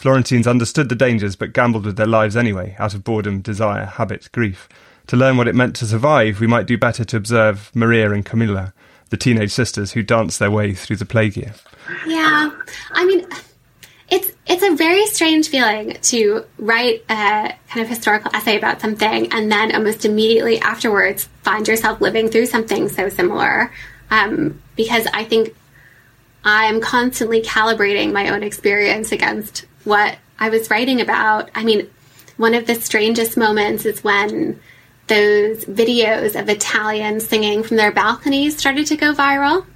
Florentines 0.00 0.46
understood 0.46 0.88
the 0.88 0.94
dangers 0.94 1.36
but 1.36 1.52
gambled 1.52 1.84
with 1.84 1.98
their 1.98 2.06
lives 2.06 2.34
anyway, 2.34 2.74
out 2.78 2.94
of 2.94 3.04
boredom, 3.04 3.42
desire, 3.42 3.84
habit, 3.84 4.32
grief. 4.32 4.66
To 5.08 5.16
learn 5.16 5.36
what 5.36 5.46
it 5.46 5.54
meant 5.54 5.76
to 5.76 5.84
survive, 5.84 6.40
we 6.40 6.46
might 6.46 6.64
do 6.64 6.78
better 6.78 7.04
to 7.04 7.18
observe 7.18 7.70
Maria 7.74 8.10
and 8.10 8.24
Camilla, 8.24 8.72
the 9.10 9.18
teenage 9.18 9.50
sisters 9.50 9.92
who 9.92 10.02
danced 10.02 10.38
their 10.38 10.50
way 10.50 10.72
through 10.72 10.96
the 10.96 11.04
plague 11.04 11.36
year. 11.36 11.52
Yeah, 12.06 12.50
I 12.92 13.04
mean, 13.04 13.26
it's 14.08 14.32
it's 14.46 14.62
a 14.62 14.74
very 14.74 15.04
strange 15.04 15.50
feeling 15.50 15.98
to 16.00 16.46
write 16.56 17.04
a 17.10 17.52
kind 17.68 17.82
of 17.82 17.88
historical 17.88 18.34
essay 18.34 18.56
about 18.56 18.80
something 18.80 19.30
and 19.30 19.52
then 19.52 19.74
almost 19.74 20.06
immediately 20.06 20.60
afterwards 20.60 21.28
find 21.42 21.68
yourself 21.68 22.00
living 22.00 22.30
through 22.30 22.46
something 22.46 22.88
so 22.88 23.10
similar. 23.10 23.70
Um, 24.10 24.62
because 24.76 25.06
I 25.12 25.24
think 25.24 25.54
I'm 26.44 26.80
constantly 26.80 27.42
calibrating 27.42 28.12
my 28.12 28.30
own 28.30 28.42
experience 28.42 29.12
against 29.12 29.66
what 29.84 30.18
I 30.38 30.48
was 30.48 30.70
writing 30.70 31.00
about. 31.00 31.50
I 31.54 31.64
mean, 31.64 31.90
one 32.36 32.54
of 32.54 32.66
the 32.66 32.74
strangest 32.74 33.36
moments 33.36 33.84
is 33.84 34.02
when 34.02 34.60
those 35.06 35.64
videos 35.64 36.40
of 36.40 36.48
Italians 36.48 37.26
singing 37.26 37.62
from 37.62 37.76
their 37.76 37.92
balconies 37.92 38.56
started 38.56 38.86
to 38.86 38.96
go 38.96 39.12
viral. 39.12 39.66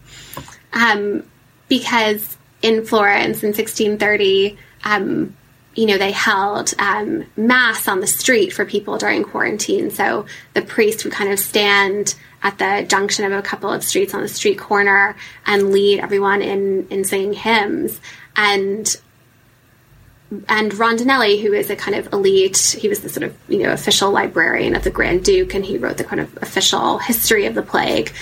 Um, 0.72 1.28
because 1.68 2.36
in 2.62 2.84
Florence 2.84 3.42
in 3.42 3.48
1630, 3.48 4.56
um, 4.84 5.36
you 5.74 5.86
know, 5.86 5.98
they 5.98 6.12
held 6.12 6.72
um, 6.78 7.24
mass 7.36 7.88
on 7.88 8.00
the 8.00 8.06
street 8.06 8.52
for 8.52 8.64
people 8.64 8.98
during 8.98 9.24
quarantine. 9.24 9.90
So 9.90 10.26
the 10.54 10.62
priest 10.62 11.04
would 11.04 11.12
kind 11.12 11.32
of 11.32 11.38
stand 11.38 12.14
at 12.42 12.58
the 12.58 12.86
junction 12.88 13.24
of 13.24 13.32
a 13.32 13.42
couple 13.42 13.72
of 13.72 13.82
streets 13.82 14.14
on 14.14 14.20
the 14.20 14.28
street 14.28 14.58
corner 14.58 15.16
and 15.46 15.72
lead 15.72 16.00
everyone 16.00 16.42
in 16.42 16.86
in 16.88 17.04
singing 17.04 17.32
hymns. 17.32 18.00
And 18.36 18.96
and 20.48 20.72
Rondinelli, 20.72 21.40
who 21.42 21.52
is 21.52 21.70
a 21.70 21.76
kind 21.76 21.96
of 21.96 22.12
elite, 22.12 22.76
he 22.78 22.88
was 22.88 23.00
the 23.00 23.08
sort 23.08 23.24
of 23.24 23.36
you 23.48 23.62
know 23.62 23.72
official 23.72 24.10
librarian 24.10 24.76
of 24.76 24.84
the 24.84 24.90
Grand 24.90 25.24
Duke, 25.24 25.54
and 25.54 25.64
he 25.64 25.78
wrote 25.78 25.96
the 25.96 26.04
kind 26.04 26.20
of 26.20 26.36
official 26.42 26.98
history 26.98 27.46
of 27.46 27.54
the 27.54 27.62
plague. 27.62 28.12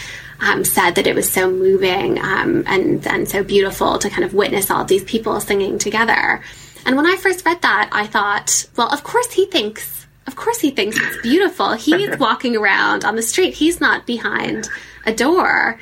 Um, 0.40 0.64
said 0.64 0.96
that 0.96 1.06
it 1.06 1.14
was 1.14 1.30
so 1.30 1.48
moving 1.48 2.18
um, 2.18 2.64
and 2.66 3.06
and 3.06 3.28
so 3.28 3.44
beautiful 3.44 3.98
to 4.00 4.10
kind 4.10 4.24
of 4.24 4.34
witness 4.34 4.72
all 4.72 4.84
these 4.84 5.04
people 5.04 5.38
singing 5.40 5.78
together. 5.78 6.42
And 6.84 6.96
when 6.96 7.06
I 7.06 7.16
first 7.16 7.44
read 7.44 7.62
that, 7.62 7.90
I 7.92 8.06
thought, 8.06 8.66
well, 8.76 8.92
of 8.92 9.04
course 9.04 9.32
he 9.32 9.46
thinks, 9.46 10.06
of 10.26 10.36
course 10.36 10.60
he 10.60 10.70
thinks 10.70 10.98
it's 10.98 11.22
beautiful. 11.22 11.72
He's 11.72 12.18
walking 12.18 12.56
around 12.56 13.04
on 13.04 13.16
the 13.16 13.22
street. 13.22 13.54
He's 13.54 13.80
not 13.80 14.06
behind 14.06 14.68
a 15.06 15.14
door. 15.14 15.78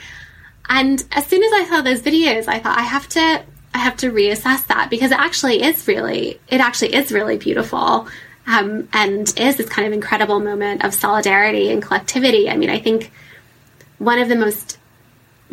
And 0.69 1.05
as 1.13 1.27
soon 1.27 1.43
as 1.43 1.53
I 1.53 1.67
saw 1.69 1.83
those 1.83 2.01
videos, 2.01 2.49
I 2.49 2.59
thought 2.59 2.79
I 2.79 2.83
have 2.83 3.09
to, 3.11 3.43
I 3.75 3.79
have 3.79 3.97
to 3.99 4.11
reassess 4.11 4.67
that 4.69 4.89
because 4.91 5.11
it 5.11 5.19
actually 5.19 5.63
is 5.63 5.87
really, 5.89 6.41
it 6.49 6.61
actually 6.61 6.95
is 6.95 7.13
really 7.13 7.39
beautiful. 7.39 8.09
Um, 8.47 8.89
and 8.93 9.33
is 9.39 9.57
this 9.57 9.69
kind 9.69 9.87
of 9.87 9.93
incredible 9.93 10.41
moment 10.41 10.85
of 10.85 10.95
solidarity 10.95 11.71
and 11.71 11.83
collectivity. 11.83 12.49
I 12.49 12.57
mean, 12.57 12.71
I 12.71 12.79
think 12.79 13.13
one 13.99 14.19
of 14.19 14.29
the 14.29 14.37
most 14.37 14.79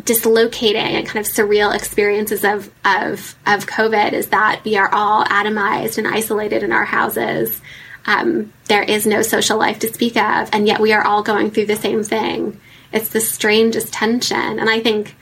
dislocating 0.08 0.96
and 0.96 1.06
kind 1.06 1.24
of 1.24 1.30
surreal 1.30 1.74
experiences 1.74 2.42
of, 2.42 2.70
of, 2.82 3.36
of 3.46 3.66
COVID 3.66 4.14
is 4.14 4.28
that 4.28 4.62
we 4.64 4.74
are 4.78 4.88
all 4.90 5.22
atomized 5.26 5.98
and 5.98 6.08
isolated 6.08 6.62
in 6.62 6.72
our 6.72 6.86
houses. 6.86 7.60
Um, 8.06 8.50
there 8.68 8.82
is 8.82 9.06
no 9.06 9.20
social 9.20 9.58
life 9.58 9.80
to 9.80 9.92
speak 9.92 10.16
of, 10.16 10.48
and 10.54 10.66
yet 10.66 10.80
we 10.80 10.94
are 10.94 11.04
all 11.04 11.22
going 11.22 11.50
through 11.50 11.66
the 11.66 11.76
same 11.76 12.02
thing. 12.02 12.58
It's 12.90 13.10
the 13.10 13.20
strangest 13.20 13.92
tension. 13.92 14.58
And 14.58 14.70
I 14.70 14.80
think, 14.80 15.14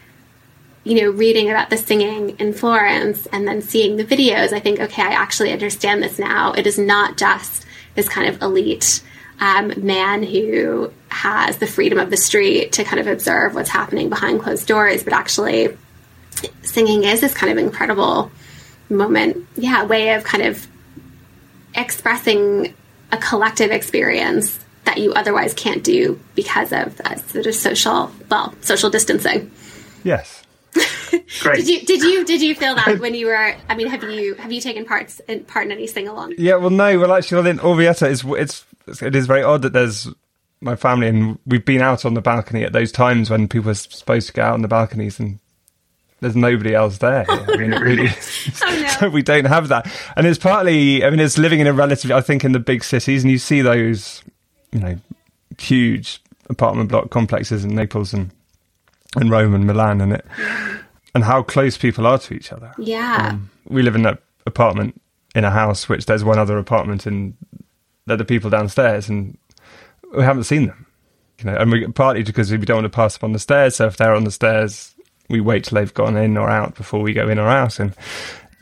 you 0.85 1.03
know, 1.03 1.11
reading 1.11 1.51
about 1.51 1.69
the 1.69 1.79
singing 1.79 2.39
in 2.39 2.53
Florence 2.53 3.27
and 3.33 3.47
then 3.47 3.63
seeing 3.63 3.97
the 3.97 4.05
videos, 4.05 4.53
I 4.53 4.61
think, 4.61 4.79
okay, 4.79 5.03
I 5.03 5.15
actually 5.15 5.53
understand 5.53 6.01
this 6.01 6.17
now. 6.17 6.53
It 6.53 6.65
is 6.65 6.79
not 6.79 7.17
just 7.17 7.67
this 7.97 8.09
kind 8.09 8.29
of 8.29 8.41
elite 8.41 9.03
um, 9.41 9.73
man 9.77 10.23
who 10.23 10.93
has 11.09 11.59
the 11.59 11.67
freedom 11.67 11.99
of 11.99 12.11
the 12.11 12.17
street 12.17 12.73
to 12.73 12.85
kind 12.85 13.01
of 13.01 13.07
observe 13.07 13.55
what's 13.55 13.71
happening 13.71 14.09
behind 14.09 14.41
closed 14.41 14.67
doors, 14.67 15.03
but 15.03 15.13
actually 15.13 15.77
singing 16.63 17.05
is 17.05 17.21
this 17.21 17.35
kind 17.35 17.53
of 17.53 17.59
incredible 17.59 18.31
moment, 18.89 19.47
yeah, 19.57 19.85
way 19.85 20.15
of 20.15 20.25
kind 20.25 20.45
of 20.45 20.67
expressing 21.75 22.75
a 23.13 23.17
collective 23.19 23.71
experience 23.71 24.59
that 24.85 24.99
you 24.99 25.13
otherwise 25.13 25.53
can't 25.55 25.83
do 25.83 26.19
because 26.35 26.73
of 26.73 26.97
that 26.99 27.21
sort 27.29 27.47
of 27.47 27.55
social, 27.55 28.11
well, 28.31 28.55
social 28.61 28.91
distancing. 28.91 29.51
Yes. 30.05 30.43
Great. 31.41 31.65
did 31.65 31.69
you 31.69 31.81
did 31.81 32.03
you 32.03 32.25
did 32.25 32.43
you 32.43 32.55
feel 32.55 32.75
that 32.75 32.99
when 33.01 33.15
you 33.15 33.27
were? 33.27 33.57
I 33.69 33.75
mean, 33.75 33.87
have 33.89 34.05
you 34.05 34.35
have 34.35 34.53
you 34.53 34.61
taken 34.61 34.85
parts 34.85 35.21
in 35.27 35.45
part 35.45 35.67
in 35.67 35.73
any 35.73 35.87
sing 35.87 36.07
along? 36.07 36.35
Yeah, 36.37 36.57
well, 36.57 36.71
no. 36.71 36.99
Well, 36.99 37.13
actually, 37.13 37.43
well, 37.43 37.47
in 37.47 37.59
Orvieto, 37.59 38.11
it's 38.11 38.23
it's 38.25 38.65
it 38.87 39.17
is 39.17 39.27
very 39.27 39.43
odd 39.43 39.63
that 39.63 39.73
there's 39.73 40.09
my 40.61 40.77
family 40.77 41.09
and 41.09 41.39
we've 41.47 41.65
been 41.65 41.83
out 41.83 42.05
on 42.05 42.15
the 42.15 42.21
balcony 42.21 42.65
at 42.65 42.73
those 42.73 42.91
times 42.91 43.29
when 43.29 43.47
people 43.47 43.71
are 43.71 43.75
supposed 43.75 44.29
to 44.29 44.33
go 44.33 44.43
out 44.43 44.55
on 44.55 44.63
the 44.63 44.69
balconies 44.69 45.19
and 45.21 45.39
there's 46.21 46.37
nobody 46.37 46.75
else 46.75 46.99
there. 46.99 47.27
I 47.29 47.57
mean, 47.57 47.73
it 47.73 47.81
really. 47.81 48.09
oh, 48.63 48.81
no. 48.81 48.89
so 49.01 49.09
we 49.09 49.23
don't 49.23 49.45
have 49.45 49.69
that, 49.69 49.91
and 50.17 50.27
it's 50.27 50.39
partly. 50.39 51.05
I 51.05 51.11
mean, 51.11 51.21
it's 51.21 51.39
living 51.39 51.61
in 51.61 51.67
a 51.67 51.73
relatively. 51.73 52.15
I 52.15 52.21
think 52.21 52.45
in 52.45 52.53
the 52.53 52.59
big 52.59 52.85
cities, 52.85 53.23
and 53.23 53.31
you 53.31 53.39
see 53.39 53.61
those, 53.61 54.23
you 54.73 54.81
know, 54.81 54.99
huge 55.59 56.23
apartment 56.49 56.89
block 56.89 57.11
complexes 57.11 57.65
in 57.65 57.75
Naples 57.75 58.15
and 58.15 58.31
and 59.15 59.31
Rome 59.31 59.55
and 59.55 59.67
Milan, 59.67 60.01
and 60.01 60.15
it, 60.15 60.27
and 61.15 61.25
how 61.25 61.43
close 61.43 61.77
people 61.77 62.07
are 62.07 62.19
to 62.19 62.35
each 62.35 62.53
other. 62.53 62.73
Yeah, 62.79 63.33
um, 63.33 63.51
we 63.69 63.83
live 63.83 63.95
in 63.95 64.07
an 64.07 64.19
apartment 64.47 65.01
in 65.35 65.45
a 65.45 65.51
house 65.51 65.89
which 65.89 66.07
there's 66.07 66.25
one 66.25 66.39
other 66.39 66.59
apartment 66.59 67.07
in. 67.07 67.37
They're 68.07 68.17
the 68.17 68.25
people 68.25 68.51
downstairs, 68.51 69.09
and 69.09 69.37
we 70.17 70.23
haven't 70.23 70.45
seen 70.45 70.67
them. 70.67 70.87
You 71.39 71.47
know, 71.47 71.57
and 71.57 71.71
we 71.71 71.87
partly 71.89 72.23
because 72.23 72.51
we 72.51 72.59
don't 72.59 72.79
want 72.79 72.93
to 72.93 72.97
pass 72.97 73.19
them 73.19 73.29
on 73.29 73.33
the 73.33 73.39
stairs. 73.39 73.77
So 73.77 73.87
if 73.87 73.97
they're 73.97 74.15
on 74.15 74.25
the 74.25 74.31
stairs, 74.31 74.95
we 75.29 75.41
wait 75.41 75.65
till 75.65 75.77
they've 75.77 75.93
gone 75.93 76.17
in 76.17 76.37
or 76.37 76.49
out 76.49 76.75
before 76.75 77.03
we 77.03 77.13
go 77.13 77.29
in 77.29 77.39
or 77.39 77.49
out. 77.49 77.79
And 77.79 77.95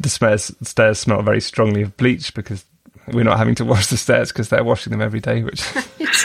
the 0.01 0.09
stairs, 0.09 0.51
stairs 0.63 0.99
smell 0.99 1.23
very 1.23 1.41
strongly 1.41 1.83
of 1.83 1.97
bleach 1.97 2.35
because 2.35 2.65
we're 3.13 3.25
not 3.25 3.39
having 3.39 3.55
to 3.57 3.65
wash 3.65 3.89
the 3.89 3.97
stairs 3.97 4.33
because 4.33 4.49
they're 4.49 4.65
washing 4.65 4.91
them 4.91 5.03
every 5.03 5.21
day. 5.21 5.43
Which 5.43 5.65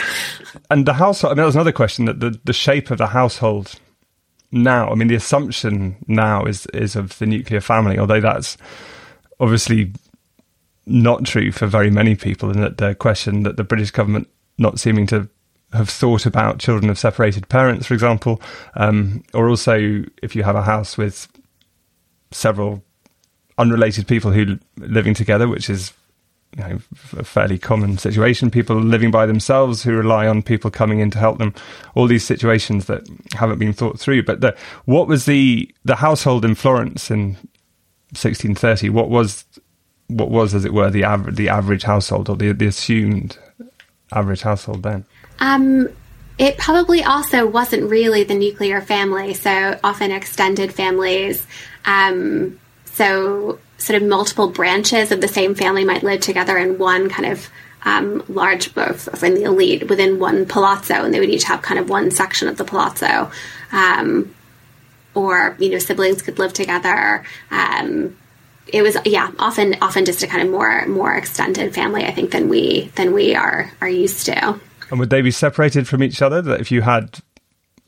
and 0.70 0.86
the 0.86 0.94
household. 0.94 1.32
I 1.32 1.34
mean, 1.34 1.42
that 1.42 1.46
was 1.46 1.56
another 1.56 1.72
question 1.72 2.06
that 2.06 2.20
the 2.20 2.38
the 2.44 2.52
shape 2.52 2.90
of 2.90 2.98
the 2.98 3.08
household 3.08 3.74
now. 4.50 4.90
I 4.90 4.94
mean, 4.94 5.08
the 5.08 5.14
assumption 5.14 5.96
now 6.08 6.44
is 6.44 6.66
is 6.66 6.96
of 6.96 7.18
the 7.18 7.26
nuclear 7.26 7.60
family, 7.60 7.98
although 7.98 8.20
that's 8.20 8.56
obviously 9.38 9.92
not 10.86 11.24
true 11.24 11.52
for 11.52 11.66
very 11.66 11.90
many 11.90 12.14
people, 12.14 12.50
and 12.50 12.62
that 12.62 12.78
the 12.78 12.94
question 12.94 13.42
that 13.44 13.56
the 13.56 13.64
British 13.64 13.90
government 13.90 14.28
not 14.58 14.78
seeming 14.78 15.06
to 15.08 15.28
have 15.72 15.88
thought 15.88 16.26
about 16.26 16.58
children 16.58 16.90
of 16.90 16.98
separated 16.98 17.48
parents, 17.48 17.86
for 17.86 17.94
example, 17.94 18.40
um, 18.74 19.22
or 19.32 19.48
also 19.48 20.02
if 20.22 20.34
you 20.34 20.42
have 20.42 20.56
a 20.56 20.62
house 20.62 20.98
with 20.98 21.28
several 22.32 22.82
unrelated 23.58 24.08
people 24.08 24.32
who 24.32 24.58
living 24.78 25.14
together, 25.14 25.46
which 25.46 25.70
is 25.70 25.92
you 26.56 26.64
know, 26.64 26.80
a 27.16 27.24
fairly 27.24 27.58
common 27.58 27.96
situation. 27.98 28.50
People 28.50 28.76
living 28.76 29.10
by 29.10 29.26
themselves 29.26 29.82
who 29.82 29.92
rely 29.94 30.26
on 30.26 30.42
people 30.42 30.70
coming 30.70 30.98
in 30.98 31.10
to 31.12 31.18
help 31.18 31.38
them. 31.38 31.54
All 31.94 32.06
these 32.06 32.24
situations 32.24 32.86
that 32.86 33.08
haven't 33.34 33.58
been 33.58 33.72
thought 33.72 34.00
through. 34.00 34.24
But 34.24 34.40
the, 34.40 34.56
what 34.84 35.06
was 35.06 35.26
the 35.26 35.72
the 35.84 35.96
household 35.96 36.44
in 36.44 36.56
Florence 36.56 37.10
in 37.10 37.34
1630? 38.12 38.90
What 38.90 39.10
was 39.10 39.44
what 40.10 40.30
was, 40.30 40.54
as 40.54 40.64
it 40.64 40.72
were, 40.72 40.90
the 40.90 41.04
average 41.04 41.36
the 41.36 41.48
average 41.48 41.84
household 41.84 42.28
or 42.28 42.36
the 42.36 42.52
the 42.52 42.66
assumed 42.66 43.38
average 44.12 44.42
household 44.42 44.82
then? 44.82 45.04
Um, 45.38 45.88
it 46.38 46.56
probably 46.58 47.02
also 47.04 47.46
wasn't 47.46 47.90
really 47.90 48.24
the 48.24 48.34
nuclear 48.34 48.80
family, 48.80 49.34
so 49.34 49.78
often 49.84 50.10
extended 50.10 50.72
families. 50.72 51.46
Um, 51.84 52.58
so, 52.86 53.58
sort 53.78 54.02
of 54.02 54.08
multiple 54.08 54.48
branches 54.48 55.12
of 55.12 55.20
the 55.20 55.28
same 55.28 55.54
family 55.54 55.84
might 55.84 56.02
live 56.02 56.20
together 56.20 56.56
in 56.58 56.78
one 56.78 57.08
kind 57.08 57.32
of 57.32 57.48
um, 57.84 58.24
large, 58.28 58.68
in 58.76 59.34
the 59.34 59.44
elite, 59.44 59.88
within 59.88 60.18
one 60.18 60.46
palazzo, 60.46 61.04
and 61.04 61.14
they 61.14 61.20
would 61.20 61.30
each 61.30 61.44
have 61.44 61.62
kind 61.62 61.78
of 61.78 61.88
one 61.88 62.10
section 62.10 62.48
of 62.48 62.56
the 62.56 62.64
palazzo. 62.64 63.30
Um, 63.72 64.34
or, 65.14 65.56
you 65.58 65.70
know, 65.70 65.78
siblings 65.78 66.22
could 66.22 66.38
live 66.38 66.52
together. 66.52 67.24
Um, 67.50 68.16
it 68.72 68.82
was 68.82 68.96
yeah 69.04 69.30
often 69.38 69.76
often 69.80 70.04
just 70.04 70.22
a 70.22 70.26
kind 70.26 70.42
of 70.42 70.50
more 70.50 70.86
more 70.86 71.14
extended 71.14 71.74
family 71.74 72.04
I 72.04 72.12
think 72.12 72.30
than 72.30 72.48
we 72.48 72.90
than 72.94 73.12
we 73.12 73.34
are 73.34 73.70
are 73.80 73.88
used 73.88 74.26
to. 74.26 74.60
And 74.90 74.98
would 74.98 75.10
they 75.10 75.22
be 75.22 75.30
separated 75.30 75.86
from 75.86 76.02
each 76.02 76.20
other? 76.20 76.42
That 76.42 76.60
if 76.60 76.72
you 76.72 76.82
had 76.82 77.20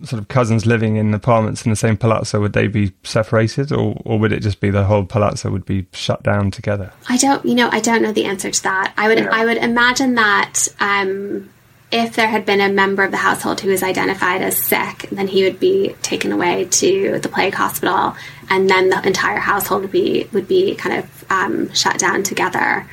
sort 0.05 0.21
of 0.21 0.29
cousins 0.29 0.67
living 0.67 0.97
in 0.97 1.15
apartments 1.15 1.65
in 1.65 1.71
the 1.71 1.77
same 1.77 1.97
palazzo, 1.97 2.41
would 2.41 2.53
they 2.53 2.67
be 2.67 2.93
separated, 3.03 3.73
or 3.73 4.01
or 4.05 4.19
would 4.19 4.33
it 4.33 4.41
just 4.41 4.61
be 4.61 4.71
the 4.71 4.85
whole 4.85 5.05
palazzo 5.05 5.51
would 5.51 5.65
be 5.65 5.87
shut 5.93 6.23
down 6.23 6.51
together? 6.51 6.93
I 7.09 7.17
don't, 7.17 7.45
you 7.45 7.55
know, 7.55 7.69
I 7.73 7.81
don't 7.81 8.03
know 8.03 8.13
the 8.13 8.25
answer 8.25 8.51
to 8.51 8.63
that. 8.65 8.93
I 8.97 9.09
would 9.09 9.19
yeah. 9.19 9.31
I 9.33 9.45
would 9.45 9.59
imagine 9.59 10.15
that. 10.15 10.69
Um, 10.81 11.51
if 11.93 12.17
there 12.17 12.27
had 12.27 12.47
been 12.47 12.61
a 12.61 12.71
member 12.71 13.05
of 13.05 13.11
the 13.11 13.19
household 13.19 13.61
who 13.61 13.71
was 13.71 13.83
identified 13.83 14.41
as 14.41 14.57
sick, 14.57 15.09
then 15.13 15.29
he 15.29 15.45
would 15.45 15.61
be 15.61 15.95
taken 16.01 16.33
away 16.33 16.65
to 16.65 17.19
the 17.21 17.29
plague 17.29 17.55
hospital, 17.55 18.17
and 18.49 18.69
then 18.69 18.89
the 18.89 19.07
entire 19.07 19.39
household 19.39 19.83
would 19.83 19.93
be 19.93 20.27
would 20.33 20.49
be 20.49 20.75
kind 20.75 20.99
of 20.99 21.31
um, 21.31 21.73
shut 21.75 21.99
down 21.99 22.23
together. 22.23 22.89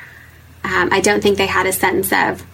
Um, 0.64 0.90
I 0.92 1.00
don't 1.00 1.24
think 1.24 1.38
they 1.38 1.48
had 1.48 1.66
a 1.66 1.72
sense 1.72 2.12
of 2.12 2.46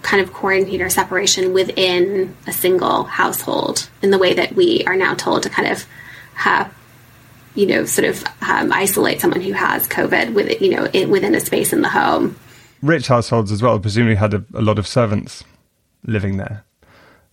kind 0.00 0.22
of 0.22 0.32
quarantine 0.32 0.80
or 0.80 0.88
separation 0.88 1.52
within 1.52 2.34
a 2.46 2.52
single 2.52 3.04
household 3.04 3.90
in 4.00 4.10
the 4.10 4.18
way 4.18 4.32
that 4.32 4.54
we 4.54 4.84
are 4.86 4.96
now 4.96 5.14
told 5.14 5.42
to 5.42 5.50
kind 5.50 5.70
of 5.70 5.84
you 7.54 7.66
know, 7.66 7.84
sort 7.84 8.06
of 8.06 8.24
um, 8.40 8.72
isolate 8.72 9.20
someone 9.20 9.40
who 9.40 9.52
has 9.52 9.88
COVID 9.88 10.32
with 10.32 10.62
you 10.62 10.70
know 10.76 10.86
in, 10.86 11.10
within 11.10 11.34
a 11.34 11.40
space 11.40 11.72
in 11.72 11.82
the 11.82 11.88
home. 11.88 12.38
Rich 12.80 13.08
households 13.08 13.50
as 13.50 13.60
well 13.60 13.78
presumably 13.80 14.14
had 14.14 14.32
a, 14.32 14.44
a 14.54 14.62
lot 14.62 14.78
of 14.78 14.86
servants 14.86 15.44
living 16.04 16.36
there. 16.36 16.64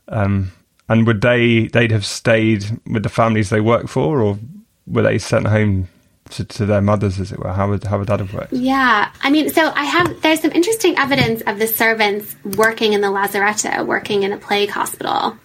Um, 0.07 0.51
and 0.88 1.07
would 1.07 1.22
they 1.22 1.68
they'd 1.68 1.91
have 1.91 2.05
stayed 2.05 2.80
with 2.86 3.03
the 3.03 3.09
families 3.09 3.49
they 3.49 3.61
work 3.61 3.88
for, 3.88 4.22
or 4.22 4.38
were 4.86 5.01
they 5.01 5.18
sent 5.18 5.47
home 5.47 5.88
to, 6.32 6.43
to, 6.43 6.66
their 6.66 6.82
mothers, 6.82 7.20
as 7.20 7.32
it 7.32 7.39
were? 7.39 7.53
How 7.53 7.70
would 7.70 7.84
how 7.84 7.97
would 7.97 8.07
that 8.07 8.20
have 8.20 8.34
worked? 8.34 8.53
Yeah, 8.53 9.11
I 9.22 9.30
mean, 9.30 9.49
so 9.49 9.72
I 9.76 9.84
have 9.84 10.22
there's 10.22 10.41
some 10.41 10.51
interesting 10.51 10.97
evidence 10.97 11.41
of 11.41 11.59
the 11.59 11.68
servants 11.68 12.36
working 12.43 12.93
in 12.93 13.01
the 13.01 13.07
lazaretto, 13.07 13.86
working 13.86 14.24
in 14.24 14.32
a 14.32 14.38
plague 14.38 14.70
hospital. 14.70 15.38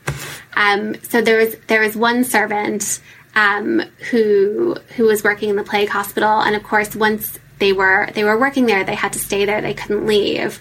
Um, 0.55 1.01
so 1.03 1.23
there 1.23 1.39
was 1.39 1.57
there 1.69 1.81
was 1.81 1.97
one 1.97 2.25
servant 2.25 3.01
um, 3.35 3.81
who 4.11 4.77
who 4.97 5.05
was 5.05 5.25
working 5.25 5.49
in 5.49 5.57
the 5.57 5.65
plague 5.65 5.89
hospital, 5.89 6.41
and 6.41 6.55
of 6.55 6.63
course, 6.63 6.95
once 6.95 7.39
they 7.59 7.73
were 7.73 8.11
they 8.15 8.25
were 8.25 8.39
working 8.39 8.67
there, 8.67 8.85
they 8.85 8.95
had 8.95 9.13
to 9.15 9.19
stay 9.19 9.45
there; 9.45 9.61
they 9.61 9.75
couldn't 9.75 10.07
leave. 10.07 10.61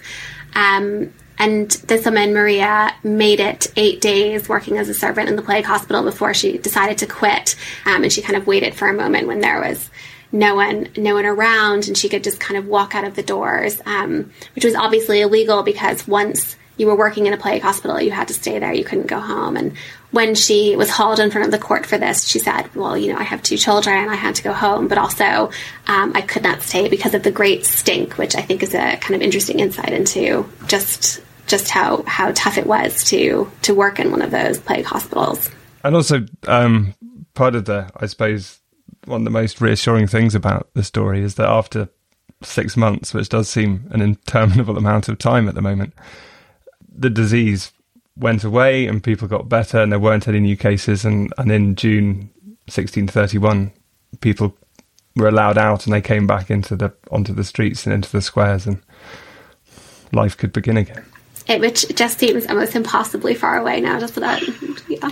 Um, 0.54 1.12
and 1.40 1.70
this 1.70 2.04
woman, 2.04 2.34
Maria, 2.34 2.94
made 3.02 3.40
it 3.40 3.72
eight 3.74 4.02
days 4.02 4.46
working 4.46 4.76
as 4.76 4.90
a 4.90 4.94
servant 4.94 5.30
in 5.30 5.36
the 5.36 5.42
plague 5.42 5.64
hospital 5.64 6.02
before 6.02 6.34
she 6.34 6.58
decided 6.58 6.98
to 6.98 7.06
quit. 7.06 7.56
Um, 7.86 8.02
and 8.02 8.12
she 8.12 8.20
kind 8.20 8.36
of 8.36 8.46
waited 8.46 8.74
for 8.74 8.88
a 8.88 8.92
moment 8.92 9.26
when 9.26 9.40
there 9.40 9.58
was 9.58 9.88
no 10.32 10.54
one, 10.54 10.88
no 10.98 11.14
one 11.14 11.24
around, 11.24 11.88
and 11.88 11.96
she 11.96 12.10
could 12.10 12.22
just 12.22 12.40
kind 12.40 12.58
of 12.58 12.66
walk 12.66 12.94
out 12.94 13.04
of 13.04 13.16
the 13.16 13.22
doors, 13.22 13.80
um, 13.86 14.30
which 14.54 14.66
was 14.66 14.74
obviously 14.74 15.22
illegal 15.22 15.62
because 15.62 16.06
once 16.06 16.56
you 16.76 16.86
were 16.86 16.96
working 16.96 17.26
in 17.26 17.32
a 17.32 17.38
plague 17.38 17.62
hospital, 17.62 18.00
you 18.00 18.10
had 18.10 18.28
to 18.28 18.34
stay 18.34 18.58
there. 18.58 18.72
You 18.72 18.84
couldn't 18.84 19.06
go 19.06 19.20
home. 19.20 19.56
And 19.56 19.76
when 20.12 20.34
she 20.34 20.76
was 20.76 20.90
hauled 20.90 21.20
in 21.20 21.30
front 21.30 21.46
of 21.46 21.52
the 21.52 21.58
court 21.58 21.86
for 21.86 21.98
this, 21.98 22.26
she 22.26 22.38
said, 22.38 22.74
"Well, 22.74 22.96
you 22.96 23.12
know, 23.12 23.18
I 23.18 23.22
have 23.22 23.42
two 23.42 23.56
children. 23.56 23.96
and 23.96 24.10
I 24.10 24.14
had 24.14 24.34
to 24.36 24.42
go 24.42 24.52
home, 24.52 24.88
but 24.88 24.98
also 24.98 25.50
um, 25.86 26.12
I 26.14 26.20
could 26.20 26.42
not 26.42 26.62
stay 26.62 26.88
because 26.88 27.14
of 27.14 27.22
the 27.22 27.30
great 27.30 27.66
stink," 27.66 28.18
which 28.18 28.34
I 28.34 28.42
think 28.42 28.62
is 28.62 28.74
a 28.74 28.96
kind 28.96 29.14
of 29.14 29.22
interesting 29.22 29.60
insight 29.60 29.92
into 29.92 30.48
just 30.66 31.20
just 31.50 31.68
how 31.68 32.02
how 32.06 32.32
tough 32.32 32.56
it 32.56 32.66
was 32.66 33.04
to 33.04 33.50
to 33.62 33.74
work 33.74 33.98
in 33.98 34.10
one 34.10 34.22
of 34.22 34.30
those 34.30 34.58
plague 34.58 34.84
hospitals. 34.84 35.50
And 35.82 35.96
also, 35.96 36.26
um, 36.46 36.94
part 37.34 37.54
of 37.54 37.64
the, 37.64 37.90
I 37.96 38.06
suppose, 38.06 38.60
one 39.06 39.22
of 39.22 39.24
the 39.24 39.30
most 39.30 39.60
reassuring 39.60 40.06
things 40.06 40.34
about 40.34 40.68
the 40.74 40.84
story 40.84 41.22
is 41.22 41.36
that 41.36 41.48
after 41.48 41.88
six 42.42 42.76
months, 42.76 43.14
which 43.14 43.28
does 43.28 43.48
seem 43.48 43.88
an 43.90 44.00
interminable 44.00 44.76
amount 44.76 45.08
of 45.08 45.18
time 45.18 45.48
at 45.48 45.54
the 45.54 45.62
moment, 45.62 45.94
the 46.94 47.10
disease 47.10 47.72
went 48.16 48.44
away 48.44 48.86
and 48.86 49.02
people 49.02 49.26
got 49.26 49.48
better 49.48 49.80
and 49.80 49.90
there 49.90 49.98
weren't 49.98 50.28
any 50.28 50.40
new 50.40 50.56
cases. 50.56 51.04
And, 51.04 51.32
and 51.38 51.50
in 51.50 51.74
June 51.76 52.30
1631, 52.66 53.72
people 54.20 54.54
were 55.16 55.28
allowed 55.28 55.56
out 55.56 55.86
and 55.86 55.94
they 55.94 56.02
came 56.02 56.26
back 56.26 56.50
into 56.50 56.76
the 56.76 56.92
onto 57.10 57.32
the 57.32 57.44
streets 57.44 57.86
and 57.86 57.94
into 57.94 58.10
the 58.12 58.22
squares 58.22 58.66
and 58.66 58.80
life 60.12 60.36
could 60.36 60.52
begin 60.52 60.76
again 60.76 61.04
it, 61.50 61.60
which 61.60 61.88
just 61.94 62.18
seems 62.18 62.46
almost 62.46 62.74
impossibly 62.74 63.34
far 63.34 63.58
away 63.58 63.80
now. 63.80 63.98
Just 64.00 64.14
for 64.14 64.20
that, 64.20 64.42
yeah, 64.88 65.10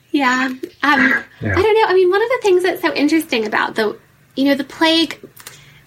yeah. 0.10 0.44
Um, 0.46 0.60
yeah. 0.80 1.24
I 1.42 1.62
don't 1.62 1.74
know. 1.74 1.86
I 1.86 1.94
mean, 1.94 2.10
one 2.10 2.22
of 2.22 2.28
the 2.28 2.38
things 2.42 2.62
that's 2.62 2.82
so 2.82 2.92
interesting 2.94 3.46
about 3.46 3.74
the, 3.74 3.98
you 4.36 4.44
know, 4.44 4.54
the 4.54 4.64
plague. 4.64 5.18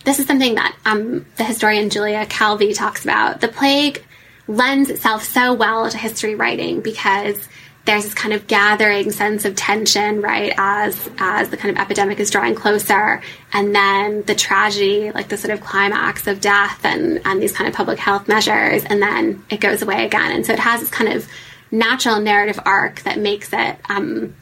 This 0.03 0.19
is 0.19 0.28
something 0.28 0.53
that 0.55 0.76
um, 0.86 1.26
the 1.38 1.43
historian 1.43 1.89
Giulia 1.89 2.28
Calvi 2.28 2.73
talks 2.73 3.03
about. 3.03 3.41
The 3.41 3.47
plague 3.47 4.03
lends 4.47 4.89
itself 4.91 5.23
so 5.23 5.53
well 5.53 5.89
to 5.89 5.97
history 5.97 6.36
writing 6.36 6.80
because 6.82 7.47
there's 7.86 8.04
this 8.04 8.16
kind 8.16 8.34
of 8.34 8.48
gathering 8.48 9.12
sense 9.12 9.46
of 9.46 9.56
tension, 9.56 10.22
right, 10.22 10.52
as 10.58 11.10
as 11.20 11.50
the 11.50 11.58
kind 11.58 11.76
of 11.76 11.82
epidemic 11.82 12.20
is 12.20 12.32
drawing 12.32 12.56
closer, 12.56 13.22
and 13.54 13.76
then 13.76 14.24
the 14.24 14.34
tragedy, 14.34 15.12
like 15.12 15.30
the 15.30 15.38
sort 15.38 15.54
of 15.54 15.62
climax 15.62 16.26
of 16.26 16.42
death 16.42 16.84
and 16.84 17.22
and 17.26 17.42
these 17.42 17.52
kind 17.52 17.68
of 17.68 17.76
public 17.76 18.00
health 18.00 18.28
measures, 18.28 18.84
and 18.86 19.02
then 19.02 19.44
it 19.50 19.60
goes 19.60 19.82
away 19.84 20.06
again, 20.06 20.32
and 20.32 20.46
so 20.46 20.54
it 20.54 20.60
has 20.60 20.80
this 20.80 20.90
kind 20.90 21.14
of 21.14 21.28
natural 21.72 22.20
narrative 22.20 22.60
arc 22.66 23.02
that 23.02 23.20
makes 23.20 23.54
it, 23.54 23.78
um, 23.88 24.36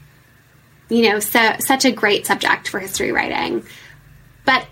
you 0.90 1.10
know, 1.10 1.20
so 1.20 1.56
such 1.60 1.84
a 1.84 1.92
great 1.92 2.26
subject 2.26 2.70
for 2.70 2.80
history 2.80 3.12
writing, 3.12 3.64
but. 4.46 4.66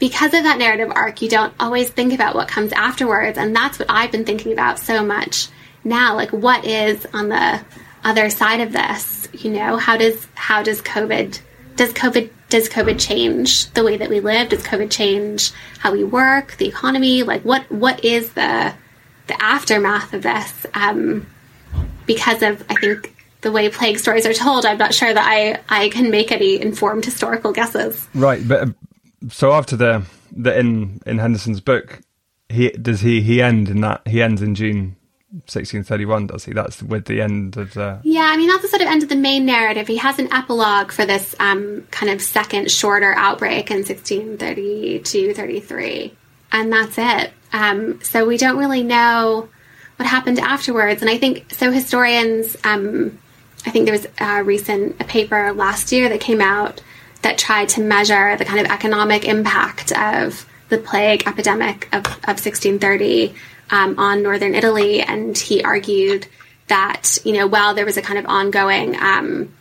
Because 0.00 0.32
of 0.32 0.44
that 0.44 0.58
narrative 0.58 0.92
arc, 0.94 1.22
you 1.22 1.28
don't 1.28 1.52
always 1.58 1.90
think 1.90 2.12
about 2.12 2.36
what 2.36 2.46
comes 2.46 2.72
afterwards, 2.72 3.36
and 3.36 3.56
that's 3.56 3.80
what 3.80 3.90
I've 3.90 4.12
been 4.12 4.24
thinking 4.24 4.52
about 4.52 4.78
so 4.78 5.04
much 5.04 5.48
now. 5.82 6.14
Like, 6.14 6.30
what 6.30 6.64
is 6.64 7.04
on 7.12 7.30
the 7.30 7.60
other 8.04 8.30
side 8.30 8.60
of 8.60 8.72
this 8.72 9.28
you 9.32 9.50
know 9.50 9.76
how 9.76 9.96
does 9.96 10.26
how 10.34 10.62
does 10.62 10.80
covid 10.82 11.40
does 11.76 11.92
covid 11.92 12.30
does 12.48 12.68
covid 12.68 12.98
change 12.98 13.70
the 13.72 13.84
way 13.84 13.98
that 13.98 14.08
we 14.08 14.20
live? 14.20 14.48
Does 14.48 14.62
covid 14.62 14.90
change 14.90 15.52
how 15.80 15.92
we 15.92 16.02
work 16.02 16.56
the 16.56 16.66
economy? 16.66 17.22
Like 17.22 17.42
what 17.42 17.70
what 17.70 18.02
is 18.02 18.32
the 18.32 18.72
the 19.26 19.42
aftermath 19.42 20.14
of 20.14 20.22
this? 20.22 20.64
Um, 20.72 21.26
because 22.08 22.42
of 22.42 22.64
i 22.68 22.74
think 22.74 23.14
the 23.42 23.52
way 23.52 23.68
plague 23.68 24.00
stories 24.00 24.26
are 24.26 24.32
told 24.32 24.66
i'm 24.66 24.78
not 24.78 24.92
sure 24.92 25.14
that 25.14 25.24
i 25.24 25.60
i 25.68 25.88
can 25.90 26.10
make 26.10 26.32
any 26.32 26.60
informed 26.60 27.04
historical 27.04 27.52
guesses. 27.52 28.08
Right 28.14 28.46
but 28.48 28.62
um, 28.62 28.76
so 29.28 29.52
after 29.52 29.76
the 29.76 30.02
the 30.32 30.58
in 30.58 31.00
in 31.06 31.18
henderson's 31.18 31.60
book 31.60 32.00
he 32.48 32.70
does 32.70 33.00
he 33.00 33.20
he 33.20 33.40
end 33.40 33.68
in 33.68 33.82
that 33.82 34.08
he 34.08 34.20
ends 34.22 34.42
in 34.42 34.56
june 34.56 34.96
1631, 35.30 36.26
does 36.28 36.44
he? 36.46 36.52
That's 36.54 36.82
with 36.82 37.04
the 37.04 37.20
end 37.20 37.56
of 37.58 37.74
the. 37.74 38.00
Yeah, 38.02 38.30
I 38.32 38.36
mean, 38.38 38.48
that's 38.48 38.62
the 38.62 38.68
sort 38.68 38.80
of 38.80 38.88
end 38.88 39.02
of 39.02 39.10
the 39.10 39.16
main 39.16 39.44
narrative. 39.44 39.86
He 39.86 39.98
has 39.98 40.18
an 40.18 40.32
epilogue 40.32 40.90
for 40.90 41.04
this 41.04 41.34
um, 41.38 41.86
kind 41.90 42.10
of 42.10 42.22
second, 42.22 42.70
shorter 42.70 43.14
outbreak 43.14 43.70
in 43.70 43.78
1632 43.78 45.34
33. 45.34 46.16
And 46.50 46.72
that's 46.72 46.96
it. 46.96 47.32
Um, 47.52 48.00
so 48.02 48.26
we 48.26 48.38
don't 48.38 48.56
really 48.56 48.82
know 48.82 49.50
what 49.96 50.08
happened 50.08 50.38
afterwards. 50.38 51.02
And 51.02 51.10
I 51.10 51.18
think 51.18 51.52
so, 51.52 51.70
historians, 51.72 52.56
um, 52.64 53.18
I 53.66 53.70
think 53.70 53.84
there 53.84 53.92
was 53.92 54.06
a 54.18 54.42
recent 54.42 54.98
a 54.98 55.04
paper 55.04 55.52
last 55.52 55.92
year 55.92 56.08
that 56.08 56.20
came 56.20 56.40
out 56.40 56.80
that 57.20 57.36
tried 57.36 57.68
to 57.70 57.82
measure 57.82 58.36
the 58.36 58.46
kind 58.46 58.64
of 58.64 58.72
economic 58.72 59.26
impact 59.26 59.92
of 59.92 60.46
the 60.70 60.78
plague 60.78 61.26
epidemic 61.26 61.86
of, 61.92 62.06
of 62.06 62.38
1630 62.38 63.34
um, 63.70 63.98
on 63.98 64.22
northern 64.22 64.54
Italy, 64.54 65.02
and 65.02 65.36
he 65.36 65.62
argued 65.62 66.26
that 66.68 67.18
you 67.24 67.32
know 67.32 67.46
while 67.46 67.74
there 67.74 67.84
was 67.84 67.96
a 67.96 68.02
kind 68.02 68.18
of 68.18 68.26
ongoing 68.26 68.96
um, 69.00 69.52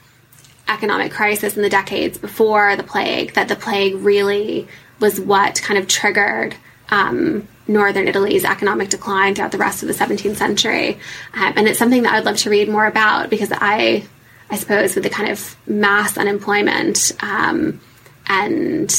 economic 0.67 1.11
crisis 1.11 1.55
in 1.55 1.61
the 1.61 1.69
decades 1.69 2.17
before 2.17 2.75
the 2.75 2.83
plague, 2.83 3.33
that 3.33 3.47
the 3.47 3.55
plague 3.55 3.95
really 3.95 4.67
was 4.99 5.19
what 5.19 5.61
kind 5.61 5.79
of 5.79 5.87
triggered 5.87 6.55
um, 6.89 7.47
northern 7.67 8.07
Italy's 8.07 8.45
economic 8.45 8.89
decline 8.89 9.35
throughout 9.35 9.51
the 9.51 9.57
rest 9.57 9.83
of 9.83 9.87
the 9.87 9.93
17th 9.93 10.35
century, 10.35 10.99
um, 11.33 11.53
and 11.55 11.67
it's 11.67 11.79
something 11.79 12.03
that 12.03 12.13
I'd 12.13 12.25
love 12.25 12.37
to 12.37 12.49
read 12.49 12.69
more 12.69 12.85
about 12.85 13.29
because 13.29 13.51
I, 13.53 14.05
I 14.49 14.57
suppose, 14.57 14.95
with 14.95 15.03
the 15.03 15.09
kind 15.09 15.31
of 15.31 15.55
mass 15.67 16.17
unemployment 16.17 17.11
um, 17.21 17.81
and 18.27 18.93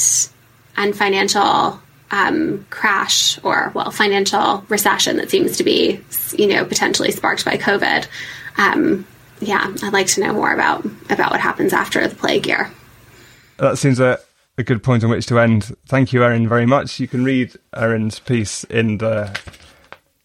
and 0.76 0.96
financial 0.96 1.80
um, 2.10 2.66
crash 2.70 3.38
or 3.44 3.70
well 3.74 3.90
financial 3.90 4.64
recession 4.68 5.16
that 5.18 5.30
seems 5.30 5.56
to 5.58 5.64
be 5.64 6.00
you 6.36 6.46
know 6.46 6.64
potentially 6.64 7.10
sparked 7.10 7.44
by 7.44 7.56
COVID. 7.56 8.06
Um, 8.56 9.06
yeah, 9.40 9.72
I'd 9.82 9.92
like 9.92 10.08
to 10.08 10.20
know 10.20 10.32
more 10.32 10.52
about 10.52 10.84
about 11.10 11.30
what 11.30 11.40
happens 11.40 11.72
after 11.72 12.06
the 12.06 12.14
plague 12.14 12.46
year. 12.46 12.70
That 13.58 13.78
seems 13.78 14.00
a, 14.00 14.18
a 14.56 14.62
good 14.62 14.82
point 14.82 15.04
on 15.04 15.10
which 15.10 15.26
to 15.26 15.38
end. 15.38 15.76
Thank 15.86 16.12
you, 16.12 16.24
Erin, 16.24 16.48
very 16.48 16.66
much. 16.66 17.00
You 17.00 17.08
can 17.08 17.24
read 17.24 17.56
Erin's 17.74 18.18
piece 18.20 18.64
in 18.64 18.98
the 18.98 19.38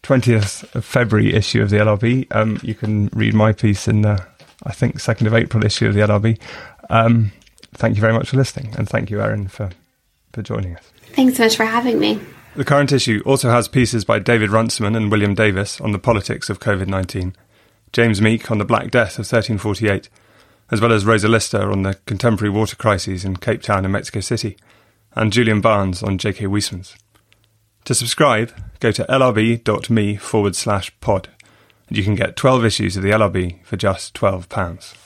20th 0.04 0.74
of 0.74 0.84
February 0.84 1.34
issue 1.34 1.62
of 1.62 1.70
the 1.70 1.78
LRB. 1.78 2.26
Um, 2.34 2.60
you 2.62 2.74
can 2.74 3.08
read 3.08 3.34
my 3.34 3.52
piece 3.52 3.88
in 3.88 4.02
the, 4.02 4.24
I 4.62 4.72
think, 4.72 4.96
2nd 4.96 5.26
of 5.26 5.34
April 5.34 5.64
issue 5.64 5.88
of 5.88 5.94
the 5.94 6.00
LRB. 6.00 6.38
Um, 6.90 7.32
thank 7.72 7.96
you 7.96 8.00
very 8.00 8.12
much 8.12 8.30
for 8.30 8.36
listening, 8.36 8.74
and 8.76 8.88
thank 8.88 9.10
you, 9.10 9.20
Erin, 9.20 9.48
for, 9.48 9.70
for 10.32 10.42
joining 10.42 10.76
us. 10.76 10.93
Thanks 11.14 11.36
so 11.36 11.44
much 11.44 11.56
for 11.56 11.64
having 11.64 11.98
me. 11.98 12.20
The 12.56 12.64
current 12.64 12.92
issue 12.92 13.22
also 13.24 13.50
has 13.50 13.68
pieces 13.68 14.04
by 14.04 14.18
David 14.18 14.50
Runciman 14.50 14.94
and 14.94 15.10
William 15.10 15.34
Davies 15.34 15.80
on 15.80 15.92
the 15.92 15.98
politics 15.98 16.50
of 16.50 16.60
COVID 16.60 16.88
19, 16.88 17.34
James 17.92 18.20
Meek 18.20 18.50
on 18.50 18.58
the 18.58 18.64
Black 18.64 18.90
Death 18.90 19.14
of 19.14 19.26
1348, 19.30 20.08
as 20.70 20.80
well 20.80 20.92
as 20.92 21.04
Rosa 21.04 21.28
Lyster 21.28 21.70
on 21.70 21.82
the 21.82 21.94
contemporary 22.06 22.50
water 22.50 22.76
crises 22.76 23.24
in 23.24 23.36
Cape 23.36 23.62
Town 23.62 23.84
and 23.84 23.92
Mexico 23.92 24.20
City, 24.20 24.56
and 25.14 25.32
Julian 25.32 25.60
Barnes 25.60 26.02
on 26.02 26.18
J.K. 26.18 26.46
Huysmans. 26.46 26.96
To 27.84 27.94
subscribe, 27.94 28.52
go 28.80 28.90
to 28.90 29.04
lrb.me 29.04 30.16
forward 30.16 30.56
slash 30.56 30.92
pod, 31.00 31.28
and 31.88 31.96
you 31.96 32.02
can 32.02 32.14
get 32.14 32.36
12 32.36 32.64
issues 32.64 32.96
of 32.96 33.02
the 33.02 33.10
LRB 33.10 33.64
for 33.64 33.76
just 33.76 34.14
£12. 34.14 35.03